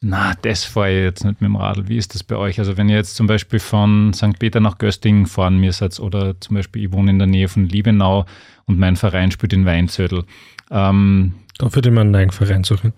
na, 0.00 0.34
das 0.42 0.64
fahre 0.64 0.92
ich 0.92 1.02
jetzt 1.02 1.24
nicht 1.24 1.40
mit 1.40 1.48
dem 1.48 1.56
Radl. 1.56 1.88
Wie 1.88 1.96
ist 1.96 2.14
das 2.14 2.22
bei 2.22 2.36
euch? 2.36 2.60
Also 2.60 2.76
wenn 2.76 2.88
ihr 2.88 2.96
jetzt 2.96 3.16
zum 3.16 3.26
Beispiel 3.26 3.58
von 3.58 4.12
St. 4.14 4.38
Peter 4.38 4.60
nach 4.60 4.78
Göstingen 4.78 5.26
fahren 5.26 5.58
müsst 5.58 5.98
oder 5.98 6.40
zum 6.40 6.54
Beispiel 6.54 6.84
ich 6.84 6.92
wohne 6.92 7.10
in 7.10 7.18
der 7.18 7.26
Nähe 7.26 7.48
von 7.48 7.66
Liebenau 7.68 8.24
und 8.66 8.78
mein 8.78 8.94
Verein 8.94 9.32
spielt 9.32 9.52
in 9.52 9.66
Weinzödel. 9.66 10.24
Ähm, 10.70 11.34
da 11.58 11.74
würde 11.74 11.90
man 11.90 12.02
einen 12.02 12.10
neuen 12.12 12.30
Verein 12.30 12.62
suchen. 12.62 12.92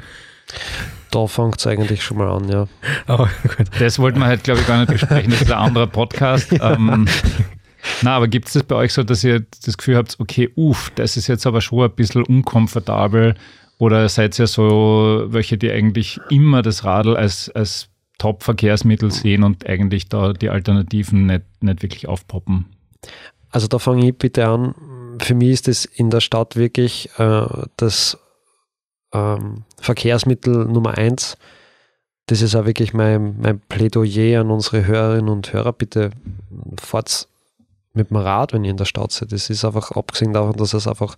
Da 1.11 1.27
fängt 1.27 1.59
es 1.59 1.67
eigentlich 1.67 2.03
schon 2.03 2.19
mal 2.19 2.29
an, 2.29 2.49
ja. 2.49 2.69
Oh, 3.09 3.27
das 3.79 3.99
wollten 3.99 4.19
wir 4.19 4.27
halt, 4.27 4.45
glaube 4.45 4.61
ich, 4.61 4.67
gar 4.67 4.79
nicht 4.79 4.93
besprechen. 4.93 5.31
Das 5.31 5.41
ist 5.41 5.51
ein 5.51 5.59
anderer 5.59 5.87
Podcast. 5.87 6.53
ähm, 6.61 7.09
na, 8.03 8.17
aber 8.17 8.29
gibt 8.29 8.49
es 8.49 8.53
das 8.53 8.63
bei 8.65 8.75
euch 8.75 8.93
so, 8.93 9.03
dass 9.03 9.25
ihr 9.25 9.45
das 9.65 9.79
Gefühl 9.79 9.97
habt, 9.97 10.17
okay, 10.19 10.51
uff, 10.55 10.93
das 10.97 11.17
ist 11.17 11.29
jetzt 11.29 11.47
aber 11.47 11.63
schon 11.63 11.83
ein 11.83 11.91
bisschen 11.93 12.25
unkomfortabel 12.25 13.35
oder 13.81 14.07
seid 14.11 14.39
ihr 14.39 14.47
so 14.47 15.25
welche, 15.29 15.57
die 15.57 15.71
eigentlich 15.71 16.21
immer 16.29 16.61
das 16.61 16.85
Radl 16.85 17.17
als, 17.17 17.49
als 17.49 17.89
Top-Verkehrsmittel 18.19 19.11
sehen 19.11 19.43
und 19.43 19.67
eigentlich 19.67 20.11
da 20.11 20.35
die 20.35 20.51
Alternativen 20.51 21.25
nicht, 21.25 21.45
nicht 21.63 21.83
wirklich 21.83 22.07
aufpoppen? 22.07 22.67
Also 23.49 23.69
da 23.69 23.79
fange 23.79 24.07
ich 24.07 24.17
bitte 24.17 24.47
an. 24.47 24.75
Für 25.19 25.35
mich 25.35 25.49
ist 25.49 25.69
es 25.69 25.87
in 25.87 26.11
der 26.11 26.21
Stadt 26.21 26.57
wirklich 26.57 27.09
äh, 27.17 27.47
das 27.79 28.19
ähm, 29.15 29.65
Verkehrsmittel 29.81 30.67
Nummer 30.67 30.99
eins. 30.99 31.39
Das 32.27 32.43
ist 32.43 32.55
auch 32.55 32.67
wirklich 32.67 32.93
mein, 32.93 33.41
mein 33.41 33.61
Plädoyer 33.61 34.43
an 34.43 34.51
unsere 34.51 34.87
Hörerinnen 34.87 35.31
und 35.31 35.55
Hörer. 35.55 35.73
Bitte 35.73 36.11
fahrt 36.79 37.29
mit 37.93 38.11
dem 38.11 38.17
Rad, 38.17 38.53
wenn 38.53 38.65
ihr 38.65 38.71
in 38.71 38.77
der 38.77 38.85
Stadt 38.85 39.13
seid. 39.13 39.33
Das 39.33 39.51
ist 39.51 39.65
einfach, 39.65 39.91
abgesehen 39.93 40.33
davon, 40.33 40.57
dass 40.57 40.75
es 40.75 40.87
einfach 40.87 41.17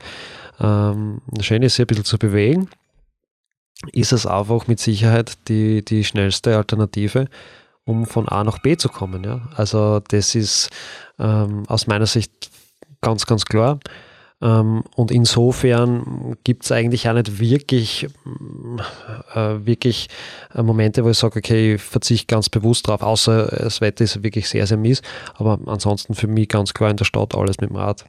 ähm, 0.60 1.20
schön 1.40 1.62
ist, 1.62 1.76
sich 1.76 1.84
ein 1.84 1.86
bisschen 1.86 2.04
zu 2.04 2.18
bewegen, 2.18 2.68
ist 3.92 4.12
es 4.12 4.26
einfach 4.26 4.68
mit 4.68 4.80
Sicherheit 4.80 5.36
die, 5.48 5.84
die 5.84 6.04
schnellste 6.04 6.56
Alternative, 6.56 7.28
um 7.84 8.06
von 8.06 8.28
A 8.28 8.44
nach 8.44 8.58
B 8.60 8.76
zu 8.76 8.88
kommen. 8.88 9.24
Ja? 9.24 9.48
Also 9.56 10.00
das 10.00 10.34
ist 10.34 10.70
ähm, 11.18 11.64
aus 11.66 11.86
meiner 11.86 12.06
Sicht 12.06 12.50
ganz, 13.00 13.26
ganz 13.26 13.44
klar. 13.44 13.80
Ähm, 14.42 14.82
und 14.96 15.12
insofern 15.12 16.36
gibt 16.42 16.64
es 16.64 16.72
eigentlich 16.72 17.08
auch 17.08 17.14
nicht 17.14 17.38
wirklich, 17.38 18.08
äh, 19.34 19.64
wirklich 19.64 20.08
äh, 20.54 20.62
Momente, 20.62 21.04
wo 21.04 21.10
ich 21.10 21.18
sage, 21.18 21.38
okay, 21.38 21.74
ich 21.76 21.82
verzichte 21.82 22.26
ganz 22.26 22.48
bewusst 22.48 22.88
drauf, 22.88 23.02
außer 23.02 23.46
das 23.46 23.80
Wetter 23.80 24.02
ist 24.02 24.22
wirklich 24.22 24.48
sehr, 24.48 24.66
sehr 24.66 24.76
mies. 24.76 25.00
Aber 25.36 25.60
ansonsten 25.66 26.14
für 26.14 26.26
mich 26.26 26.48
ganz 26.48 26.74
klar 26.74 26.90
in 26.90 26.96
der 26.96 27.04
Stadt 27.04 27.34
alles 27.34 27.60
mit 27.60 27.70
dem 27.70 27.76
Rad. 27.76 28.04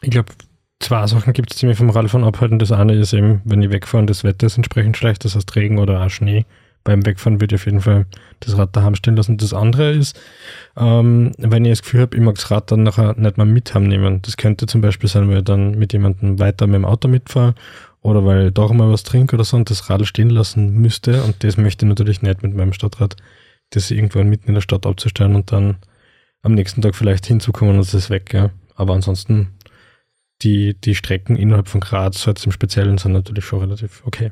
Ich 0.00 0.10
glaube, 0.10 0.32
zwei 0.80 1.06
Sachen 1.06 1.32
gibt 1.34 1.52
es, 1.52 1.58
die 1.58 1.66
mich 1.66 1.76
vom 1.76 1.90
Radfahren 1.90 2.24
abhalten. 2.24 2.58
Das 2.58 2.72
eine 2.72 2.94
ist 2.94 3.12
eben, 3.12 3.42
wenn 3.44 3.62
ich 3.62 3.70
wegfahre 3.70 4.00
und 4.00 4.10
das 4.10 4.24
Wetter 4.24 4.46
ist 4.46 4.56
entsprechend 4.56 4.96
schlecht, 4.96 5.24
das 5.24 5.34
heißt 5.34 5.54
Regen 5.56 5.78
oder 5.78 6.02
auch 6.02 6.10
Schnee. 6.10 6.46
Beim 6.84 7.04
Wegfahren 7.04 7.40
würde 7.40 7.54
ich 7.54 7.60
auf 7.60 7.66
jeden 7.66 7.80
Fall 7.80 8.06
das 8.40 8.56
Rad 8.56 8.74
daheim 8.74 8.94
stehen 8.94 9.16
lassen. 9.16 9.36
Das 9.36 9.52
andere 9.52 9.92
ist, 9.92 10.18
ähm, 10.76 11.32
wenn 11.38 11.64
ich 11.64 11.72
das 11.72 11.82
Gefühl 11.82 12.02
habe, 12.02 12.16
ich 12.16 12.22
mag 12.22 12.36
das 12.36 12.50
Rad 12.50 12.70
dann 12.70 12.82
nachher 12.82 13.14
nicht 13.18 13.36
mehr 13.36 13.46
mit 13.46 13.74
haben 13.74 13.88
nehmen. 13.88 14.22
Das 14.22 14.36
könnte 14.36 14.66
zum 14.66 14.80
Beispiel 14.80 15.08
sein, 15.08 15.28
weil 15.28 15.38
ich 15.38 15.44
dann 15.44 15.72
mit 15.72 15.92
jemandem 15.92 16.38
weiter 16.38 16.66
mit 16.66 16.76
dem 16.76 16.84
Auto 16.84 17.08
mitfahre 17.08 17.54
oder 18.00 18.24
weil 18.24 18.48
ich 18.48 18.54
doch 18.54 18.72
mal 18.72 18.90
was 18.90 19.02
trinke 19.02 19.36
oder 19.36 19.44
so 19.44 19.56
und 19.56 19.70
das 19.70 19.90
Rad 19.90 20.06
stehen 20.06 20.30
lassen 20.30 20.70
müsste. 20.72 21.22
Und 21.24 21.44
das 21.44 21.56
möchte 21.56 21.84
ich 21.84 21.88
natürlich 21.88 22.22
nicht 22.22 22.42
mit 22.42 22.54
meinem 22.54 22.72
Stadtrad, 22.72 23.16
das 23.70 23.90
irgendwann 23.90 24.28
mitten 24.28 24.48
in 24.48 24.54
der 24.54 24.60
Stadt 24.60 24.86
abzustellen 24.86 25.34
und 25.34 25.52
dann 25.52 25.76
am 26.42 26.54
nächsten 26.54 26.82
Tag 26.82 26.94
vielleicht 26.94 27.26
hinzukommen 27.26 27.74
und 27.74 27.80
es 27.80 27.94
ist 27.94 28.10
weg, 28.10 28.32
ja. 28.32 28.50
Aber 28.76 28.94
ansonsten, 28.94 29.48
die, 30.42 30.74
die 30.74 30.94
Strecken 30.94 31.36
innerhalb 31.36 31.68
von 31.68 31.80
Graz, 31.80 32.22
so 32.22 32.30
jetzt 32.30 32.46
im 32.46 32.52
Speziellen, 32.52 32.96
sind 32.96 33.12
natürlich 33.12 33.44
schon 33.44 33.60
relativ 33.60 34.02
okay. 34.06 34.30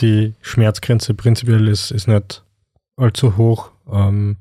Die 0.00 0.34
Schmerzgrenze 0.42 1.14
prinzipiell 1.14 1.68
ist, 1.68 1.90
ist 1.90 2.08
nicht 2.08 2.44
allzu 2.96 3.36
hoch. 3.36 3.70
Ähm, 3.90 4.36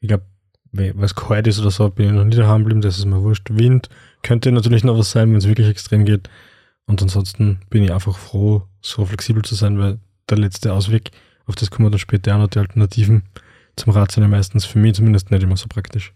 ich 0.00 0.08
glaube, 0.08 0.24
es 0.72 1.14
kalt 1.14 1.46
ist 1.46 1.58
oder 1.58 1.70
so, 1.70 1.90
bin 1.90 2.06
ich 2.06 2.12
noch 2.12 2.24
nie 2.24 2.36
daheim 2.36 2.60
geblieben, 2.60 2.80
das 2.80 2.98
ist 2.98 3.06
mir 3.06 3.22
wurscht. 3.22 3.48
Wind 3.50 3.88
könnte 4.22 4.52
natürlich 4.52 4.84
noch 4.84 4.96
was 4.96 5.10
sein, 5.10 5.30
wenn 5.30 5.38
es 5.38 5.48
wirklich 5.48 5.68
extrem 5.68 6.04
geht. 6.04 6.30
Und 6.86 7.02
ansonsten 7.02 7.60
bin 7.70 7.82
ich 7.82 7.92
einfach 7.92 8.16
froh, 8.16 8.62
so 8.80 9.04
flexibel 9.04 9.42
zu 9.42 9.54
sein, 9.54 9.78
weil 9.78 9.98
der 10.28 10.38
letzte 10.38 10.72
Ausweg, 10.72 11.10
auf 11.46 11.56
das 11.56 11.70
kommen 11.70 11.86
wir 11.86 11.90
dann 11.90 11.98
später 11.98 12.34
auch 12.34 12.38
noch, 12.38 12.48
die 12.48 12.58
Alternativen 12.58 13.24
zum 13.76 13.92
Rad 13.92 14.12
sind 14.12 14.22
ja 14.22 14.28
meistens 14.28 14.64
für 14.64 14.78
mich 14.78 14.94
zumindest 14.94 15.30
nicht 15.30 15.42
immer 15.42 15.56
so 15.56 15.66
praktisch. 15.68 16.12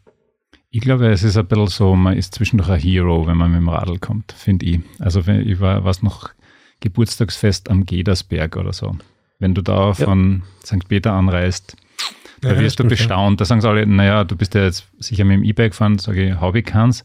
Ich 0.71 0.81
glaube, 0.81 1.09
es 1.09 1.23
ist 1.23 1.37
ein 1.37 1.47
bisschen 1.47 1.69
so, 1.69 1.95
man 1.95 2.17
ist 2.17 2.35
zwischendurch 2.35 2.71
ein 2.71 2.81
Hero, 2.81 3.27
wenn 3.27 3.37
man 3.37 3.51
mit 3.53 3.61
dem 3.61 3.69
Radl 3.69 3.99
kommt, 3.99 4.33
finde 4.33 4.67
ich. 4.67 4.81
Also 4.99 5.21
ich 5.21 5.61
war 5.61 5.85
was 5.85 6.03
noch 6.03 6.31
Geburtstagsfest 6.85 7.71
am 7.71 7.87
Gedersberg 7.87 8.57
oder 8.59 8.75
so. 8.75 8.97
Wenn 9.39 9.55
du 9.55 9.63
da 9.63 9.95
von 9.95 10.43
ja. 10.45 10.67
St. 10.67 10.87
Peter 10.87 11.15
anreist, 11.15 11.77
da 12.43 12.53
ja, 12.53 12.61
wirst 12.61 12.79
du 12.79 12.85
bestaunt. 12.85 13.41
Da 13.41 13.47
sagen 13.47 13.63
sie 13.63 13.69
alle, 13.69 13.87
naja, 13.87 14.25
du 14.25 14.37
bist 14.37 14.55
ja 14.55 14.65
jetzt 14.65 14.87
sicher 14.99 15.25
mit 15.25 15.39
dem 15.39 15.45
E-Bike 15.45 15.73
gefahren, 15.73 15.99
sage 15.99 16.29
ich, 16.29 16.35
habe 16.35 16.59
ich 16.59 16.67
keins. 16.67 17.03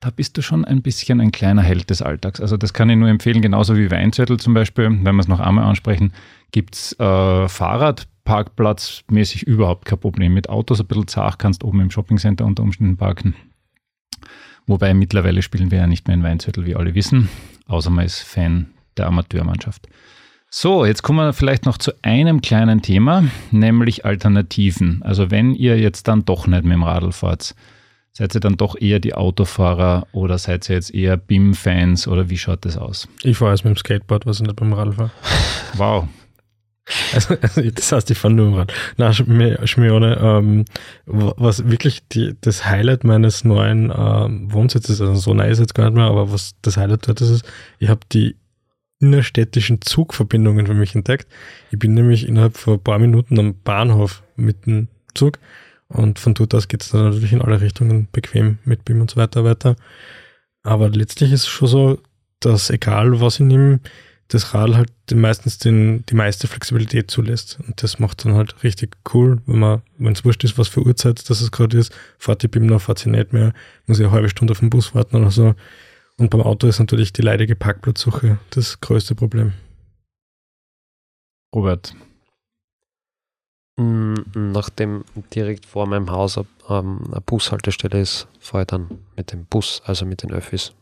Da 0.00 0.08
bist 0.08 0.38
du 0.38 0.42
schon 0.42 0.64
ein 0.64 0.80
bisschen 0.80 1.20
ein 1.20 1.30
kleiner 1.30 1.60
Held 1.60 1.90
des 1.90 2.00
Alltags. 2.00 2.40
Also 2.40 2.56
das 2.56 2.72
kann 2.72 2.88
ich 2.88 2.96
nur 2.96 3.10
empfehlen, 3.10 3.42
genauso 3.42 3.76
wie 3.76 3.90
Weinzettel 3.90 4.40
zum 4.40 4.54
Beispiel, 4.54 4.86
wenn 4.86 5.14
wir 5.14 5.20
es 5.20 5.28
noch 5.28 5.40
einmal 5.40 5.64
ansprechen, 5.64 6.14
gibt 6.50 6.74
es 6.74 6.98
äh, 6.98 7.48
Fahrrad, 7.48 8.08
parkplatzmäßig 8.24 9.42
überhaupt 9.46 9.84
kein 9.84 10.00
Problem. 10.00 10.32
Mit 10.32 10.48
Autos 10.48 10.80
ein 10.80 10.86
bisschen 10.86 11.06
zart 11.06 11.38
kannst 11.38 11.64
oben 11.64 11.80
im 11.80 11.90
Shoppingcenter 11.90 12.46
unter 12.46 12.62
Umständen 12.62 12.96
parken. 12.96 13.34
Wobei 14.66 14.94
mittlerweile 14.94 15.42
spielen 15.42 15.70
wir 15.70 15.78
ja 15.78 15.86
nicht 15.86 16.08
mehr 16.08 16.16
in 16.16 16.22
Weinzettel, 16.22 16.64
wie 16.64 16.76
alle 16.76 16.94
wissen, 16.94 17.28
außer 17.66 17.90
man 17.90 18.06
ist 18.06 18.20
Fan 18.20 18.68
der 18.96 19.06
Amateurmannschaft. 19.06 19.88
So, 20.50 20.84
jetzt 20.84 21.02
kommen 21.02 21.18
wir 21.18 21.32
vielleicht 21.32 21.64
noch 21.64 21.78
zu 21.78 21.92
einem 22.02 22.42
kleinen 22.42 22.82
Thema, 22.82 23.24
nämlich 23.50 24.04
Alternativen. 24.04 25.02
Also 25.02 25.30
wenn 25.30 25.54
ihr 25.54 25.78
jetzt 25.78 26.08
dann 26.08 26.24
doch 26.24 26.46
nicht 26.46 26.64
mit 26.64 26.74
dem 26.74 26.82
Radl 26.82 27.12
fahrt, 27.12 27.54
seid 28.12 28.34
ihr 28.34 28.40
dann 28.40 28.58
doch 28.58 28.76
eher 28.78 29.00
die 29.00 29.14
Autofahrer 29.14 30.06
oder 30.12 30.36
seid 30.36 30.68
ihr 30.68 30.76
jetzt 30.76 30.92
eher 30.92 31.16
BIM-Fans 31.16 32.06
oder 32.06 32.28
wie 32.28 32.36
schaut 32.36 32.66
das 32.66 32.76
aus? 32.76 33.08
Ich 33.22 33.38
fahre 33.38 33.52
jetzt 33.52 33.64
mit 33.64 33.74
dem 33.74 33.78
Skateboard, 33.78 34.26
was 34.26 34.40
ich 34.40 34.46
nicht 34.46 34.56
beim 34.56 34.72
Radl 34.72 34.92
fahre. 34.92 35.10
Wow, 35.78 36.06
also, 37.14 37.36
also, 37.40 37.62
das 37.70 37.92
heißt, 37.92 38.10
ich 38.10 38.18
fahre 38.18 38.34
nur 38.34 38.48
im 38.48 38.54
Rad. 38.54 38.72
Na, 38.96 39.12
Schmione, 39.12 40.18
ähm, 40.20 40.64
was 41.06 41.68
wirklich 41.68 42.06
die, 42.08 42.34
das 42.40 42.66
Highlight 42.66 43.04
meines 43.04 43.44
neuen 43.44 43.92
ähm, 43.96 44.52
Wohnsitzes, 44.52 45.00
also 45.00 45.14
so 45.14 45.32
neu 45.32 45.48
ist 45.48 45.60
jetzt 45.60 45.74
gar 45.74 45.84
nicht 45.84 45.94
mehr, 45.94 46.06
aber 46.06 46.32
was 46.32 46.52
das 46.62 46.76
Highlight 46.76 47.06
dort 47.06 47.20
ist, 47.20 47.30
ist, 47.30 47.44
ich 47.78 47.88
habe 47.88 48.00
die 48.12 48.36
innerstädtischen 49.02 49.82
Zugverbindungen 49.82 50.66
für 50.66 50.74
mich 50.74 50.94
entdeckt. 50.94 51.26
Ich 51.70 51.78
bin 51.78 51.94
nämlich 51.94 52.26
innerhalb 52.26 52.56
von 52.56 52.74
ein 52.74 52.80
paar 52.80 52.98
Minuten 52.98 53.38
am 53.38 53.54
Bahnhof 53.62 54.22
mit 54.36 54.66
dem 54.66 54.88
Zug 55.14 55.38
und 55.88 56.18
von 56.18 56.34
dort 56.34 56.54
aus 56.54 56.68
geht 56.68 56.82
es 56.82 56.90
dann 56.90 57.04
natürlich 57.04 57.32
in 57.32 57.42
alle 57.42 57.60
Richtungen 57.60 58.08
bequem 58.12 58.58
mit 58.64 58.84
BIM 58.84 59.00
und 59.00 59.10
so 59.10 59.16
weiter 59.16 59.44
weiter. 59.44 59.76
Aber 60.62 60.88
letztlich 60.88 61.32
ist 61.32 61.42
es 61.42 61.48
schon 61.48 61.68
so, 61.68 61.98
dass 62.40 62.70
egal 62.70 63.20
was 63.20 63.40
ich 63.40 63.46
nehme, 63.46 63.80
das 64.28 64.54
Rad 64.54 64.74
halt 64.74 64.90
meistens 65.12 65.58
den, 65.58 66.06
die 66.06 66.14
meiste 66.14 66.46
Flexibilität 66.46 67.10
zulässt. 67.10 67.58
Und 67.66 67.82
das 67.82 67.98
macht 67.98 68.24
dann 68.24 68.34
halt 68.34 68.62
richtig 68.62 68.96
cool, 69.12 69.42
wenn 69.46 69.58
man, 69.58 69.82
es 70.12 70.24
wurscht 70.24 70.44
ist, 70.44 70.56
was 70.56 70.68
für 70.68 70.80
Uhrzeit 70.80 71.28
das 71.28 71.50
gerade 71.50 71.76
ist, 71.76 71.92
fahrt 72.18 72.42
die 72.42 72.48
BIM 72.48 72.66
noch, 72.66 72.80
fahrt 72.80 73.00
sie 73.00 73.10
nicht 73.10 73.32
mehr, 73.32 73.52
muss 73.86 73.98
ich 73.98 74.04
eine 74.06 74.12
halbe 74.12 74.30
Stunde 74.30 74.52
auf 74.52 74.60
den 74.60 74.70
Bus 74.70 74.94
warten 74.94 75.16
oder 75.16 75.30
so. 75.30 75.54
Und 76.18 76.30
beim 76.30 76.42
Auto 76.42 76.66
ist 76.66 76.78
natürlich 76.78 77.12
die 77.12 77.22
leidige 77.22 77.56
Parkplatzsuche 77.56 78.38
das 78.50 78.80
größte 78.80 79.14
Problem. 79.14 79.52
Robert. 81.54 81.94
Mm, 83.76 84.14
nachdem 84.34 85.04
direkt 85.34 85.66
vor 85.66 85.86
meinem 85.86 86.10
Haus 86.10 86.36
ähm, 86.68 87.04
eine 87.10 87.20
Bushaltestelle 87.20 88.00
ist, 88.00 88.28
fahre 88.38 88.62
ich 88.62 88.66
dann 88.68 88.98
mit 89.16 89.32
dem 89.32 89.46
Bus, 89.46 89.82
also 89.84 90.04
mit 90.04 90.22
den 90.22 90.32
Öffis. 90.32 90.72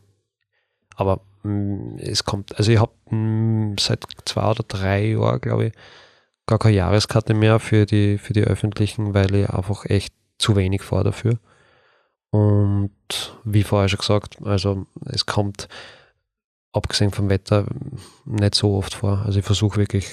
Aber 0.95 1.21
Mm, 1.43 1.97
es 1.97 2.23
kommt, 2.23 2.57
also 2.57 2.71
ich 2.71 2.79
habe 2.79 2.91
mm, 3.09 3.75
seit 3.79 4.03
zwei 4.25 4.51
oder 4.51 4.63
drei 4.67 5.07
Jahren, 5.07 5.41
glaube 5.41 5.67
ich, 5.67 5.73
gar 6.45 6.59
keine 6.59 6.75
Jahreskarte 6.75 7.33
mehr 7.33 7.59
für 7.59 7.85
die, 7.85 8.17
für 8.17 8.33
die 8.33 8.43
öffentlichen, 8.43 9.13
weil 9.13 9.33
ich 9.35 9.49
einfach 9.49 9.85
echt 9.85 10.13
zu 10.37 10.55
wenig 10.55 10.81
fahre 10.83 11.05
dafür. 11.05 11.39
Und 12.31 12.91
wie 13.43 13.63
vorher 13.63 13.89
schon 13.89 13.99
gesagt, 13.99 14.37
also 14.43 14.85
es 15.05 15.25
kommt, 15.25 15.67
abgesehen 16.71 17.11
vom 17.11 17.29
Wetter, 17.29 17.65
nicht 18.25 18.55
so 18.55 18.75
oft 18.75 18.95
vor. 18.95 19.23
Also 19.25 19.39
ich 19.39 19.45
versuche 19.45 19.77
wirklich, 19.77 20.07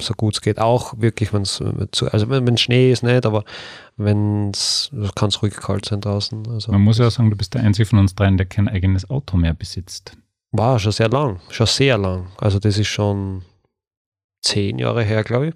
so 0.00 0.14
gut 0.14 0.34
es 0.34 0.40
geht, 0.40 0.58
auch 0.58 0.94
wirklich, 0.98 1.32
wenn 1.32 1.42
es 1.42 1.60
also 1.62 2.28
wenn 2.28 2.56
Schnee 2.58 2.92
ist, 2.92 3.02
nicht, 3.02 3.24
aber 3.24 3.44
wenn 3.96 4.50
es, 4.50 4.90
kann 5.14 5.28
es 5.28 5.42
ruhig 5.42 5.54
kalt 5.54 5.86
sein 5.86 6.00
draußen. 6.00 6.46
Also 6.48 6.72
Man 6.72 6.82
muss 6.82 6.98
ja 6.98 7.06
auch 7.06 7.10
sagen, 7.10 7.30
du 7.30 7.36
bist 7.36 7.54
der 7.54 7.62
Einzige 7.62 7.86
von 7.86 7.98
uns 7.98 8.14
dreien, 8.14 8.36
der 8.36 8.46
kein 8.46 8.68
eigenes 8.68 9.08
Auto 9.08 9.36
mehr 9.36 9.54
besitzt. 9.54 10.16
War 10.52 10.78
schon 10.78 10.92
sehr 10.92 11.08
lang, 11.08 11.40
schon 11.50 11.66
sehr 11.66 11.96
lang. 11.98 12.26
Also 12.38 12.58
das 12.58 12.78
ist 12.78 12.88
schon 12.88 13.42
zehn 14.42 14.78
Jahre 14.78 15.04
her, 15.04 15.22
glaube 15.22 15.48
ich. 15.48 15.54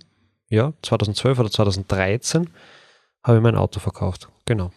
Ja, 0.49 0.73
2012 0.83 1.39
oder 1.39 1.51
2013 1.51 2.49
habe 3.25 3.39
ich 3.39 3.43
mein 3.43 3.57
Auto 3.57 3.81
verkauft. 3.81 4.29
Genau. 4.45 4.71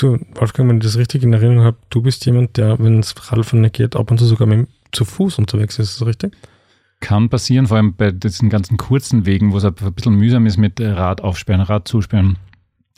Du, 0.00 0.18
Wolfgang, 0.34 0.70
wenn 0.70 0.78
ich 0.78 0.84
das 0.84 0.96
richtig 0.96 1.24
in 1.24 1.34
Erinnerung 1.34 1.62
habe, 1.62 1.76
du 1.90 2.00
bist 2.00 2.24
jemand, 2.24 2.56
der, 2.56 2.78
wenn 2.78 3.00
es 3.00 3.14
Radfahren 3.30 3.60
nicht 3.60 3.74
geht, 3.74 3.96
ab 3.96 4.10
und 4.10 4.16
zu 4.16 4.24
sogar 4.24 4.48
mit, 4.48 4.66
zu 4.92 5.04
Fuß 5.04 5.38
unterwegs 5.38 5.78
ist. 5.78 5.90
Ist 5.90 6.00
das 6.00 6.08
richtig? 6.08 6.32
Kann 7.00 7.28
passieren, 7.28 7.66
vor 7.66 7.76
allem 7.76 7.94
bei 7.94 8.10
diesen 8.10 8.48
ganzen 8.48 8.78
kurzen 8.78 9.26
Wegen, 9.26 9.52
wo 9.52 9.58
es 9.58 9.64
ein 9.66 9.74
bisschen 9.74 10.14
mühsam 10.14 10.46
ist 10.46 10.56
mit 10.56 10.80
Rad 10.80 11.20
aufsperren, 11.20 11.60
Rad 11.60 11.86
zusperren. 11.86 12.38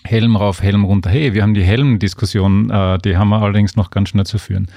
Helm 0.05 0.37
rauf, 0.37 0.63
Helm 0.63 0.85
runter. 0.85 1.11
Hey, 1.11 1.35
wir 1.35 1.43
haben 1.43 1.55
die 1.55 1.65
Helmdiskussion, 1.65 2.71
äh, 2.71 2.99
die 2.99 3.17
haben 3.17 3.31
wir 3.31 3.43
allerdings 3.43 3.75
noch 3.75 3.91
ganz 3.91 4.11
schnell 4.11 4.27
zu 4.27 4.39
führen. 4.39 4.69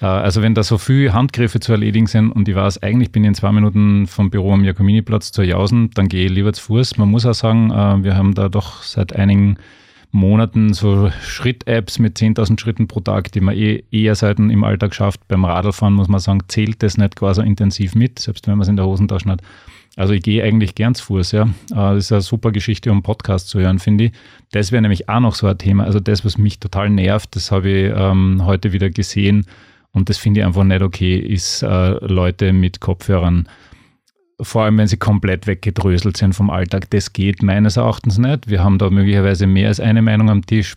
Äh, 0.00 0.06
also 0.06 0.40
wenn 0.40 0.54
da 0.54 0.62
so 0.62 0.78
viele 0.78 1.12
Handgriffe 1.12 1.60
zu 1.60 1.72
erledigen 1.72 2.06
sind 2.06 2.30
und 2.30 2.48
ich 2.48 2.54
weiß, 2.54 2.82
eigentlich 2.82 3.12
bin 3.12 3.22
ich 3.24 3.28
in 3.28 3.34
zwei 3.34 3.52
Minuten 3.52 4.06
vom 4.06 4.30
Büro 4.30 4.54
am 4.54 4.64
Jakominiplatz 4.64 5.30
zur 5.30 5.44
Jausen, 5.44 5.90
dann 5.90 6.08
gehe 6.08 6.24
ich 6.24 6.32
lieber 6.32 6.54
zu 6.54 6.62
Fuß. 6.62 6.96
Man 6.96 7.10
muss 7.10 7.26
auch 7.26 7.34
sagen, 7.34 7.70
äh, 7.70 8.02
wir 8.02 8.16
haben 8.16 8.32
da 8.32 8.48
doch 8.48 8.82
seit 8.82 9.14
einigen 9.14 9.58
Monaten 10.10 10.72
so 10.72 11.10
Schritt-Apps 11.22 11.98
mit 11.98 12.16
10.000 12.18 12.60
Schritten 12.60 12.88
pro 12.88 13.00
Tag, 13.00 13.32
die 13.32 13.40
man 13.40 13.56
eh 13.56 13.84
eher 13.90 14.14
selten 14.14 14.50
im 14.50 14.64
Alltag 14.64 14.94
schafft. 14.94 15.26
Beim 15.28 15.44
Radlfahren 15.44 15.94
muss 15.94 16.08
man 16.08 16.20
sagen, 16.20 16.40
zählt 16.48 16.82
das 16.82 16.96
nicht 16.96 17.16
quasi 17.16 17.42
intensiv 17.42 17.94
mit, 17.94 18.18
selbst 18.18 18.46
wenn 18.46 18.54
man 18.54 18.62
es 18.62 18.68
in 18.68 18.76
der 18.76 18.86
Hosentasche 18.86 19.28
hat. 19.28 19.42
Also 19.96 20.12
ich 20.12 20.22
gehe 20.22 20.44
eigentlich 20.44 20.74
gern 20.74 20.94
zu 20.94 21.04
Fuß, 21.04 21.32
ja. 21.32 21.44
Äh, 21.44 21.46
das 21.74 22.04
ist 22.04 22.12
eine 22.12 22.20
super 22.20 22.52
Geschichte, 22.52 22.92
um 22.92 23.02
Podcast 23.02 23.48
zu 23.48 23.58
hören, 23.58 23.78
finde 23.78 24.04
ich. 24.04 24.12
Das 24.52 24.70
wäre 24.70 24.82
nämlich 24.82 25.08
auch 25.08 25.20
noch 25.20 25.34
so 25.34 25.46
ein 25.46 25.58
Thema. 25.58 25.84
Also 25.84 26.00
das, 26.00 26.24
was 26.24 26.36
mich 26.36 26.60
total 26.60 26.90
nervt, 26.90 27.34
das 27.34 27.50
habe 27.50 27.68
ich 27.68 27.92
ähm, 27.96 28.44
heute 28.44 28.72
wieder 28.72 28.90
gesehen 28.90 29.46
und 29.92 30.10
das 30.10 30.18
finde 30.18 30.40
ich 30.40 30.46
einfach 30.46 30.64
nicht 30.64 30.82
okay, 30.82 31.16
ist 31.16 31.62
äh, 31.62 31.92
Leute 32.04 32.52
mit 32.52 32.80
Kopfhörern, 32.80 33.48
vor 34.40 34.64
allem 34.64 34.78
wenn 34.78 34.88
sie 34.88 34.98
komplett 34.98 35.46
weggedröselt 35.46 36.16
sind 36.16 36.34
vom 36.34 36.50
Alltag. 36.50 36.90
Das 36.90 37.12
geht 37.12 37.42
meines 37.42 37.76
Erachtens 37.76 38.18
nicht. 38.18 38.48
Wir 38.48 38.62
haben 38.62 38.78
da 38.78 38.90
möglicherweise 38.90 39.46
mehr 39.46 39.68
als 39.68 39.80
eine 39.80 40.02
Meinung 40.02 40.30
am 40.30 40.44
Tisch. 40.44 40.76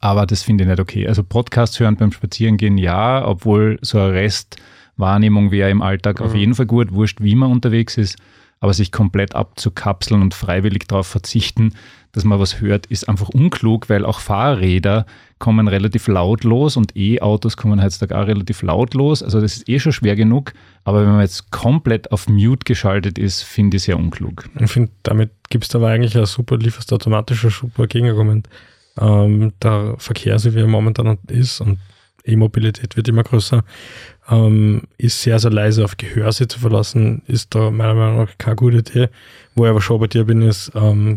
Aber 0.00 0.26
das 0.26 0.42
finde 0.42 0.64
ich 0.64 0.70
nicht 0.70 0.80
okay. 0.80 1.08
Also 1.08 1.22
Podcast 1.24 1.80
hören 1.80 1.96
beim 1.96 2.12
Spazierengehen 2.12 2.78
ja, 2.78 3.26
obwohl 3.26 3.78
so 3.80 3.98
eine 3.98 4.12
Restwahrnehmung 4.12 5.50
wäre 5.50 5.70
im 5.70 5.82
Alltag 5.82 6.20
mhm. 6.20 6.26
auf 6.26 6.34
jeden 6.34 6.54
Fall 6.54 6.66
gut, 6.66 6.92
wurscht, 6.92 7.20
wie 7.20 7.34
man 7.34 7.50
unterwegs 7.50 7.96
ist. 7.96 8.16
Aber 8.60 8.74
sich 8.74 8.90
komplett 8.92 9.34
abzukapseln 9.34 10.20
und 10.20 10.34
freiwillig 10.34 10.88
darauf 10.88 11.06
verzichten, 11.06 11.74
dass 12.12 12.24
man 12.24 12.40
was 12.40 12.60
hört, 12.60 12.86
ist 12.86 13.08
einfach 13.08 13.28
unklug, 13.28 13.88
weil 13.88 14.04
auch 14.04 14.18
Fahrräder 14.18 15.06
kommen 15.38 15.68
relativ 15.68 16.08
lautlos 16.08 16.76
und 16.76 16.96
E-Autos 16.96 17.56
kommen 17.56 17.82
heutzutage 17.82 18.16
auch 18.18 18.26
relativ 18.26 18.62
lautlos. 18.62 19.22
Also 19.22 19.40
das 19.40 19.58
ist 19.58 19.68
eh 19.68 19.78
schon 19.78 19.92
schwer 19.92 20.16
genug. 20.16 20.52
Aber 20.84 21.02
wenn 21.02 21.12
man 21.12 21.20
jetzt 21.20 21.50
komplett 21.50 22.10
auf 22.12 22.28
Mute 22.28 22.64
geschaltet 22.64 23.18
ist, 23.18 23.42
finde 23.42 23.76
ich 23.76 23.84
sehr 23.84 23.98
unklug. 23.98 24.48
Ich 24.58 24.70
finde, 24.70 24.90
damit 25.02 25.30
gibt 25.50 25.64
es 25.64 25.74
aber 25.74 25.88
eigentlich 25.88 26.16
ein 26.16 26.26
super, 26.26 26.56
lieferst 26.56 26.92
automatisch 26.92 27.44
ein 27.44 27.50
super 27.50 27.86
Gegenargument. 27.86 28.48
Ähm, 29.00 29.52
der 29.62 29.94
Verkehr, 29.98 30.38
so 30.38 30.54
wie 30.54 30.60
er 30.60 30.66
momentan 30.66 31.18
ist 31.28 31.60
und 31.60 31.78
E-Mobilität 32.24 32.96
wird 32.96 33.08
immer 33.08 33.22
größer, 33.22 33.64
ähm, 34.28 34.82
ist 34.98 35.22
sehr, 35.22 35.38
sehr 35.38 35.50
leise 35.50 35.84
auf 35.84 35.96
Gehörse 35.96 36.48
zu 36.48 36.58
verlassen, 36.58 37.22
ist 37.26 37.54
da 37.54 37.70
meiner 37.70 37.94
Meinung 37.94 38.16
nach 38.18 38.38
keine 38.38 38.56
gute 38.56 38.78
Idee. 38.78 39.08
Wo 39.54 39.64
ich 39.64 39.70
aber 39.70 39.80
schon 39.80 40.00
bei 40.00 40.08
dir 40.08 40.24
bin, 40.24 40.42
ist, 40.42 40.72
ähm, 40.74 41.16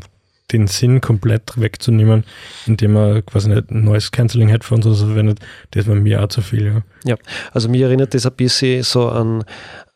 den 0.51 0.67
Sinn 0.67 1.01
komplett 1.01 1.59
wegzunehmen, 1.59 2.23
indem 2.65 2.95
er 2.95 3.21
quasi 3.21 3.51
ein 3.51 3.65
neues 3.69 4.11
Canceling 4.11 4.49
Headphones 4.49 4.85
oder 4.85 4.95
so 4.95 5.05
verwendet, 5.07 5.39
das 5.71 5.87
war 5.87 5.95
mir 5.95 6.23
auch 6.23 6.27
zu 6.27 6.41
viel. 6.41 6.65
Ja. 6.65 6.81
ja, 7.05 7.15
also 7.51 7.69
mir 7.69 7.87
erinnert 7.87 8.13
das 8.13 8.25
ein 8.25 8.33
bisschen 8.33 8.83
so 8.83 9.07
an 9.09 9.43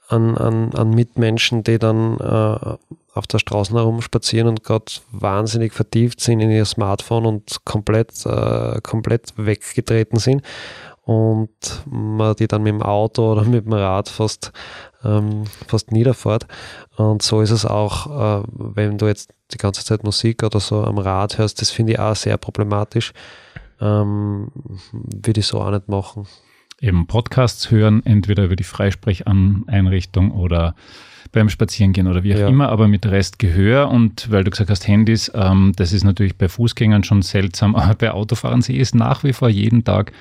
an, 0.07 0.37
an, 0.37 0.73
an 0.73 0.91
Mitmenschen, 0.91 1.63
die 1.63 1.79
dann 1.79 2.19
äh, 2.19 2.77
auf 3.13 3.27
der 3.27 3.39
Straße 3.39 3.73
herumspazieren 3.73 4.47
und 4.47 4.63
gerade 4.63 4.85
wahnsinnig 5.11 5.73
vertieft 5.73 6.19
sind 6.19 6.41
in 6.41 6.51
ihr 6.51 6.65
Smartphone 6.65 7.25
und 7.25 7.65
komplett, 7.65 8.25
äh, 8.25 8.81
komplett 8.81 9.33
weggetreten 9.37 10.19
sind 10.19 10.43
und 11.05 11.83
man 11.85 12.35
die 12.35 12.47
dann 12.47 12.63
mit 12.63 12.73
dem 12.73 12.81
Auto 12.81 13.31
oder 13.31 13.43
mit 13.45 13.65
dem 13.65 13.73
Rad 13.73 14.09
fast, 14.09 14.51
ähm, 15.03 15.43
fast 15.67 15.91
niederfährt. 15.91 16.47
Und 16.97 17.21
so 17.21 17.41
ist 17.41 17.51
es 17.51 17.65
auch, 17.65 18.41
äh, 18.41 18.43
wenn 18.53 18.97
du 18.97 19.07
jetzt 19.07 19.33
die 19.53 19.57
ganze 19.57 19.85
Zeit 19.85 20.03
Musik 20.03 20.43
oder 20.43 20.59
so 20.59 20.83
am 20.83 20.97
Rad 20.97 21.37
hörst, 21.37 21.61
das 21.61 21.69
finde 21.69 21.93
ich 21.93 21.99
auch 21.99 22.15
sehr 22.15 22.37
problematisch. 22.37 23.13
Ähm, 23.79 24.51
würde 24.91 25.39
ich 25.39 25.47
so 25.47 25.61
auch 25.61 25.69
nicht 25.69 25.87
machen. 25.87 26.25
Eben 26.81 27.07
Podcasts 27.07 27.69
hören, 27.69 28.03
entweder 28.05 28.45
über 28.45 28.55
die 28.55 28.63
Freisprecheinrichtung 28.63 30.31
oder 30.31 30.75
beim 31.31 31.49
Spazierengehen 31.49 32.07
oder 32.07 32.23
wie 32.23 32.33
auch 32.33 32.39
ja. 32.39 32.47
immer, 32.47 32.69
aber 32.69 32.87
mit 32.87 33.05
Restgehör 33.05 33.89
und 33.89 34.31
weil 34.31 34.43
du 34.43 34.51
gesagt 34.51 34.69
hast, 34.69 34.87
Handys, 34.87 35.31
ähm, 35.35 35.73
das 35.75 35.93
ist 35.93 36.03
natürlich 36.03 36.37
bei 36.37 36.49
Fußgängern 36.49 37.03
schon 37.03 37.21
seltsam, 37.21 37.75
aber 37.75 37.93
bei 37.93 38.11
Autofahrern 38.11 38.61
sehe 38.61 38.75
ich 38.75 38.83
es 38.83 38.93
nach 38.95 39.23
wie 39.23 39.33
vor 39.33 39.49
jeden 39.49 39.83
Tag, 39.83 40.13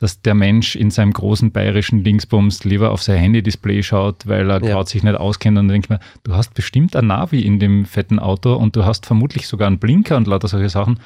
dass 0.00 0.22
der 0.22 0.34
Mensch 0.34 0.76
in 0.76 0.90
seinem 0.90 1.12
großen 1.12 1.52
bayerischen 1.52 2.02
Linksbums 2.02 2.64
lieber 2.64 2.90
auf 2.90 3.02
sein 3.02 3.18
Handy-Display 3.18 3.82
schaut, 3.82 4.26
weil 4.26 4.50
er 4.50 4.62
ja. 4.62 4.70
gerade 4.70 4.88
sich 4.88 5.02
nicht 5.02 5.14
auskennt 5.14 5.58
und 5.58 5.68
denkt 5.68 5.90
man, 5.90 6.00
du 6.24 6.34
hast 6.34 6.54
bestimmt 6.54 6.96
ein 6.96 7.06
Navi 7.06 7.40
in 7.42 7.60
dem 7.60 7.84
fetten 7.84 8.18
Auto 8.18 8.54
und 8.54 8.74
du 8.74 8.84
hast 8.84 9.04
vermutlich 9.04 9.46
sogar 9.46 9.68
einen 9.68 9.78
Blinker 9.78 10.16
und 10.16 10.26
lauter 10.26 10.48
solche 10.48 10.70
Sachen. 10.70 10.98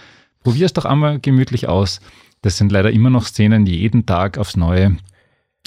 Probier 0.44 0.64
es 0.66 0.72
doch 0.72 0.84
einmal 0.84 1.18
gemütlich 1.18 1.68
aus. 1.68 2.00
Das 2.42 2.56
sind 2.56 2.70
leider 2.70 2.92
immer 2.92 3.10
noch 3.10 3.26
Szenen 3.26 3.66
jeden 3.66 4.06
Tag 4.06 4.38
aufs 4.38 4.56
Neue. 4.56 4.96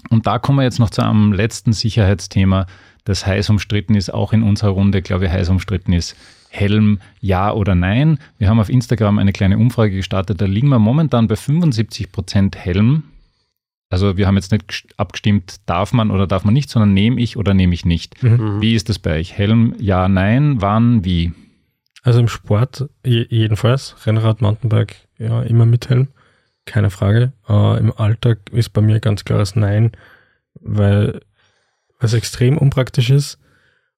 Und 0.09 0.25
da 0.25 0.39
kommen 0.39 0.59
wir 0.59 0.63
jetzt 0.63 0.79
noch 0.79 0.89
zu 0.89 1.03
einem 1.03 1.33
letzten 1.33 1.73
Sicherheitsthema, 1.73 2.65
das 3.03 3.25
heiß 3.25 3.49
umstritten 3.49 3.95
ist, 3.95 4.13
auch 4.13 4.31
in 4.31 4.43
unserer 4.43 4.69
Runde, 4.69 5.01
glaube 5.01 5.25
ich, 5.25 5.31
heiß 5.31 5.49
umstritten 5.49 5.91
ist. 5.91 6.15
Helm, 6.49 6.99
ja 7.19 7.51
oder 7.51 7.75
nein. 7.75 8.19
Wir 8.37 8.47
haben 8.47 8.59
auf 8.59 8.69
Instagram 8.69 9.17
eine 9.17 9.33
kleine 9.33 9.57
Umfrage 9.57 9.95
gestartet, 9.97 10.39
da 10.39 10.45
liegen 10.45 10.69
wir 10.69 10.79
momentan 10.79 11.27
bei 11.27 11.35
75 11.35 12.11
Prozent 12.13 12.55
Helm. 12.55 13.03
Also 13.89 14.17
wir 14.17 14.27
haben 14.27 14.35
jetzt 14.35 14.51
nicht 14.51 14.87
abgestimmt, 14.97 15.61
darf 15.65 15.93
man 15.93 16.11
oder 16.11 16.27
darf 16.27 16.43
man 16.43 16.53
nicht, 16.53 16.69
sondern 16.69 16.93
nehme 16.93 17.21
ich 17.21 17.37
oder 17.37 17.53
nehme 17.53 17.73
ich 17.73 17.85
nicht. 17.85 18.21
Mhm. 18.21 18.31
mhm. 18.31 18.61
Wie 18.61 18.75
ist 18.75 18.89
das 18.89 18.99
bei 18.99 19.17
euch? 19.19 19.37
Helm, 19.37 19.75
ja, 19.79 20.07
nein, 20.07 20.61
wann, 20.61 21.05
wie? 21.05 21.33
Also 22.03 22.19
im 22.19 22.27
Sport 22.27 22.89
jedenfalls, 23.05 23.95
Rennrad, 24.05 24.41
Mountainbike, 24.41 24.95
ja, 25.17 25.41
immer 25.43 25.65
mit 25.65 25.89
Helm, 25.89 26.07
keine 26.65 26.89
Frage. 26.89 27.33
Äh, 27.47 27.79
Im 27.79 27.93
Alltag 27.93 28.39
ist 28.51 28.69
bei 28.69 28.81
mir 28.81 28.99
ganz 28.99 29.25
klares 29.25 29.55
Nein, 29.55 29.91
weil 30.55 31.21
es 31.99 32.13
extrem 32.13 32.57
unpraktisch 32.57 33.09
ist 33.09 33.39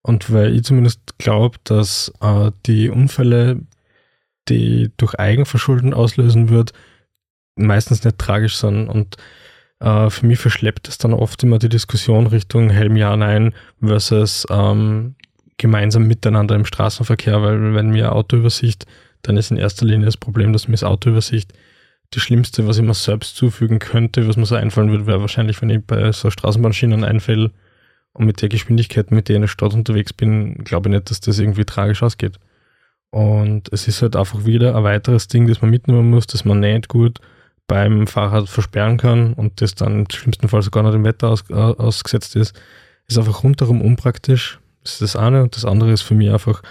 und 0.02 0.32
weil 0.32 0.56
ich 0.56 0.64
zumindest 0.64 1.18
glaube, 1.18 1.58
dass 1.64 2.14
äh, 2.22 2.52
die 2.66 2.90
Unfälle, 2.90 3.62
die 4.48 4.92
durch 4.98 5.16
Eigenverschulden 5.16 5.94
auslösen 5.94 6.50
wird, 6.50 6.74
meistens 7.56 8.04
nicht 8.04 8.18
tragisch 8.18 8.58
sind. 8.58 8.88
Und 8.88 9.18
äh, 9.80 10.10
für 10.10 10.26
mich 10.26 10.40
verschleppt 10.40 10.88
es 10.88 10.98
dann 10.98 11.14
oft 11.14 11.44
immer 11.44 11.60
die 11.60 11.70
Diskussion 11.70 12.28
Richtung 12.28 12.70
Helm 12.70 12.96
ja, 12.96 13.16
nein 13.16 13.54
versus 13.82 14.46
ähm, 14.50 15.16
gemeinsam 15.58 16.08
miteinander 16.08 16.56
im 16.56 16.66
Straßenverkehr, 16.66 17.42
weil 17.42 17.74
wenn 17.74 17.90
mir 17.90 18.14
Auto 18.14 18.38
übersicht, 18.38 18.86
dann 19.22 19.38
ist 19.38 19.52
in 19.52 19.58
erster 19.58 19.86
Linie 19.86 20.06
das 20.06 20.18
Problem, 20.18 20.54
dass 20.54 20.68
mir 20.68 20.74
das 20.74 20.84
Auto 20.84 21.10
übersicht. 21.10 21.54
Das 22.12 22.24
Schlimmste, 22.24 22.66
was 22.68 22.78
ich 22.78 22.84
mir 22.84 22.94
selbst 22.94 23.36
zufügen 23.36 23.80
könnte, 23.80 24.28
was 24.28 24.38
mir 24.38 24.46
so 24.46 24.56
einfallen 24.56 24.90
würde, 24.90 25.06
wäre 25.06 25.22
wahrscheinlich, 25.22 25.62
wenn 25.62 25.70
ich 25.70 25.86
bei 25.86 26.12
so 26.12 26.32
Straßenbahnschienen 26.32 27.04
einfälle, 27.04 27.52
und 28.14 28.26
mit 28.26 28.42
der 28.42 28.50
Geschwindigkeit, 28.50 29.12
mit 29.12 29.28
der 29.28 29.36
ich 29.36 29.38
in 29.38 29.42
der 29.44 29.48
Stadt 29.48 29.74
unterwegs 29.74 30.14
bin, 30.14 30.64
glaube 30.64 30.90
ich 30.90 30.96
nicht, 30.96 31.10
dass 31.10 31.20
das 31.22 31.40
irgendwie 31.40 31.66
tragisch 31.66 32.04
ausgeht. 32.04 32.40
Und 33.12 33.72
es 33.72 33.88
ist 33.88 34.02
halt 34.02 34.16
einfach 34.16 34.46
wieder 34.46 34.76
ein 34.76 34.84
weiteres 34.84 35.28
Ding, 35.28 35.48
das 35.48 35.62
man 35.62 35.72
mitnehmen 35.72 36.10
muss, 36.10 36.28
dass 36.28 36.46
man 36.46 36.60
nicht 36.60 36.88
gut 36.90 37.20
beim 37.70 38.06
Fahrrad 38.08 38.50
versperren 38.50 38.98
kann 38.98 39.34
und 39.34 39.62
das 39.62 39.76
dann 39.76 40.00
im 40.00 40.10
schlimmsten 40.12 40.50
Fall 40.50 40.62
sogar 40.62 40.84
noch 40.84 40.92
dem 40.92 41.06
Wetter 41.06 41.30
aus, 41.30 41.46
äh, 41.50 41.54
ausgesetzt 41.54 42.36
ist. 42.36 42.60
Ist 43.08 43.18
einfach 43.18 43.44
rundherum 43.44 43.82
unpraktisch. 43.82 44.60
Das 44.84 44.94
ist 44.94 45.02
das 45.02 45.16
eine. 45.16 45.44
Und 45.44 45.56
das 45.56 45.64
andere 45.64 45.92
ist 45.92 46.02
für 46.02 46.16
mich 46.16 46.30
einfach, 46.30 46.62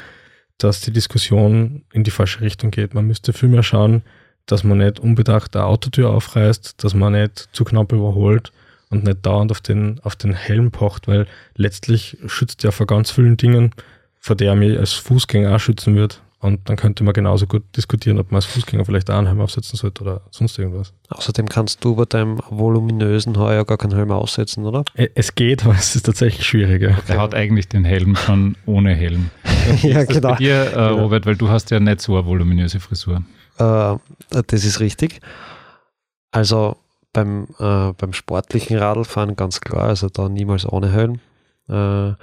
dass 0.58 0.82
die 0.82 0.92
Diskussion 0.92 1.84
in 1.92 2.04
die 2.04 2.10
falsche 2.10 2.42
Richtung 2.42 2.70
geht. 2.70 2.92
Man 2.92 3.06
müsste 3.06 3.32
viel 3.32 3.48
mehr 3.48 3.62
schauen, 3.62 4.02
dass 4.44 4.62
man 4.62 4.78
nicht 4.78 5.00
unbedacht 5.00 5.56
eine 5.56 5.64
Autotür 5.64 6.10
aufreißt, 6.10 6.84
dass 6.84 6.92
man 6.92 7.14
nicht 7.14 7.48
zu 7.52 7.64
knapp 7.64 7.92
überholt, 7.92 8.52
und 8.90 9.04
nicht 9.04 9.24
dauernd 9.24 9.50
auf 9.50 9.60
den, 9.60 10.00
auf 10.02 10.16
den 10.16 10.34
Helm 10.34 10.70
pocht, 10.70 11.08
weil 11.08 11.26
letztlich 11.56 12.16
schützt 12.26 12.64
er 12.64 12.72
vor 12.72 12.86
ganz 12.86 13.10
vielen 13.10 13.36
Dingen, 13.36 13.72
vor 14.18 14.36
der 14.36 14.50
er 14.50 14.56
mich 14.56 14.78
als 14.78 14.92
Fußgänger 14.92 15.54
auch 15.54 15.60
schützen 15.60 15.94
wird. 15.94 16.22
Und 16.40 16.68
dann 16.68 16.76
könnte 16.76 17.02
man 17.02 17.14
genauso 17.14 17.46
gut 17.46 17.64
diskutieren, 17.76 18.18
ob 18.20 18.30
man 18.30 18.36
als 18.36 18.44
Fußgänger 18.44 18.84
vielleicht 18.84 19.10
auch 19.10 19.16
einen 19.16 19.26
Helm 19.26 19.40
aufsetzen 19.40 19.76
sollte 19.76 20.02
oder 20.04 20.20
sonst 20.30 20.56
irgendwas. 20.56 20.92
Außerdem 21.08 21.48
kannst 21.48 21.84
du 21.84 21.96
bei 21.96 22.04
deinem 22.04 22.38
voluminösen 22.48 23.36
Haar 23.36 23.54
ja 23.54 23.64
gar 23.64 23.76
keinen 23.76 23.96
Helm 23.96 24.12
aussetzen, 24.12 24.64
oder? 24.64 24.84
Es 24.94 25.34
geht, 25.34 25.64
aber 25.64 25.74
es 25.74 25.96
ist 25.96 26.06
tatsächlich 26.06 26.46
schwieriger. 26.46 26.90
Okay. 26.90 27.14
Er 27.14 27.20
hat 27.20 27.34
eigentlich 27.34 27.68
den 27.68 27.84
Helm 27.84 28.14
schon 28.14 28.56
ohne 28.66 28.94
Helm. 28.94 29.30
ja, 29.82 30.04
genau. 30.04 30.30
Bei 30.30 30.36
dir, 30.36 30.54
äh. 30.54 30.88
Robert, 30.90 31.26
weil 31.26 31.36
du 31.36 31.48
hast 31.48 31.72
ja 31.72 31.80
nicht 31.80 32.00
so 32.00 32.16
eine 32.16 32.24
voluminöse 32.24 32.78
Frisur. 32.78 33.24
Äh, 33.58 33.96
das 34.30 34.64
ist 34.64 34.78
richtig. 34.78 35.20
Also 36.30 36.76
beim, 37.12 37.48
äh, 37.58 37.92
beim 37.94 38.12
sportlichen 38.12 38.78
Radlfahren 38.78 39.34
ganz 39.34 39.60
klar, 39.60 39.84
also 39.84 40.08
da 40.08 40.28
niemals 40.28 40.70
ohne 40.70 40.92
Helm. 40.92 41.18
Äh, 41.68 42.14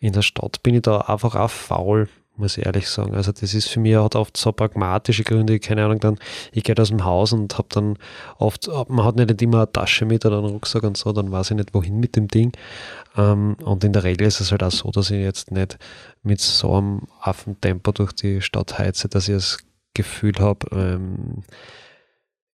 in 0.00 0.12
der 0.12 0.22
Stadt 0.22 0.62
bin 0.62 0.76
ich 0.76 0.82
da 0.82 0.98
einfach 0.98 1.34
auch 1.34 1.50
faul, 1.50 2.08
muss 2.38 2.56
ich 2.56 2.66
ehrlich 2.66 2.88
sagen. 2.88 3.14
Also 3.14 3.32
das 3.32 3.54
ist 3.54 3.68
für 3.68 3.80
mich 3.80 3.96
hat 3.96 4.16
oft 4.16 4.36
so 4.36 4.52
pragmatische 4.52 5.24
Gründe, 5.24 5.58
keine 5.60 5.84
Ahnung, 5.84 6.00
dann 6.00 6.18
ich 6.52 6.64
gehe 6.64 6.74
aus 6.78 6.88
dem 6.88 7.04
Haus 7.04 7.32
und 7.32 7.58
habe 7.58 7.68
dann 7.70 7.98
oft, 8.38 8.68
man 8.88 9.04
hat 9.04 9.16
nicht 9.16 9.42
immer 9.42 9.58
eine 9.58 9.72
Tasche 9.72 10.06
mit 10.06 10.24
oder 10.24 10.38
einen 10.38 10.46
Rucksack 10.46 10.84
und 10.84 10.96
so, 10.96 11.12
dann 11.12 11.30
weiß 11.30 11.50
ich 11.50 11.56
nicht 11.56 11.74
wohin 11.74 12.00
mit 12.00 12.16
dem 12.16 12.28
Ding. 12.28 12.52
Ähm, 13.16 13.56
und 13.62 13.84
in 13.84 13.92
der 13.92 14.04
Regel 14.04 14.26
ist 14.26 14.40
es 14.40 14.50
halt 14.50 14.62
auch 14.62 14.70
so, 14.70 14.90
dass 14.90 15.10
ich 15.10 15.20
jetzt 15.20 15.50
nicht 15.50 15.78
mit 16.22 16.40
so 16.40 16.74
einem 16.74 17.02
Affentempo 17.20 17.92
durch 17.92 18.12
die 18.12 18.40
Stadt 18.40 18.78
heize, 18.78 19.08
dass 19.08 19.28
ich 19.28 19.34
das 19.34 19.58
Gefühl 19.94 20.34
habe, 20.38 20.66
ähm, 20.72 21.42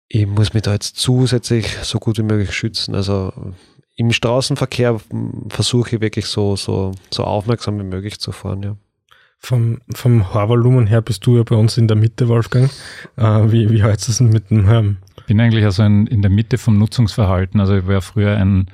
ich 0.07 0.27
muss 0.27 0.53
mich 0.53 0.63
da 0.63 0.73
jetzt 0.73 0.97
zusätzlich 0.97 1.67
so 1.81 1.99
gut 1.99 2.17
wie 2.19 2.23
möglich 2.23 2.53
schützen. 2.53 2.93
Also 2.93 3.33
im 3.95 4.11
Straßenverkehr 4.11 4.99
versuche 5.49 5.95
ich 5.95 6.01
wirklich 6.01 6.25
so, 6.25 6.55
so, 6.55 6.91
so 7.11 7.23
aufmerksam 7.23 7.79
wie 7.79 7.83
möglich 7.83 8.19
zu 8.19 8.31
fahren, 8.31 8.63
ja. 8.63 8.77
Vom, 9.45 9.79
vom 9.93 10.33
Haarvolumen 10.33 10.87
her 10.87 11.01
bist 11.01 11.25
du 11.25 11.35
ja 11.35 11.43
bei 11.43 11.55
uns 11.55 11.77
in 11.77 11.89
der 11.89 11.97
Mitte, 11.97 12.29
Wolfgang. 12.29 12.71
Äh, 13.17 13.51
wie, 13.51 13.69
wie 13.69 13.83
heißt 13.83 14.07
das 14.07 14.19
denn 14.19 14.29
mit 14.29 14.49
dem 14.49 14.65
Helm? 14.65 14.97
Ich 15.17 15.25
bin 15.25 15.39
eigentlich 15.41 15.65
also 15.65 15.83
in, 15.83 16.07
in 16.07 16.21
der 16.21 16.31
Mitte 16.31 16.57
vom 16.57 16.77
Nutzungsverhalten. 16.77 17.59
Also 17.59 17.75
ich 17.75 17.85
war 17.85 18.01
früher 18.01 18.37
ein 18.37 18.67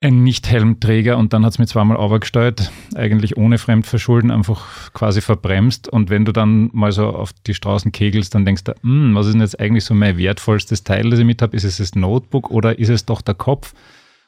ein 0.00 0.22
Nicht-Helmträger 0.24 1.16
und 1.16 1.32
dann 1.32 1.44
hat 1.44 1.52
es 1.52 1.58
mir 1.58 1.66
zweimal 1.66 1.96
overgesteuert, 1.96 2.70
eigentlich 2.94 3.38
ohne 3.38 3.56
Fremdverschulden, 3.56 4.30
einfach 4.30 4.92
quasi 4.92 5.22
verbremst. 5.22 5.88
Und 5.88 6.10
wenn 6.10 6.24
du 6.24 6.32
dann 6.32 6.68
mal 6.72 6.92
so 6.92 7.08
auf 7.08 7.32
die 7.32 7.54
Straßen 7.54 7.92
kegelst, 7.92 8.34
dann 8.34 8.44
denkst 8.44 8.64
du, 8.64 8.74
hm, 8.82 9.14
was 9.14 9.26
ist 9.26 9.32
denn 9.32 9.40
jetzt 9.40 9.58
eigentlich 9.58 9.84
so 9.84 9.94
mein 9.94 10.18
wertvollstes 10.18 10.84
Teil, 10.84 11.08
das 11.08 11.18
ich 11.18 11.24
mit 11.24 11.40
habe? 11.40 11.56
Ist 11.56 11.64
es 11.64 11.78
das 11.78 11.94
Notebook 11.94 12.50
oder 12.50 12.78
ist 12.78 12.90
es 12.90 13.06
doch 13.06 13.22
der 13.22 13.34
Kopf? 13.34 13.72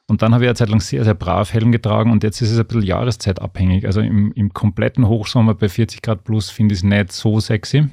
Und 0.08 0.22
dann 0.22 0.32
habe 0.32 0.44
ich 0.44 0.48
eine 0.48 0.56
Zeit 0.56 0.70
lang 0.70 0.80
sehr, 0.80 1.04
sehr 1.04 1.14
brav 1.14 1.52
Helm 1.52 1.70
getragen 1.70 2.10
und 2.10 2.24
jetzt 2.24 2.40
ist 2.40 2.50
es 2.50 2.58
ein 2.58 2.66
bisschen 2.66 2.82
jahreszeitabhängig. 2.82 3.86
Also 3.86 4.00
im, 4.00 4.32
im 4.32 4.54
kompletten 4.54 5.06
Hochsommer 5.06 5.54
bei 5.54 5.68
40 5.68 6.00
Grad 6.00 6.24
plus 6.24 6.48
finde 6.48 6.72
ich 6.72 6.80
es 6.80 6.82
nicht 6.82 7.12
so 7.12 7.40
sexy. 7.40 7.88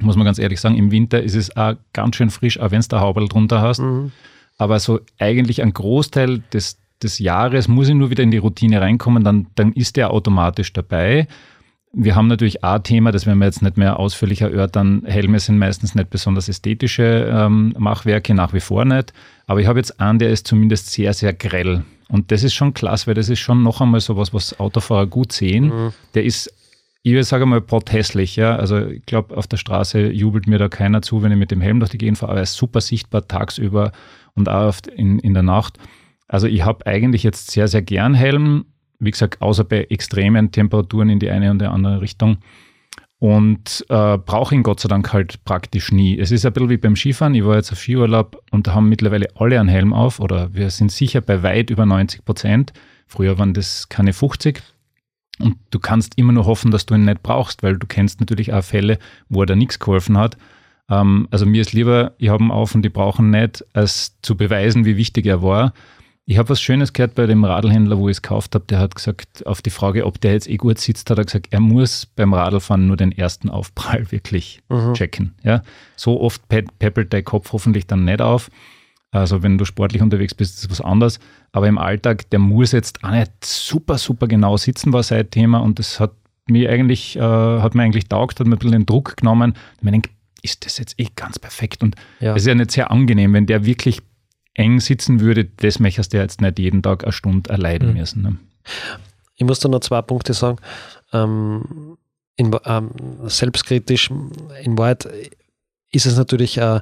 Muss 0.00 0.16
man 0.16 0.24
ganz 0.24 0.40
ehrlich 0.40 0.60
sagen, 0.60 0.76
im 0.76 0.90
Winter 0.90 1.22
ist 1.22 1.36
es 1.36 1.56
auch 1.56 1.74
ganz 1.92 2.16
schön 2.16 2.30
frisch, 2.30 2.58
auch 2.58 2.72
wenn 2.72 2.80
du 2.80 2.88
der 2.88 3.00
Haubel 3.00 3.28
drunter 3.28 3.62
hast. 3.62 3.78
Mhm. 3.78 4.10
Aber 4.58 4.80
so 4.80 5.00
eigentlich 5.18 5.62
ein 5.62 5.72
Großteil 5.72 6.42
des, 6.52 6.78
des 7.00 7.20
Jahres 7.20 7.68
muss 7.68 7.88
ich 7.88 7.94
nur 7.94 8.10
wieder 8.10 8.24
in 8.24 8.32
die 8.32 8.38
Routine 8.38 8.80
reinkommen, 8.80 9.22
dann, 9.22 9.46
dann 9.54 9.72
ist 9.72 9.96
der 9.96 10.10
automatisch 10.10 10.72
dabei. 10.72 11.28
Wir 11.98 12.14
haben 12.14 12.26
natürlich 12.26 12.62
ein 12.62 12.82
Thema, 12.82 13.10
das 13.10 13.24
werden 13.24 13.38
wir 13.38 13.46
jetzt 13.46 13.62
nicht 13.62 13.78
mehr 13.78 13.98
ausführlich 13.98 14.42
erörtern. 14.42 15.02
Helme 15.06 15.40
sind 15.40 15.56
meistens 15.56 15.94
nicht 15.94 16.10
besonders 16.10 16.46
ästhetische 16.46 17.26
ähm, 17.32 17.74
Machwerke, 17.78 18.34
nach 18.34 18.52
wie 18.52 18.60
vor 18.60 18.84
nicht. 18.84 19.14
Aber 19.46 19.60
ich 19.60 19.66
habe 19.66 19.78
jetzt 19.78 19.98
einen, 19.98 20.18
der 20.18 20.28
ist 20.28 20.46
zumindest 20.46 20.90
sehr, 20.92 21.14
sehr 21.14 21.32
grell. 21.32 21.84
Und 22.10 22.30
das 22.30 22.42
ist 22.42 22.52
schon 22.52 22.74
klasse, 22.74 23.06
weil 23.06 23.14
das 23.14 23.30
ist 23.30 23.38
schon 23.38 23.62
noch 23.62 23.80
einmal 23.80 24.00
sowas, 24.00 24.34
was 24.34 24.60
Autofahrer 24.60 25.06
gut 25.06 25.32
sehen. 25.32 25.68
Mhm. 25.68 25.92
Der 26.12 26.24
ist, 26.24 26.52
ich 27.02 27.12
würde 27.12 27.24
sagen 27.24 27.48
mal, 27.48 27.62
protestlich. 27.62 28.36
Ja? 28.36 28.56
Also 28.56 28.88
ich 28.88 29.06
glaube, 29.06 29.34
auf 29.34 29.46
der 29.46 29.56
Straße 29.56 30.12
jubelt 30.12 30.46
mir 30.46 30.58
da 30.58 30.68
keiner 30.68 31.00
zu, 31.00 31.22
wenn 31.22 31.32
ich 31.32 31.38
mit 31.38 31.50
dem 31.50 31.62
Helm 31.62 31.80
durch 31.80 31.92
die 31.92 31.98
Gegend 31.98 32.18
fahre. 32.18 32.32
Aber 32.32 32.40
er 32.40 32.44
ist 32.44 32.56
super 32.56 32.82
sichtbar 32.82 33.26
tagsüber 33.26 33.92
und 34.34 34.50
auch 34.50 34.66
oft 34.66 34.86
in, 34.86 35.18
in 35.18 35.32
der 35.32 35.44
Nacht. 35.44 35.78
Also 36.28 36.46
ich 36.46 36.62
habe 36.62 36.86
eigentlich 36.86 37.22
jetzt 37.22 37.52
sehr, 37.52 37.68
sehr 37.68 37.80
gern 37.80 38.12
Helm. 38.12 38.66
Wie 38.98 39.10
gesagt, 39.10 39.40
außer 39.40 39.64
bei 39.64 39.84
extremen 39.84 40.50
Temperaturen 40.50 41.08
in 41.10 41.18
die 41.18 41.30
eine 41.30 41.50
und 41.50 41.60
die 41.60 41.66
andere 41.66 42.00
Richtung. 42.00 42.38
Und 43.18 43.84
äh, 43.88 44.18
brauche 44.18 44.54
ihn 44.54 44.62
Gott 44.62 44.80
sei 44.80 44.88
Dank 44.88 45.12
halt 45.12 45.42
praktisch 45.44 45.90
nie. 45.90 46.18
Es 46.18 46.30
ist 46.30 46.44
ein 46.44 46.52
bisschen 46.52 46.68
wie 46.68 46.76
beim 46.76 46.96
Skifahren. 46.96 47.34
Ich 47.34 47.44
war 47.44 47.56
jetzt 47.56 47.72
auf 47.72 47.78
Skiurlaub 47.78 48.42
und 48.50 48.66
da 48.66 48.74
haben 48.74 48.88
mittlerweile 48.88 49.28
alle 49.36 49.58
einen 49.58 49.70
Helm 49.70 49.94
auf 49.94 50.20
oder 50.20 50.52
wir 50.52 50.68
sind 50.70 50.92
sicher 50.92 51.22
bei 51.22 51.42
weit 51.42 51.70
über 51.70 51.86
90 51.86 52.24
Prozent. 52.24 52.72
Früher 53.06 53.38
waren 53.38 53.54
das 53.54 53.88
keine 53.88 54.12
50. 54.12 54.62
Und 55.38 55.56
du 55.70 55.78
kannst 55.78 56.18
immer 56.18 56.32
nur 56.32 56.46
hoffen, 56.46 56.70
dass 56.70 56.86
du 56.86 56.94
ihn 56.94 57.04
nicht 57.04 57.22
brauchst, 57.22 57.62
weil 57.62 57.78
du 57.78 57.86
kennst 57.86 58.20
natürlich 58.20 58.52
auch 58.52 58.64
Fälle, 58.64 58.98
wo 59.28 59.42
er 59.42 59.46
da 59.46 59.56
nichts 59.56 59.78
geholfen 59.78 60.18
hat. 60.18 60.36
Ähm, 60.90 61.28
also 61.30 61.46
mir 61.46 61.60
ist 61.60 61.72
lieber, 61.72 62.12
ich 62.18 62.28
habe 62.28 62.44
ihn 62.44 62.50
auf 62.50 62.74
und 62.74 62.82
die 62.82 62.90
brauchen 62.90 63.30
nicht, 63.30 63.64
als 63.72 64.16
zu 64.22 64.36
beweisen, 64.36 64.84
wie 64.84 64.96
wichtig 64.96 65.26
er 65.26 65.42
war. 65.42 65.72
Ich 66.28 66.38
habe 66.38 66.48
was 66.48 66.60
Schönes 66.60 66.92
gehört 66.92 67.14
bei 67.14 67.26
dem 67.26 67.44
Radlhändler, 67.44 67.98
wo 67.98 68.08
ich 68.08 68.16
es 68.16 68.22
gekauft 68.22 68.56
habe. 68.56 68.64
Der 68.68 68.80
hat 68.80 68.96
gesagt, 68.96 69.46
auf 69.46 69.62
die 69.62 69.70
Frage, 69.70 70.04
ob 70.04 70.20
der 70.20 70.32
jetzt 70.32 70.48
eh 70.48 70.56
gut 70.56 70.78
sitzt, 70.78 71.08
hat 71.08 71.18
er 71.18 71.24
gesagt, 71.24 71.46
er 71.52 71.60
muss 71.60 72.04
beim 72.04 72.34
Radlfahren 72.34 72.88
nur 72.88 72.96
den 72.96 73.12
ersten 73.12 73.48
Aufprall 73.48 74.10
wirklich 74.10 74.60
mhm. 74.68 74.94
checken. 74.94 75.36
Ja? 75.44 75.62
So 75.94 76.20
oft 76.20 76.42
peppelt 76.48 77.12
der 77.12 77.22
Kopf 77.22 77.52
hoffentlich 77.52 77.86
dann 77.86 78.04
nicht 78.04 78.20
auf. 78.20 78.50
Also 79.12 79.44
wenn 79.44 79.56
du 79.56 79.64
sportlich 79.64 80.02
unterwegs 80.02 80.34
bist, 80.34 80.56
ist 80.56 80.64
das 80.64 80.70
was 80.70 80.80
anderes. 80.80 81.20
Aber 81.52 81.68
im 81.68 81.78
Alltag, 81.78 82.28
der 82.30 82.40
muss 82.40 82.72
jetzt 82.72 83.04
auch 83.04 83.12
nicht 83.12 83.30
super, 83.44 83.96
super 83.96 84.26
genau 84.26 84.56
sitzen, 84.56 84.92
war 84.92 85.04
sein 85.04 85.30
Thema. 85.30 85.58
Und 85.58 85.78
das 85.78 86.00
hat 86.00 86.12
mir 86.48 86.70
eigentlich, 86.70 87.14
äh, 87.16 87.20
hat 87.20 87.76
mir 87.76 87.84
eigentlich 87.84 88.08
taugt, 88.08 88.40
hat 88.40 88.48
mir 88.48 88.56
ein 88.56 88.58
bisschen 88.58 88.72
den 88.72 88.86
Druck 88.86 89.16
genommen. 89.16 89.54
Ich 89.80 89.88
denke, 89.88 90.10
ist 90.42 90.66
das 90.66 90.78
jetzt 90.78 90.98
eh 90.98 91.06
ganz 91.14 91.38
perfekt? 91.38 91.84
Und 91.84 91.94
es 92.18 92.24
ja. 92.24 92.34
ist 92.34 92.46
ja 92.46 92.54
nicht 92.56 92.72
sehr 92.72 92.90
angenehm, 92.90 93.32
wenn 93.32 93.46
der 93.46 93.64
wirklich 93.64 94.02
eng 94.56 94.80
sitzen 94.80 95.20
würde, 95.20 95.44
das 95.44 95.78
möchtest 95.78 96.12
du 96.12 96.18
jetzt 96.18 96.40
nicht 96.40 96.58
jeden 96.58 96.82
Tag 96.82 97.04
eine 97.04 97.12
Stunde 97.12 97.50
erleiden 97.50 97.90
mhm. 97.90 97.94
müssen. 97.94 98.22
Ne? 98.22 98.36
Ich 99.36 99.44
muss 99.44 99.60
da 99.60 99.68
noch 99.68 99.80
zwei 99.80 100.02
Punkte 100.02 100.34
sagen. 100.34 100.58
Ähm, 101.12 101.98
in, 102.36 102.54
ähm, 102.64 102.90
selbstkritisch, 103.24 104.10
in 104.62 104.78
Wahrheit 104.78 105.08
ist 105.90 106.06
es 106.06 106.16
natürlich 106.16 106.58
äh, 106.58 106.80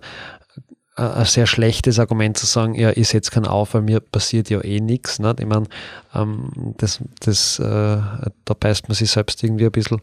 ein 0.96 1.24
sehr 1.24 1.46
schlechtes 1.46 1.98
Argument 1.98 2.36
zu 2.36 2.46
sagen, 2.46 2.74
ja, 2.74 2.90
ich 2.90 3.08
setze 3.08 3.32
keinen 3.32 3.46
auf, 3.46 3.74
weil 3.74 3.82
mir 3.82 4.00
passiert 4.00 4.48
ja 4.50 4.62
eh 4.62 4.80
nichts. 4.80 5.18
Nicht? 5.18 5.40
Ich 5.40 5.46
meine, 5.46 5.66
ähm, 6.14 6.74
das, 6.78 7.00
das, 7.20 7.58
äh, 7.58 7.62
da 7.64 8.54
beißt 8.58 8.88
man 8.88 8.94
sich 8.94 9.10
selbst 9.10 9.42
irgendwie 9.42 9.66
ein 9.66 9.72
bisschen. 9.72 10.00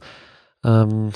Ähm, 0.65 1.11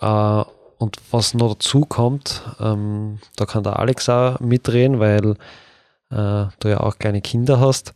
äh, 0.00 0.44
und 0.78 0.96
was 1.12 1.34
noch 1.34 1.54
dazu 1.54 1.82
kommt, 1.82 2.42
ähm, 2.58 3.20
da 3.36 3.46
kann 3.46 3.62
der 3.62 3.78
Alex 3.78 4.08
auch 4.08 4.40
mitreden, 4.40 4.98
weil 4.98 5.36
äh, 6.12 6.46
du 6.60 6.68
ja 6.68 6.80
auch 6.80 6.98
kleine 6.98 7.20
Kinder 7.20 7.60
hast. 7.60 7.94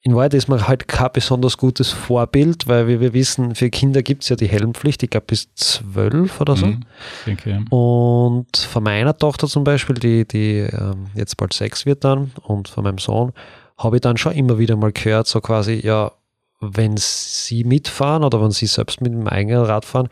In 0.00 0.14
Wahrheit 0.14 0.34
ist 0.34 0.48
man 0.48 0.66
halt 0.68 0.86
kein 0.86 1.10
besonders 1.12 1.58
gutes 1.58 1.90
Vorbild, 1.90 2.68
weil 2.68 2.86
wie 2.86 3.00
wir 3.00 3.12
wissen, 3.12 3.54
für 3.54 3.68
Kinder 3.68 4.02
gibt 4.02 4.22
es 4.22 4.28
ja 4.28 4.36
die 4.36 4.48
Helmpflicht, 4.48 5.02
ich 5.02 5.10
glaube 5.10 5.26
bis 5.26 5.52
zwölf 5.54 6.40
oder 6.40 6.56
so. 6.56 6.66
Mhm, 6.66 6.84
denke, 7.26 7.50
ja. 7.50 7.58
Und 7.70 8.56
von 8.56 8.82
meiner 8.82 9.16
Tochter 9.16 9.48
zum 9.48 9.64
Beispiel, 9.64 9.96
die, 9.96 10.26
die 10.26 10.58
ähm, 10.58 11.08
jetzt 11.14 11.36
bald 11.36 11.52
sechs 11.52 11.84
wird 11.84 12.04
dann, 12.04 12.30
und 12.42 12.68
von 12.68 12.84
meinem 12.84 12.98
Sohn, 12.98 13.32
habe 13.76 13.96
ich 13.96 14.02
dann 14.02 14.16
schon 14.16 14.32
immer 14.32 14.58
wieder 14.58 14.76
mal 14.76 14.92
gehört, 14.92 15.26
so 15.26 15.40
quasi, 15.40 15.80
ja, 15.84 16.12
wenn 16.60 16.96
sie 16.96 17.64
mitfahren 17.64 18.24
oder 18.24 18.42
wenn 18.42 18.50
sie 18.50 18.66
selbst 18.66 19.00
mit 19.00 19.12
dem 19.12 19.28
eigenen 19.28 19.64
Rad 19.64 19.84
fahren, 19.84 20.08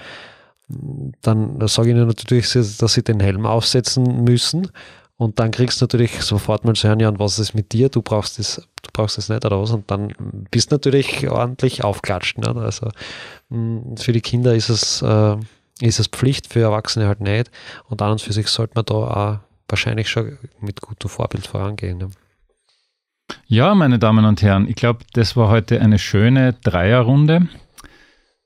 dann 1.23 1.61
sage 1.69 1.91
ich 1.91 1.95
ihnen 1.95 2.09
natürlich, 2.09 2.53
dass 2.53 2.93
sie 2.93 3.03
den 3.03 3.21
Helm 3.21 3.47
aufsetzen 3.47 4.25
müssen. 4.25 4.69
Und 5.19 5.39
dann 5.39 5.51
kriegst 5.51 5.81
du 5.81 5.85
natürlich 5.85 6.21
sofort 6.23 6.65
mal 6.65 6.75
zu 6.75 6.89
hören, 6.89 7.01
ja, 7.01 7.09
und 7.09 7.19
was 7.19 7.39
ist 7.39 7.55
mit 7.55 7.73
dir? 7.73 7.89
Du 7.89 8.03
brauchst 8.03 8.39
das, 8.39 8.69
du 8.83 8.91
brauchst 8.93 9.17
das 9.17 9.31
nicht 9.31 9.45
oder 9.47 9.61
was? 9.61 9.71
Und 9.71 9.91
dann 9.91 10.13
bist 10.51 10.71
du 10.71 10.75
natürlich 10.75 11.29
ordentlich 11.31 11.85
aufklatscht. 11.85 12.39
Ne? 12.39 12.55
Also 12.57 12.91
mm, 13.49 13.97
für 13.97 14.13
die 14.13 14.21
Kinder 14.21 14.55
ist 14.55 14.69
es, 14.69 15.01
äh, 15.01 15.37
ist 15.81 16.01
es 16.01 16.09
Pflicht, 16.09 16.53
für 16.53 16.61
Erwachsene 16.61 17.07
halt 17.07 17.23
nicht. 17.23 17.51
Und 17.89 18.03
an 18.03 18.13
und 18.13 18.21
für 18.21 18.35
sich 18.35 18.49
sollte 18.49 18.75
man 18.75 18.85
da 18.85 18.95
auch 18.95 19.39
wahrscheinlich 19.69 20.11
schon 20.11 20.39
mit 20.61 20.83
gutem 20.83 21.09
Vorbild 21.09 21.47
vorangehen. 21.47 21.99
Ne? 21.99 22.11
Ja, 23.47 23.75
meine 23.75 23.99
Damen 23.99 24.25
und 24.27 24.43
Herren, 24.43 24.69
ich 24.69 24.77
glaube, 24.77 25.05
das 25.15 25.35
war 25.35 25.49
heute 25.49 25.81
eine 25.81 25.99
schöne 25.99 26.53
Dreierrunde. 26.63 27.49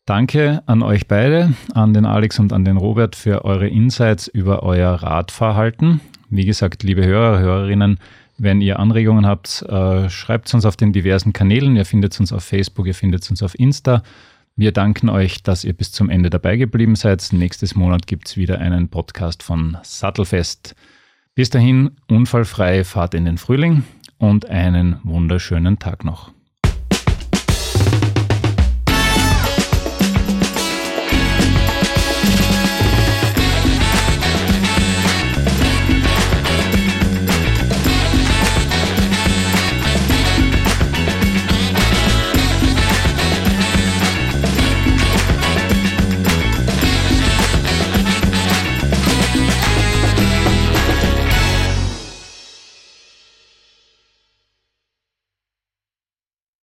Danke 0.06 0.62
an 0.66 0.82
euch 0.82 1.08
beide, 1.08 1.52
an 1.74 1.94
den 1.94 2.06
Alex 2.06 2.38
und 2.38 2.52
an 2.52 2.64
den 2.64 2.76
Robert 2.76 3.16
für 3.16 3.44
eure 3.44 3.68
Insights 3.68 4.28
über 4.28 4.62
euer 4.62 4.90
Radverhalten. 4.90 6.00
Wie 6.30 6.44
gesagt, 6.44 6.84
liebe 6.84 7.04
Hörer, 7.04 7.40
Hörerinnen, 7.40 7.98
wenn 8.38 8.60
ihr 8.60 8.78
Anregungen 8.78 9.26
habt, 9.26 9.62
äh, 9.62 10.08
schreibt 10.08 10.52
uns 10.54 10.64
auf 10.64 10.76
den 10.76 10.92
diversen 10.92 11.32
Kanälen. 11.32 11.76
Ihr 11.76 11.84
findet 11.84 12.18
uns 12.18 12.32
auf 12.32 12.44
Facebook, 12.44 12.86
ihr 12.86 12.94
findet 12.94 13.28
uns 13.28 13.42
auf 13.42 13.58
Insta. 13.58 14.02
Wir 14.56 14.72
danken 14.72 15.08
euch, 15.08 15.42
dass 15.42 15.64
ihr 15.64 15.72
bis 15.72 15.92
zum 15.92 16.08
Ende 16.08 16.30
dabei 16.30 16.56
geblieben 16.56 16.94
seid. 16.94 17.32
Nächstes 17.32 17.74
Monat 17.74 18.06
gibt 18.06 18.28
es 18.28 18.36
wieder 18.36 18.58
einen 18.60 18.88
Podcast 18.88 19.42
von 19.42 19.76
Sattelfest. 19.82 20.74
Bis 21.34 21.50
dahin, 21.50 21.90
unfallfreie 22.08 22.84
Fahrt 22.84 23.14
in 23.14 23.24
den 23.24 23.38
Frühling 23.38 23.84
und 24.18 24.48
einen 24.48 24.96
wunderschönen 25.02 25.78
Tag 25.78 26.04
noch. 26.04 26.32